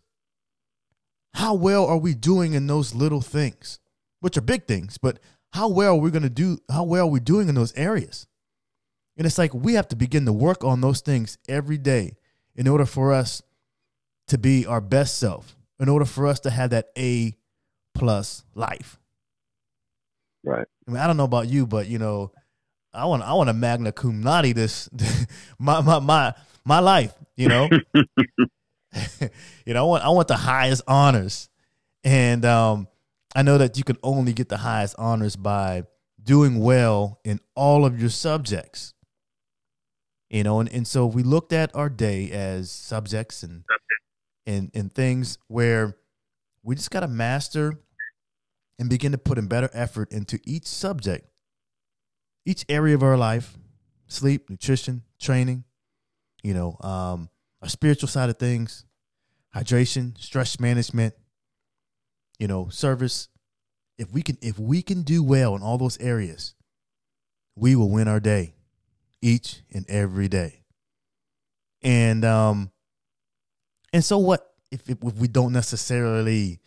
How 1.34 1.54
well 1.54 1.86
are 1.86 1.98
we 1.98 2.14
doing 2.14 2.54
in 2.54 2.66
those 2.66 2.94
little 2.94 3.20
things, 3.20 3.78
which 4.20 4.36
are 4.36 4.42
big 4.42 4.66
things, 4.66 4.96
but 4.96 5.18
how 5.56 5.68
well 5.68 5.94
are 5.94 6.00
we 6.00 6.10
going 6.10 6.22
to 6.22 6.30
do 6.30 6.58
how 6.70 6.84
well 6.84 7.06
are 7.06 7.10
we 7.10 7.20
doing 7.20 7.48
in 7.48 7.54
those 7.54 7.72
areas 7.74 8.26
and 9.16 9.26
it's 9.26 9.38
like 9.38 9.54
we 9.54 9.74
have 9.74 9.88
to 9.88 9.96
begin 9.96 10.26
to 10.26 10.32
work 10.32 10.62
on 10.62 10.80
those 10.82 11.00
things 11.00 11.38
every 11.48 11.78
day 11.78 12.14
in 12.54 12.68
order 12.68 12.84
for 12.84 13.12
us 13.12 13.42
to 14.28 14.36
be 14.36 14.66
our 14.66 14.80
best 14.82 15.18
self 15.18 15.56
in 15.80 15.88
order 15.88 16.04
for 16.04 16.26
us 16.26 16.40
to 16.40 16.50
have 16.50 16.70
that 16.70 16.88
a 16.98 17.34
plus 17.94 18.44
life 18.54 18.98
Right. 20.46 20.66
i 20.86 20.90
mean 20.90 21.00
i 21.00 21.06
don't 21.06 21.16
know 21.16 21.24
about 21.24 21.48
you 21.48 21.66
but 21.66 21.88
you 21.88 21.98
know 21.98 22.30
i 22.94 23.04
want 23.04 23.22
i 23.22 23.32
want 23.34 23.50
a 23.50 23.52
magna 23.52 23.92
cum 23.92 24.22
laude 24.22 24.54
this 24.54 24.88
my 25.58 25.80
my 25.80 25.98
my 25.98 26.34
my 26.64 26.78
life 26.78 27.12
you 27.36 27.48
know 27.48 27.68
you 29.66 29.74
know 29.74 29.84
i 29.84 29.86
want 29.86 30.04
i 30.04 30.08
want 30.08 30.28
the 30.28 30.36
highest 30.36 30.82
honors 30.86 31.48
and 32.04 32.44
um 32.44 32.86
I 33.36 33.42
know 33.42 33.58
that 33.58 33.76
you 33.76 33.84
can 33.84 33.98
only 34.02 34.32
get 34.32 34.48
the 34.48 34.56
highest 34.56 34.94
honors 34.98 35.36
by 35.36 35.84
doing 36.22 36.58
well 36.58 37.20
in 37.22 37.38
all 37.54 37.84
of 37.84 38.00
your 38.00 38.08
subjects. 38.08 38.94
You 40.30 40.42
know, 40.42 40.58
and, 40.58 40.72
and 40.72 40.86
so 40.86 41.04
we 41.04 41.22
looked 41.22 41.52
at 41.52 41.74
our 41.76 41.90
day 41.90 42.30
as 42.30 42.70
subjects 42.70 43.42
and 43.42 43.64
and 44.46 44.70
and 44.74 44.90
things 44.90 45.36
where 45.48 45.98
we 46.62 46.76
just 46.76 46.90
gotta 46.90 47.08
master 47.08 47.78
and 48.78 48.90
begin 48.90 49.12
to 49.12 49.18
put 49.18 49.38
in 49.38 49.46
better 49.46 49.70
effort 49.72 50.12
into 50.12 50.38
each 50.44 50.66
subject, 50.66 51.28
each 52.44 52.64
area 52.68 52.94
of 52.94 53.02
our 53.02 53.16
life, 53.16 53.56
sleep, 54.06 54.50
nutrition, 54.50 55.02
training, 55.18 55.64
you 56.42 56.54
know, 56.54 56.76
um, 56.80 57.28
our 57.62 57.68
spiritual 57.68 58.08
side 58.08 58.30
of 58.30 58.38
things, 58.38 58.84
hydration, 59.54 60.18
stress 60.20 60.60
management, 60.60 61.14
you 62.38 62.46
know, 62.46 62.68
service. 62.68 63.28
If 63.98 64.12
we 64.12 64.22
can 64.22 64.36
if 64.42 64.58
we 64.58 64.82
can 64.82 65.02
do 65.02 65.22
well 65.22 65.56
in 65.56 65.62
all 65.62 65.78
those 65.78 65.98
areas, 65.98 66.54
we 67.56 67.74
will 67.74 67.90
win 67.90 68.08
our 68.08 68.20
day 68.20 68.54
each 69.22 69.62
and 69.72 69.88
every 69.88 70.28
day. 70.28 70.62
And 71.82 72.24
um 72.24 72.70
and 73.92 74.04
so 74.04 74.18
what 74.18 74.52
if, 74.70 74.88
if 74.88 75.00
we 75.00 75.28
don't 75.28 75.52
necessarily 75.52 76.60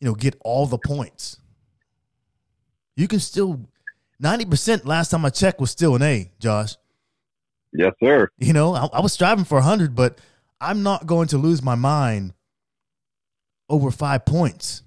you 0.00 0.06
know 0.06 0.14
get 0.14 0.36
all 0.40 0.66
the 0.66 0.78
points? 0.78 1.38
You 2.96 3.08
can 3.08 3.20
still 3.20 3.60
90% 4.22 4.86
last 4.86 5.10
time 5.10 5.24
I 5.24 5.30
checked 5.30 5.60
was 5.60 5.70
still 5.70 5.94
an 5.94 6.02
A, 6.02 6.30
Josh. 6.38 6.76
Yes, 7.72 7.92
sir. 8.02 8.28
You 8.38 8.52
know, 8.52 8.74
I, 8.74 8.86
I 8.94 9.00
was 9.00 9.12
striving 9.12 9.44
for 9.44 9.56
100, 9.56 9.94
but 9.94 10.18
I'm 10.60 10.82
not 10.82 11.06
going 11.06 11.28
to 11.28 11.38
lose 11.38 11.62
my 11.62 11.74
mind 11.74 12.32
over 13.68 13.90
five 13.90 14.24
points. 14.24 14.82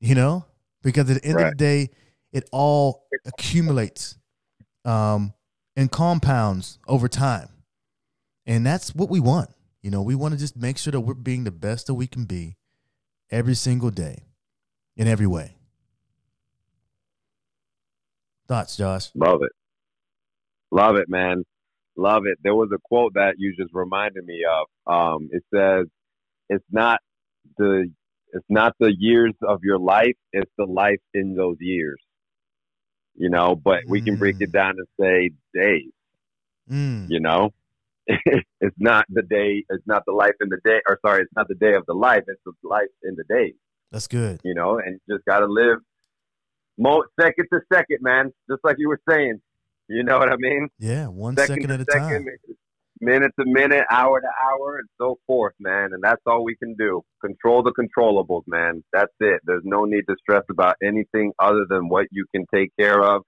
You 0.00 0.14
know, 0.14 0.44
because 0.82 1.10
at 1.10 1.22
the 1.22 1.28
end 1.28 1.36
right. 1.36 1.46
of 1.46 1.50
the 1.52 1.56
day, 1.56 1.90
it 2.32 2.48
all 2.52 3.04
accumulates 3.26 4.16
um, 4.84 5.32
and 5.76 5.90
compounds 5.90 6.78
over 6.86 7.08
time. 7.08 7.48
And 8.46 8.64
that's 8.64 8.94
what 8.94 9.10
we 9.10 9.20
want. 9.20 9.50
You 9.82 9.90
know, 9.90 10.02
we 10.02 10.14
want 10.14 10.34
to 10.34 10.38
just 10.38 10.56
make 10.56 10.76
sure 10.76 10.90
that 10.90 11.00
we're 11.00 11.14
being 11.14 11.44
the 11.44 11.50
best 11.50 11.86
that 11.86 11.94
we 11.94 12.06
can 12.06 12.24
be 12.24 12.56
every 13.30 13.54
single 13.54 13.90
day 13.90 14.24
in 14.96 15.08
every 15.08 15.26
way. 15.26 15.56
Thoughts, 18.46 18.76
Josh? 18.76 19.10
Love 19.14 19.42
it. 19.42 19.52
Love 20.70 20.96
it, 20.96 21.08
man. 21.08 21.44
Love 21.96 22.22
it. 22.26 22.38
There 22.42 22.54
was 22.54 22.70
a 22.74 22.78
quote 22.84 23.14
that 23.14 23.34
you 23.38 23.54
just 23.56 23.70
reminded 23.72 24.24
me 24.24 24.42
of. 24.44 24.92
Um, 24.92 25.28
it 25.32 25.44
says, 25.54 25.86
"It's 26.48 26.64
not 26.70 27.00
the 27.56 27.90
it's 28.32 28.46
not 28.48 28.74
the 28.78 28.94
years 28.96 29.34
of 29.42 29.60
your 29.62 29.78
life; 29.78 30.16
it's 30.32 30.50
the 30.58 30.66
life 30.66 31.00
in 31.14 31.34
those 31.34 31.56
years." 31.60 32.00
You 33.14 33.30
know, 33.30 33.54
but 33.54 33.80
we 33.86 34.00
can 34.00 34.16
break 34.16 34.36
it 34.40 34.50
mm. 34.50 34.52
down 34.52 34.76
and 34.78 34.86
say 34.98 35.30
days. 35.52 35.92
Mm. 36.70 37.06
You 37.10 37.20
know, 37.20 37.50
it's 38.60 38.76
not 38.78 39.04
the 39.08 39.22
day. 39.22 39.64
It's 39.68 39.86
not 39.86 40.04
the 40.06 40.12
life 40.12 40.34
in 40.40 40.48
the 40.48 40.58
day. 40.64 40.80
Or 40.88 40.98
sorry, 41.04 41.22
it's 41.22 41.32
not 41.36 41.48
the 41.48 41.54
day 41.54 41.74
of 41.74 41.86
the 41.86 41.94
life. 41.94 42.24
It's 42.26 42.40
the 42.44 42.52
life 42.62 42.88
in 43.02 43.16
the 43.16 43.24
day. 43.28 43.54
That's 43.92 44.06
good. 44.06 44.40
You 44.44 44.54
know, 44.54 44.78
and 44.78 45.00
you 45.06 45.16
just 45.16 45.24
got 45.24 45.40
to 45.40 45.46
live 45.46 45.78
mo- 46.78 47.04
second 47.20 47.46
to 47.52 47.60
second, 47.72 47.98
man. 48.00 48.32
Just 48.50 48.64
like 48.64 48.76
you 48.78 48.88
were 48.88 49.00
saying. 49.08 49.40
You 49.88 50.04
know 50.04 50.18
what 50.18 50.30
I 50.30 50.36
mean? 50.36 50.68
Yeah, 50.78 51.08
one 51.08 51.36
second, 51.36 51.56
second 51.56 51.70
at 51.72 51.80
a 51.80 51.84
second, 51.90 52.26
time. 52.26 52.56
Minute 53.00 53.32
to 53.40 53.44
minute, 53.44 53.84
hour 53.90 54.20
to 54.20 54.26
hour, 54.26 54.78
and 54.78 54.88
so 55.00 55.18
forth, 55.26 55.54
man. 55.58 55.92
And 55.92 56.02
that's 56.02 56.22
all 56.26 56.44
we 56.44 56.54
can 56.54 56.74
do. 56.74 57.02
Control 57.20 57.64
the 57.64 57.72
controllables, 57.72 58.42
man. 58.46 58.84
That's 58.92 59.12
it. 59.18 59.40
There's 59.44 59.64
no 59.64 59.86
need 59.86 60.02
to 60.08 60.14
stress 60.20 60.44
about 60.48 60.76
anything 60.80 61.32
other 61.40 61.66
than 61.68 61.88
what 61.88 62.06
you 62.12 62.24
can 62.32 62.46
take 62.54 62.70
care 62.78 63.02
of, 63.02 63.22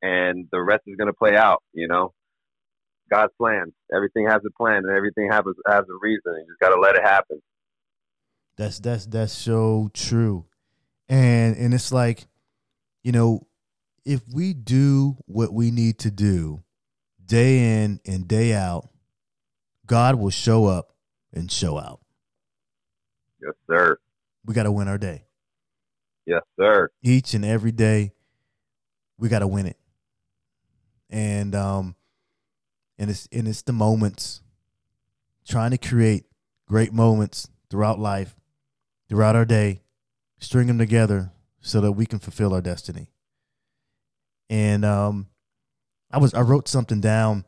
and 0.00 0.46
the 0.52 0.62
rest 0.62 0.82
is 0.86 0.94
going 0.96 1.08
to 1.08 1.16
play 1.18 1.36
out. 1.36 1.64
You 1.72 1.88
know, 1.88 2.12
God's 3.10 3.32
plan. 3.38 3.72
Everything 3.94 4.26
has 4.28 4.40
a 4.46 4.50
plan, 4.50 4.84
and 4.84 4.96
everything 4.96 5.28
has 5.30 5.42
a, 5.46 5.70
has 5.70 5.84
a 5.84 5.98
reason. 6.00 6.32
You 6.36 6.46
just 6.48 6.60
got 6.60 6.74
to 6.74 6.80
let 6.80 6.94
it 6.96 7.02
happen. 7.02 7.40
That's 8.56 8.80
that's 8.80 9.06
that's 9.06 9.32
so 9.32 9.90
true, 9.94 10.46
and 11.08 11.56
and 11.56 11.72
it's 11.72 11.92
like, 11.92 12.26
you 13.02 13.12
know, 13.12 13.46
if 14.04 14.22
we 14.32 14.52
do 14.52 15.16
what 15.26 15.52
we 15.52 15.70
need 15.70 15.98
to 16.00 16.10
do 16.10 16.62
day 17.24 17.82
in 17.82 18.00
and 18.06 18.26
day 18.26 18.54
out, 18.54 18.88
God 19.86 20.16
will 20.16 20.30
show 20.30 20.66
up 20.66 20.92
and 21.32 21.50
show 21.50 21.78
out. 21.78 22.00
Yes, 23.40 23.52
sir. 23.70 23.98
We 24.44 24.54
got 24.54 24.64
to 24.64 24.72
win 24.72 24.88
our 24.88 24.98
day. 24.98 25.24
Yes, 26.26 26.42
sir. 26.58 26.90
Each 27.02 27.34
and 27.34 27.44
every 27.44 27.72
day, 27.72 28.12
we 29.18 29.28
got 29.28 29.38
to 29.40 29.46
win 29.46 29.66
it. 29.66 29.76
And 31.10 31.54
um, 31.54 31.94
and 32.98 33.10
it's 33.10 33.28
and 33.32 33.46
it's 33.46 33.62
the 33.62 33.72
moments, 33.72 34.42
trying 35.48 35.70
to 35.70 35.78
create 35.78 36.24
great 36.66 36.92
moments 36.92 37.48
throughout 37.70 37.98
life, 37.98 38.36
throughout 39.08 39.36
our 39.36 39.44
day, 39.44 39.82
string 40.38 40.66
them 40.66 40.78
together 40.78 41.32
so 41.60 41.80
that 41.80 41.92
we 41.92 42.06
can 42.06 42.18
fulfill 42.18 42.54
our 42.54 42.60
destiny. 42.60 43.10
And 44.50 44.84
um, 44.84 45.28
I 46.10 46.18
was 46.18 46.34
I 46.34 46.40
wrote 46.40 46.68
something 46.68 47.00
down 47.00 47.44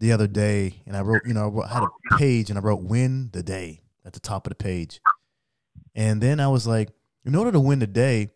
the 0.00 0.12
other 0.12 0.26
day, 0.26 0.82
and 0.86 0.96
I 0.96 1.00
wrote 1.00 1.22
you 1.24 1.34
know 1.34 1.62
I 1.62 1.72
had 1.72 1.82
a 1.84 2.16
page, 2.16 2.50
and 2.50 2.58
I 2.58 2.62
wrote 2.62 2.82
"win 2.82 3.30
the 3.32 3.42
day" 3.42 3.82
at 4.04 4.12
the 4.12 4.20
top 4.20 4.46
of 4.46 4.50
the 4.50 4.56
page, 4.56 5.00
and 5.94 6.20
then 6.20 6.40
I 6.40 6.48
was 6.48 6.66
like, 6.66 6.90
in 7.24 7.34
order 7.34 7.52
to 7.52 7.60
win 7.60 7.78
the 7.78 7.86
day, 7.86 8.30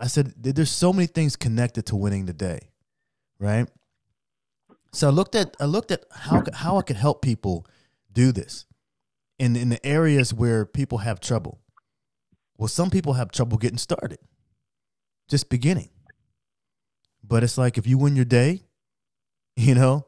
I 0.00 0.06
said 0.06 0.34
there's 0.36 0.70
so 0.70 0.92
many 0.92 1.06
things 1.06 1.36
connected 1.36 1.86
to 1.86 1.96
winning 1.96 2.26
the 2.26 2.32
day, 2.32 2.70
right? 3.38 3.68
So 4.92 5.08
I 5.08 5.10
looked 5.10 5.34
at 5.34 5.56
I 5.58 5.64
looked 5.64 5.90
at 5.90 6.04
how 6.10 6.42
how 6.52 6.78
I 6.78 6.82
could 6.82 6.96
help 6.96 7.22
people 7.22 7.66
do 8.12 8.32
this 8.32 8.66
in 9.38 9.56
in 9.56 9.70
the 9.70 9.84
areas 9.84 10.34
where 10.34 10.66
people 10.66 10.98
have 10.98 11.20
trouble. 11.20 11.60
Well, 12.58 12.68
some 12.68 12.90
people 12.90 13.14
have 13.14 13.32
trouble 13.32 13.58
getting 13.58 13.78
started, 13.78 14.18
just 15.28 15.48
beginning. 15.48 15.88
But 17.24 17.42
it's 17.42 17.56
like 17.56 17.78
if 17.78 17.86
you 17.86 17.96
win 17.98 18.16
your 18.16 18.24
day, 18.24 18.62
you 19.56 19.74
know, 19.74 20.06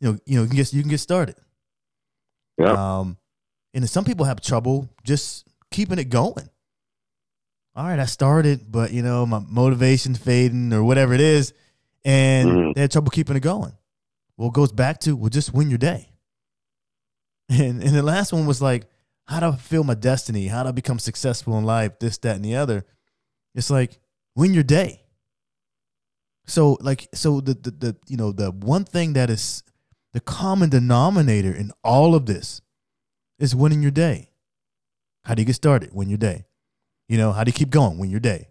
you 0.00 0.12
know, 0.12 0.18
you 0.24 0.36
know, 0.36 0.42
you 0.42 0.48
can 0.48 0.56
get 0.56 0.72
you 0.72 0.82
can 0.82 0.90
get 0.90 1.00
started. 1.00 1.36
Yeah. 2.58 2.72
Um, 2.72 3.18
and 3.74 3.88
some 3.88 4.04
people 4.04 4.26
have 4.26 4.40
trouble 4.40 4.88
just 5.04 5.46
keeping 5.70 5.98
it 5.98 6.10
going. 6.10 6.48
All 7.74 7.86
right, 7.86 7.98
I 7.98 8.04
started, 8.04 8.70
but 8.70 8.92
you 8.92 9.02
know, 9.02 9.24
my 9.24 9.38
motivation's 9.38 10.18
fading 10.18 10.74
or 10.74 10.84
whatever 10.84 11.14
it 11.14 11.22
is, 11.22 11.54
and 12.04 12.50
mm-hmm. 12.50 12.72
they 12.74 12.82
had 12.82 12.90
trouble 12.90 13.10
keeping 13.10 13.36
it 13.36 13.40
going. 13.40 13.72
Well, 14.42 14.48
it 14.48 14.54
goes 14.54 14.72
back 14.72 14.98
to 15.02 15.14
well, 15.14 15.30
just 15.30 15.54
win 15.54 15.70
your 15.70 15.78
day. 15.78 16.08
And 17.48 17.80
and 17.80 17.94
the 17.94 18.02
last 18.02 18.32
one 18.32 18.44
was 18.44 18.60
like, 18.60 18.86
how 19.28 19.38
do 19.38 19.46
I 19.46 19.56
feel 19.56 19.84
my 19.84 19.94
destiny? 19.94 20.48
How 20.48 20.64
do 20.64 20.70
I 20.70 20.72
become 20.72 20.98
successful 20.98 21.56
in 21.58 21.64
life? 21.64 22.00
This, 22.00 22.18
that, 22.18 22.34
and 22.34 22.44
the 22.44 22.56
other. 22.56 22.84
It's 23.54 23.70
like 23.70 24.00
win 24.34 24.52
your 24.52 24.64
day. 24.64 25.02
So 26.44 26.76
like 26.80 27.08
so 27.14 27.40
the, 27.40 27.54
the 27.54 27.70
the 27.70 27.96
you 28.08 28.16
know 28.16 28.32
the 28.32 28.50
one 28.50 28.84
thing 28.84 29.12
that 29.12 29.30
is 29.30 29.62
the 30.12 30.18
common 30.18 30.70
denominator 30.70 31.54
in 31.54 31.70
all 31.84 32.16
of 32.16 32.26
this 32.26 32.62
is 33.38 33.54
winning 33.54 33.80
your 33.80 33.92
day. 33.92 34.30
How 35.24 35.36
do 35.36 35.42
you 35.42 35.46
get 35.46 35.54
started? 35.54 35.90
Win 35.92 36.08
your 36.08 36.18
day. 36.18 36.46
You 37.08 37.16
know, 37.16 37.30
how 37.30 37.44
do 37.44 37.50
you 37.50 37.54
keep 37.54 37.70
going? 37.70 37.96
Win 37.96 38.10
your 38.10 38.18
day. 38.18 38.48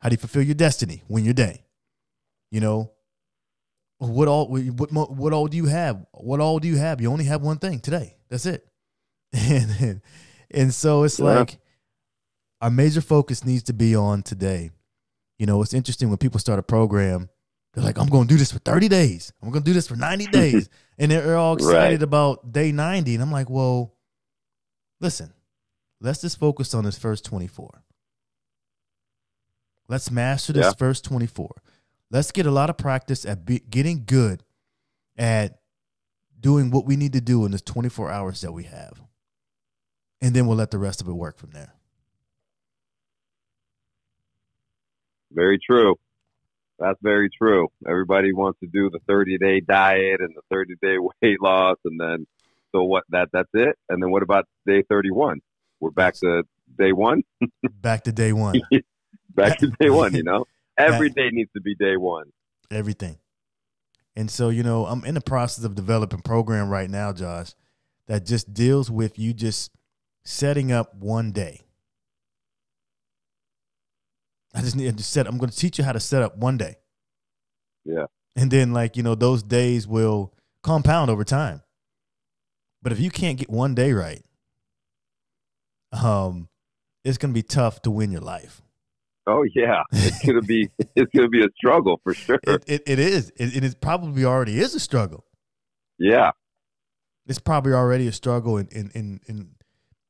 How 0.00 0.10
do 0.10 0.12
you 0.12 0.18
fulfill 0.18 0.42
your 0.42 0.54
destiny? 0.54 1.02
Win 1.08 1.24
your 1.24 1.32
day. 1.32 1.64
You 2.50 2.60
know, 2.60 2.90
what 4.08 4.28
all 4.28 4.48
what 4.48 5.10
what 5.10 5.32
all 5.32 5.46
do 5.46 5.56
you 5.56 5.66
have? 5.66 6.04
What 6.12 6.40
all 6.40 6.58
do 6.58 6.68
you 6.68 6.76
have? 6.76 7.00
You 7.00 7.10
only 7.10 7.24
have 7.24 7.42
one 7.42 7.58
thing 7.58 7.80
today. 7.80 8.16
That's 8.28 8.46
it. 8.46 8.66
And 9.36 9.70
and, 9.80 10.00
and 10.50 10.74
so 10.74 11.02
it's 11.02 11.18
yeah. 11.18 11.24
like 11.24 11.58
our 12.60 12.70
major 12.70 13.00
focus 13.00 13.44
needs 13.44 13.64
to 13.64 13.72
be 13.72 13.96
on 13.96 14.22
today 14.22 14.70
you 15.38 15.46
know, 15.46 15.62
it's 15.62 15.74
interesting 15.74 16.08
when 16.08 16.18
people 16.18 16.38
start 16.38 16.58
a 16.58 16.62
program, 16.62 17.28
they're 17.72 17.84
like, 17.84 17.98
I'm 17.98 18.08
going 18.08 18.28
to 18.28 18.34
do 18.34 18.38
this 18.38 18.52
for 18.52 18.60
30 18.60 18.88
days. 18.88 19.32
I'm 19.42 19.50
going 19.50 19.64
to 19.64 19.68
do 19.68 19.74
this 19.74 19.88
for 19.88 19.96
90 19.96 20.26
days. 20.32 20.68
and 20.98 21.10
they're 21.10 21.36
all 21.36 21.54
excited 21.54 22.00
right. 22.00 22.02
about 22.02 22.52
day 22.52 22.70
90. 22.70 23.14
And 23.14 23.22
I'm 23.22 23.32
like, 23.32 23.50
well, 23.50 23.94
listen, 25.00 25.32
let's 26.00 26.20
just 26.20 26.38
focus 26.38 26.72
on 26.74 26.84
this 26.84 26.98
first 26.98 27.24
24. 27.24 27.82
Let's 29.88 30.10
master 30.10 30.52
this 30.52 30.66
yeah. 30.66 30.72
first 30.78 31.04
24. 31.04 31.50
Let's 32.14 32.30
get 32.30 32.46
a 32.46 32.52
lot 32.52 32.70
of 32.70 32.76
practice 32.76 33.26
at 33.26 33.44
be- 33.44 33.64
getting 33.68 34.04
good 34.06 34.44
at 35.18 35.58
doing 36.38 36.70
what 36.70 36.86
we 36.86 36.94
need 36.94 37.12
to 37.14 37.20
do 37.20 37.44
in 37.44 37.50
this 37.50 37.62
24 37.62 38.08
hours 38.08 38.40
that 38.42 38.52
we 38.52 38.62
have. 38.62 39.02
And 40.22 40.32
then 40.32 40.46
we'll 40.46 40.56
let 40.56 40.70
the 40.70 40.78
rest 40.78 41.00
of 41.00 41.08
it 41.08 41.12
work 41.12 41.38
from 41.38 41.50
there. 41.50 41.74
Very 45.32 45.58
true. 45.58 45.96
That's 46.78 47.00
very 47.02 47.30
true. 47.36 47.66
Everybody 47.84 48.32
wants 48.32 48.60
to 48.60 48.68
do 48.68 48.90
the 48.90 49.00
30 49.08 49.38
day 49.38 49.58
diet 49.58 50.20
and 50.20 50.36
the 50.36 50.42
30 50.52 50.74
day 50.80 50.98
weight 51.22 51.42
loss, 51.42 51.78
and 51.84 51.98
then 51.98 52.28
so 52.70 52.84
what? 52.84 53.02
That 53.08 53.30
that's 53.32 53.50
it. 53.54 53.76
And 53.88 54.00
then 54.00 54.12
what 54.12 54.22
about 54.22 54.46
day 54.68 54.84
31? 54.88 55.40
We're 55.80 55.90
back 55.90 56.14
to 56.20 56.44
day 56.78 56.92
one. 56.92 57.22
back 57.80 58.04
to 58.04 58.12
day 58.12 58.32
one. 58.32 58.60
back 59.30 59.58
to 59.58 59.66
day 59.80 59.90
one. 59.90 60.14
You 60.14 60.22
know, 60.22 60.44
every 60.78 61.10
day 61.10 61.28
needs 61.30 61.50
to 61.52 61.60
be 61.60 61.74
day 61.74 61.96
one. 61.96 62.26
Everything. 62.70 63.18
And 64.16 64.30
so 64.30 64.48
you 64.48 64.62
know, 64.62 64.86
I'm 64.86 65.04
in 65.04 65.14
the 65.14 65.20
process 65.20 65.64
of 65.64 65.74
developing 65.74 66.20
program 66.20 66.68
right 66.68 66.88
now, 66.88 67.12
Josh, 67.12 67.54
that 68.06 68.24
just 68.24 68.54
deals 68.54 68.90
with 68.90 69.18
you 69.18 69.32
just 69.34 69.70
setting 70.24 70.72
up 70.72 70.94
one 70.94 71.32
day 71.32 71.64
I 74.54 74.60
just 74.60 74.76
need 74.76 74.96
to 74.96 75.04
set. 75.04 75.26
I'm 75.26 75.36
going 75.36 75.50
to 75.50 75.56
teach 75.56 75.78
you 75.78 75.84
how 75.84 75.92
to 75.92 76.00
set 76.00 76.22
up 76.22 76.36
one 76.36 76.56
day. 76.56 76.76
Yeah. 77.84 78.06
And 78.36 78.50
then, 78.50 78.72
like 78.72 78.96
you 78.96 79.02
know, 79.02 79.14
those 79.14 79.42
days 79.42 79.86
will 79.86 80.32
compound 80.62 81.10
over 81.10 81.24
time. 81.24 81.62
But 82.82 82.92
if 82.92 83.00
you 83.00 83.10
can't 83.10 83.38
get 83.38 83.50
one 83.50 83.74
day 83.74 83.92
right, 83.92 84.22
um, 85.92 86.48
it's 87.02 87.18
going 87.18 87.32
to 87.32 87.34
be 87.34 87.42
tough 87.42 87.82
to 87.82 87.90
win 87.90 88.12
your 88.12 88.20
life. 88.20 88.62
Oh 89.26 89.44
yeah, 89.54 89.82
it's 89.92 90.24
gonna 90.24 90.42
be 90.42 90.68
it's 90.96 91.10
gonna 91.14 91.28
be 91.28 91.44
a 91.44 91.48
struggle 91.56 92.00
for 92.02 92.14
sure. 92.14 92.38
It 92.42 92.64
it, 92.66 92.82
it 92.86 92.98
is. 92.98 93.30
It, 93.36 93.62
it 93.64 93.80
probably 93.80 94.24
already 94.24 94.60
is 94.60 94.74
a 94.74 94.80
struggle. 94.80 95.24
Yeah, 95.98 96.32
it's 97.26 97.38
probably 97.38 97.72
already 97.72 98.06
a 98.06 98.12
struggle, 98.12 98.58
and 98.58 98.70
and 98.72 99.20
and 99.26 99.54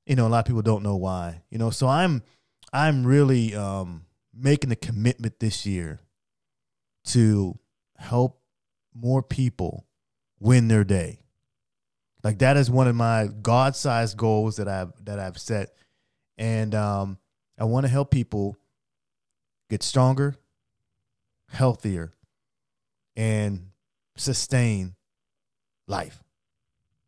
you 0.06 0.16
know 0.16 0.26
a 0.26 0.30
lot 0.30 0.40
of 0.40 0.44
people 0.46 0.62
don't 0.62 0.82
know 0.82 0.96
why. 0.96 1.42
You 1.50 1.58
know, 1.58 1.70
so 1.70 1.86
I'm 1.86 2.22
I'm 2.72 3.06
really 3.06 3.54
um 3.54 4.06
making 4.34 4.72
a 4.72 4.76
commitment 4.76 5.38
this 5.38 5.64
year 5.64 6.00
to 7.04 7.58
help 7.98 8.40
more 8.94 9.22
people 9.22 9.86
win 10.40 10.68
their 10.68 10.84
day. 10.84 11.20
Like 12.24 12.38
that 12.38 12.56
is 12.56 12.70
one 12.70 12.88
of 12.88 12.96
my 12.96 13.28
God-sized 13.42 14.16
goals 14.16 14.56
that 14.56 14.66
I've 14.66 14.92
that 15.04 15.20
I've 15.20 15.38
set, 15.38 15.74
and 16.36 16.74
um, 16.74 17.18
I 17.58 17.64
want 17.64 17.86
to 17.86 17.92
help 17.92 18.10
people 18.10 18.56
get 19.70 19.82
stronger, 19.82 20.36
healthier, 21.50 22.12
and 23.16 23.70
sustain 24.16 24.94
life. 25.86 26.22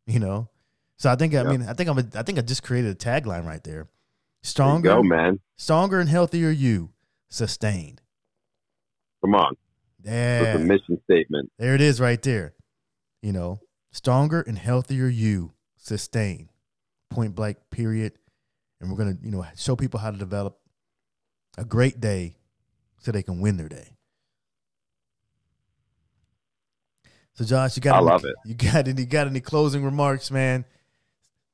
You 0.07 0.21
know, 0.21 0.49
so 0.97 1.11
I 1.11 1.17
think 1.17 1.35
I 1.35 1.43
mean 1.43 1.63
I 1.63 1.73
think 1.73 1.91
I'm 1.91 1.99
a, 1.99 2.05
I 2.15 2.23
think 2.23 2.39
I 2.39 2.43
just 2.43 2.63
created 2.63 2.91
a 2.91 2.95
tagline 2.95 3.47
right 3.47 3.63
there. 3.65 3.89
Stronger, 4.43 4.91
go, 4.91 5.03
man. 5.03 5.41
Stronger 5.57 5.99
and 5.99 6.09
healthier 6.09 6.51
you, 6.51 6.91
sustained. 7.29 8.01
Come 9.23 9.35
on. 9.35 9.57
Yeah. 10.05 10.43
That's 10.43 10.61
a 10.61 10.65
mission 10.65 11.01
statement. 11.05 11.51
There 11.59 11.75
it 11.75 11.81
is 11.81 12.01
right 12.01 12.23
there. 12.23 12.55
You 13.23 13.33
know, 13.33 13.59
stronger 13.91 14.43
and 14.43 14.57
healthier 14.57 15.09
you, 15.09 15.53
sustained. 15.77 16.51
Point 17.11 17.35
blank, 17.35 17.57
period. 17.71 18.13
And 18.81 18.91
we're 18.91 18.97
going 18.97 19.17
to, 19.17 19.25
you 19.25 19.33
know, 19.33 19.45
show 19.57 19.75
people 19.75 19.99
how 19.99 20.11
to 20.11 20.19
develop 20.19 20.59
a 21.59 21.65
great 21.65 21.99
day 21.99 22.37
so 23.07 23.13
they 23.13 23.23
can 23.23 23.41
win 23.41 23.57
their 23.57 23.69
day. 23.69 23.93
So, 27.35 27.45
Josh, 27.45 27.77
you 27.77 27.81
got? 27.81 27.95
I 27.95 27.99
any, 27.99 28.07
love 28.07 28.25
it. 28.25 28.35
You 28.45 28.55
got 28.55 28.89
any? 28.89 29.05
Got 29.07 29.29
any 29.29 29.41
closing 29.41 29.85
remarks, 29.85 30.33
man? 30.33 30.65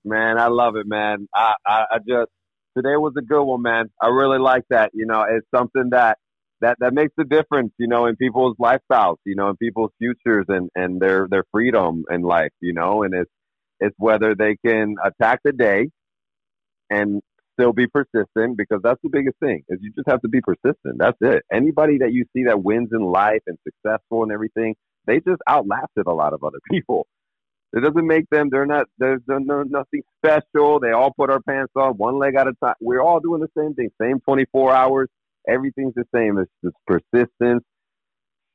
Man, 0.02 0.38
I 0.38 0.46
love 0.46 0.76
it, 0.76 0.86
man. 0.86 1.28
I, 1.34 1.52
I, 1.66 1.84
I 1.90 1.98
just 1.98 2.30
today 2.74 2.96
was 2.96 3.12
a 3.18 3.20
good 3.20 3.44
one, 3.44 3.60
man. 3.60 3.90
I 4.00 4.08
really 4.08 4.38
like 4.38 4.62
that. 4.70 4.92
You 4.94 5.04
know, 5.04 5.26
it's 5.28 5.46
something 5.54 5.90
that 5.90 6.16
that 6.62 6.78
that 6.80 6.94
makes 6.94 7.12
a 7.20 7.24
difference. 7.24 7.72
You 7.76 7.86
know, 7.86 8.06
in 8.06 8.16
people's 8.16 8.56
lifestyles. 8.56 9.16
You 9.26 9.34
know, 9.34 9.50
in 9.50 9.56
people's 9.56 9.90
futures 9.98 10.46
and 10.48 10.70
and 10.74 11.02
their 11.02 11.28
their 11.28 11.44
freedom 11.52 12.04
in 12.10 12.22
life. 12.22 12.52
You 12.62 12.72
know, 12.72 13.02
and 13.02 13.12
it's 13.12 13.30
it's 13.78 13.94
whether 13.98 14.34
they 14.34 14.56
can 14.64 14.94
attack 15.04 15.40
the 15.44 15.52
day 15.52 15.90
and 16.88 17.20
still 17.52 17.72
be 17.72 17.86
persistent 17.86 18.56
because 18.56 18.80
that's 18.82 19.00
the 19.02 19.08
biggest 19.10 19.38
thing 19.38 19.62
is 19.68 19.78
you 19.82 19.92
just 19.94 20.08
have 20.08 20.20
to 20.22 20.28
be 20.28 20.40
persistent. 20.40 20.98
That's 20.98 21.16
it. 21.20 21.44
Anybody 21.52 21.98
that 21.98 22.12
you 22.12 22.24
see 22.34 22.44
that 22.44 22.62
wins 22.62 22.90
in 22.92 23.02
life 23.02 23.42
and 23.46 23.58
successful 23.64 24.22
and 24.22 24.32
everything, 24.32 24.74
they 25.06 25.20
just 25.20 25.42
outlasted 25.48 26.06
a 26.06 26.12
lot 26.12 26.32
of 26.32 26.44
other 26.44 26.58
people. 26.70 27.06
It 27.74 27.80
doesn't 27.80 28.06
make 28.06 28.28
them. 28.30 28.48
They're 28.50 28.66
not. 28.66 28.86
There's 28.98 29.22
no, 29.26 29.38
nothing 29.62 30.02
special. 30.18 30.78
They 30.78 30.90
all 30.90 31.12
put 31.16 31.30
our 31.30 31.40
pants 31.40 31.72
on 31.74 31.94
one 31.94 32.18
leg 32.18 32.34
at 32.34 32.46
a 32.46 32.52
time. 32.62 32.74
We're 32.80 33.00
all 33.00 33.18
doing 33.18 33.40
the 33.40 33.48
same 33.58 33.74
thing. 33.74 33.90
Same 34.00 34.20
24 34.20 34.74
hours. 34.74 35.08
Everything's 35.48 35.94
the 35.94 36.04
same. 36.14 36.38
It's 36.38 36.50
just 36.62 36.76
persistence 36.86 37.64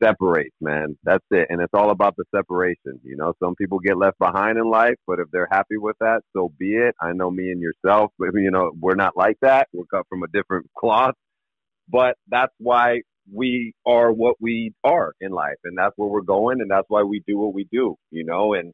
separates, 0.04 0.56
man. 0.62 0.98
That's 1.04 1.26
it. 1.32 1.48
And 1.50 1.62
it's 1.62 1.74
all 1.74 1.92
about 1.92 2.16
the 2.18 2.26
separation. 2.36 3.00
You 3.04 3.18
know, 3.18 3.34
some 3.44 3.56
people 3.56 3.80
get 3.80 3.98
left 3.98 4.20
behind 4.20 4.58
in 4.58 4.70
life, 4.70 4.96
but 5.08 5.20
if 5.20 5.28
they're 5.32 5.50
happy 5.52 5.78
with 5.78 5.98
that, 6.00 6.22
so 6.34 6.52
be 6.60 6.76
it. 6.76 6.96
I 7.02 7.14
know 7.14 7.32
me 7.32 7.52
and 7.52 7.62
yourself, 7.62 8.12
but 8.20 8.30
you 8.36 8.52
know, 8.52 8.72
we're 8.80 8.96
not 8.96 9.18
like 9.18 9.38
that. 9.42 9.68
We're 9.74 9.86
cut 9.86 10.06
from 10.10 10.24
a 10.24 10.28
different 10.28 10.68
cloth. 10.80 11.16
But 11.90 12.16
that's 12.30 12.54
why 12.60 13.02
we 13.34 13.74
are 13.86 14.12
what 14.12 14.36
we 14.40 14.74
are 14.84 15.14
in 15.22 15.32
life 15.32 15.58
and 15.66 15.78
that's 15.78 15.94
where 15.98 16.10
we're 16.10 16.22
going 16.22 16.62
and 16.62 16.72
that's 16.72 16.86
why 16.90 17.04
we 17.04 17.24
do 17.28 17.38
what 17.38 17.54
we 17.54 17.68
do, 17.72 17.96
you 18.12 18.26
know, 18.26 18.54
and 18.54 18.74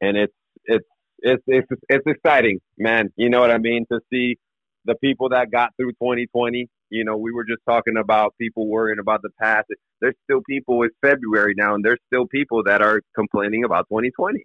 and 0.00 0.16
it's 0.16 0.34
it's 0.66 0.86
it's 1.20 1.42
it's 1.46 1.68
it's 1.88 2.06
exciting, 2.06 2.60
man. 2.78 3.10
You 3.16 3.30
know 3.30 3.40
what 3.40 3.50
I 3.50 3.58
mean? 3.58 3.86
To 3.92 4.00
see 4.12 4.36
the 4.84 4.94
people 4.96 5.30
that 5.30 5.50
got 5.50 5.70
through 5.76 5.92
2020. 5.92 6.68
You 6.94 7.04
know, 7.04 7.16
we 7.16 7.32
were 7.32 7.44
just 7.44 7.60
talking 7.68 7.96
about 7.96 8.34
people 8.40 8.68
worrying 8.68 9.00
about 9.00 9.20
the 9.22 9.30
past. 9.40 9.66
There's 10.00 10.14
still 10.22 10.42
people. 10.48 10.82
It's 10.84 10.94
February 11.02 11.54
now, 11.56 11.74
and 11.74 11.84
there's 11.84 11.98
still 12.06 12.26
people 12.28 12.62
that 12.64 12.82
are 12.82 13.00
complaining 13.16 13.64
about 13.64 13.86
2020. 13.88 14.44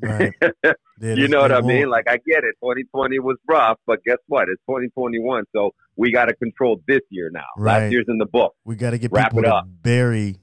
Right. 0.00 0.32
you 1.00 1.26
know 1.26 1.40
what 1.40 1.50
I 1.50 1.60
mean? 1.60 1.88
Like 1.90 2.04
I 2.08 2.18
get 2.18 2.44
it. 2.44 2.54
2020 2.62 3.18
was 3.18 3.36
rough, 3.48 3.78
but 3.84 3.98
guess 4.04 4.18
what? 4.28 4.44
It's 4.48 4.62
2021, 4.68 5.42
so 5.52 5.72
we 5.96 6.12
got 6.12 6.26
to 6.26 6.34
control 6.36 6.80
this 6.86 7.00
year 7.10 7.30
now. 7.32 7.40
Right. 7.56 7.82
Last 7.84 7.90
year's 7.92 8.04
in 8.06 8.18
the 8.18 8.26
book. 8.26 8.54
We 8.64 8.76
got 8.76 8.90
to 8.90 8.98
get 8.98 9.10
Wrap 9.10 9.30
people 9.32 9.40
it 9.40 9.48
to 9.48 9.54
up. 9.56 9.64
bury 9.82 10.36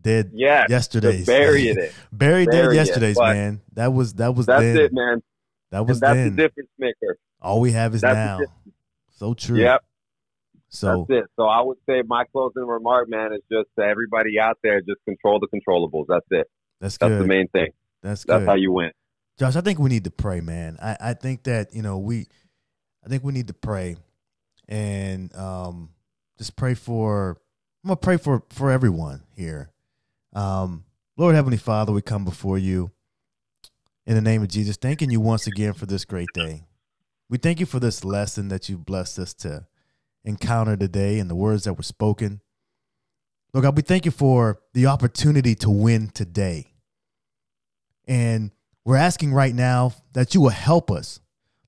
dead 0.00 0.30
Yeah, 0.32 0.64
yesterday's. 0.70 1.26
bury 1.26 1.68
it. 1.68 1.92
bury 2.10 2.46
dead 2.46 2.70
it, 2.70 2.74
yesterday's, 2.74 3.18
man. 3.18 3.60
That 3.74 3.92
was 3.92 4.14
that 4.14 4.34
was 4.34 4.46
That's 4.46 4.62
then. 4.62 4.76
it, 4.78 4.92
man. 4.94 5.22
That 5.72 5.86
was 5.86 5.96
And 5.98 6.02
that's 6.02 6.16
then. 6.16 6.36
the 6.36 6.42
difference 6.42 6.70
maker. 6.78 7.18
All 7.42 7.60
we 7.60 7.72
have 7.72 7.94
is 7.94 8.00
That's 8.00 8.14
now. 8.14 8.40
So 9.10 9.34
true. 9.34 9.58
Yep. 9.58 9.84
So 10.74 11.06
That's 11.08 11.22
it. 11.22 11.30
So 11.36 11.44
I 11.44 11.60
would 11.62 11.78
say 11.88 12.02
my 12.04 12.24
closing 12.32 12.64
remark, 12.64 13.08
man, 13.08 13.32
is 13.32 13.42
just 13.50 13.68
to 13.78 13.84
everybody 13.84 14.40
out 14.40 14.58
there, 14.64 14.80
just 14.80 15.04
control 15.04 15.38
the 15.38 15.46
controllables. 15.46 16.06
That's 16.08 16.26
it. 16.30 16.50
that's 16.80 16.98
That's 16.98 17.18
the 17.18 17.26
main 17.26 17.46
thing. 17.48 17.68
That's 18.02 18.24
That's 18.24 18.44
how 18.44 18.54
you 18.54 18.72
win. 18.72 18.90
Josh, 19.38 19.54
I 19.54 19.60
think 19.60 19.78
we 19.78 19.88
need 19.88 20.04
to 20.04 20.10
pray, 20.10 20.40
man. 20.40 20.76
I, 20.82 20.96
I 21.00 21.14
think 21.14 21.44
that, 21.44 21.72
you 21.74 21.82
know, 21.82 21.98
we 21.98 22.26
I 23.04 23.08
think 23.08 23.22
we 23.22 23.32
need 23.32 23.46
to 23.48 23.54
pray 23.54 23.96
and 24.68 25.34
um 25.36 25.90
just 26.38 26.56
pray 26.56 26.74
for 26.74 27.38
I'm 27.84 27.88
gonna 27.88 27.96
pray 27.96 28.16
for 28.16 28.42
for 28.50 28.70
everyone 28.70 29.22
here. 29.36 29.70
Um 30.32 30.84
Lord 31.16 31.36
Heavenly 31.36 31.56
Father, 31.56 31.92
we 31.92 32.02
come 32.02 32.24
before 32.24 32.58
you 32.58 32.90
in 34.06 34.16
the 34.16 34.20
name 34.20 34.42
of 34.42 34.48
Jesus, 34.48 34.76
thanking 34.76 35.10
you 35.10 35.20
once 35.20 35.46
again 35.46 35.72
for 35.72 35.86
this 35.86 36.04
great 36.04 36.32
day. 36.32 36.64
We 37.28 37.38
thank 37.38 37.60
you 37.60 37.66
for 37.66 37.78
this 37.78 38.04
lesson 38.04 38.48
that 38.48 38.68
you've 38.68 38.84
blessed 38.84 39.20
us 39.20 39.34
to 39.34 39.66
encounter 40.24 40.76
today 40.76 41.18
and 41.18 41.28
the 41.28 41.34
words 41.34 41.64
that 41.64 41.74
were 41.74 41.82
spoken. 41.82 42.40
Lord 43.52 43.64
God, 43.64 43.76
we 43.76 43.82
thank 43.82 44.04
you 44.04 44.10
for 44.10 44.58
the 44.72 44.86
opportunity 44.86 45.54
to 45.56 45.70
win 45.70 46.08
today. 46.08 46.72
And 48.06 48.50
we're 48.84 48.96
asking 48.96 49.32
right 49.32 49.54
now 49.54 49.92
that 50.12 50.34
you 50.34 50.40
will 50.40 50.50
help 50.50 50.90
us, 50.90 51.20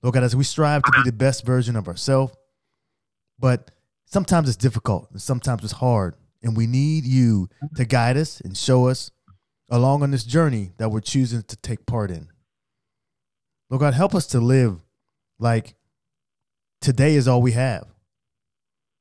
Lord 0.02 0.14
God, 0.14 0.24
as 0.24 0.34
we 0.36 0.44
strive 0.44 0.82
to 0.82 0.92
be 0.92 1.02
the 1.04 1.16
best 1.16 1.46
version 1.46 1.76
of 1.76 1.88
ourselves. 1.88 2.34
But 3.38 3.70
sometimes 4.04 4.48
it's 4.48 4.56
difficult 4.56 5.08
and 5.12 5.20
sometimes 5.20 5.62
it's 5.62 5.74
hard. 5.74 6.14
And 6.42 6.56
we 6.56 6.66
need 6.66 7.04
you 7.04 7.48
to 7.76 7.84
guide 7.84 8.16
us 8.16 8.40
and 8.40 8.56
show 8.56 8.88
us 8.88 9.10
along 9.70 10.02
on 10.02 10.10
this 10.10 10.24
journey 10.24 10.72
that 10.78 10.90
we're 10.90 11.00
choosing 11.00 11.42
to 11.42 11.56
take 11.56 11.86
part 11.86 12.10
in. 12.10 12.28
Lord 13.70 13.80
God, 13.80 13.94
help 13.94 14.14
us 14.14 14.26
to 14.28 14.40
live 14.40 14.80
like 15.38 15.74
today 16.80 17.14
is 17.14 17.26
all 17.26 17.42
we 17.42 17.52
have. 17.52 17.86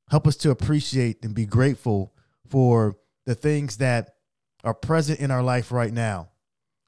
Help 0.10 0.28
us 0.28 0.36
to 0.38 0.52
appreciate 0.52 1.24
and 1.24 1.34
be 1.34 1.46
grateful 1.46 2.14
for 2.48 2.96
the 3.26 3.36
things 3.36 3.78
that 3.78 4.16
are 4.64 4.74
present 4.74 5.20
in 5.20 5.32
our 5.32 5.44
life 5.44 5.72
right 5.72 5.92
now. 5.92 6.30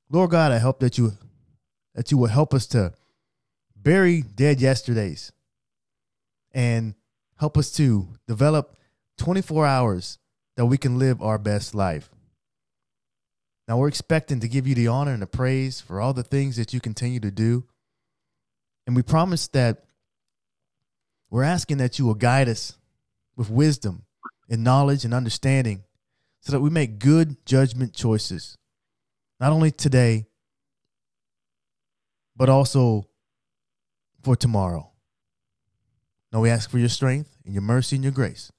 Lord 0.10 0.32
God, 0.32 0.52
I 0.52 0.60
hope 0.60 0.80
that 0.80 0.98
you 0.98 1.14
that 1.96 2.12
you 2.12 2.18
will 2.18 2.28
help 2.28 2.54
us 2.54 2.68
to 2.68 2.94
bury 3.76 4.22
dead 4.22 4.62
yesterdays 4.62 5.32
and 6.54 6.94
help 7.38 7.58
us 7.58 7.72
to 7.72 8.08
develop 8.28 8.76
24 9.18 9.66
hours 9.66 10.20
that 10.58 10.66
we 10.66 10.78
can 10.78 11.00
live 11.00 11.22
our 11.22 11.40
best 11.40 11.74
life. 11.74 12.10
Now 13.68 13.78
we're 13.78 13.88
expecting 13.88 14.40
to 14.42 14.48
give 14.48 14.68
you 14.68 14.76
the 14.76 14.88
honor 14.88 15.12
and 15.12 15.22
the 15.22 15.28
praise 15.28 15.82
for 15.82 16.00
all 16.00 16.14
the 16.14 16.24
things 16.24 16.56
that 16.58 16.72
you 16.74 16.80
continue 16.80 17.20
to 17.20 17.32
do. 17.32 17.66
And 18.86 18.96
we 18.96 19.02
promise 19.02 19.48
that 19.50 19.84
we're 21.30 21.44
asking 21.44 21.78
that 21.78 22.00
you 22.00 22.06
will 22.06 22.14
guide 22.14 22.48
us 22.48 22.78
with 23.38 23.50
wisdom 23.50 24.04
and 24.50 24.64
knowledge 24.64 25.06
and 25.06 25.14
understanding 25.14 25.84
so 26.42 26.52
that 26.52 26.60
we 26.60 26.70
make 26.70 27.00
good 27.00 27.46
judgment 27.46 27.94
choices, 27.94 28.58
not 29.40 29.54
only 29.54 29.72
today, 29.72 30.26
but 32.36 32.50
also 32.50 33.08
for 34.24 34.36
tomorrow. 34.36 34.92
Now 36.32 36.42
we 36.42 36.50
ask 36.50 36.70
for 36.70 36.80
your 36.80 36.90
strength 36.90 37.38
and 37.46 37.54
your 37.54 37.64
mercy 37.64 37.96
and 37.96 38.04
your 38.04 38.12
grace. 38.12 38.52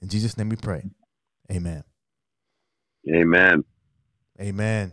In 0.00 0.08
Jesus' 0.08 0.38
name 0.38 0.48
we 0.48 0.56
pray. 0.56 0.90
Amen. 1.50 1.84
Amen. 3.12 3.64
Amen. 4.40 4.92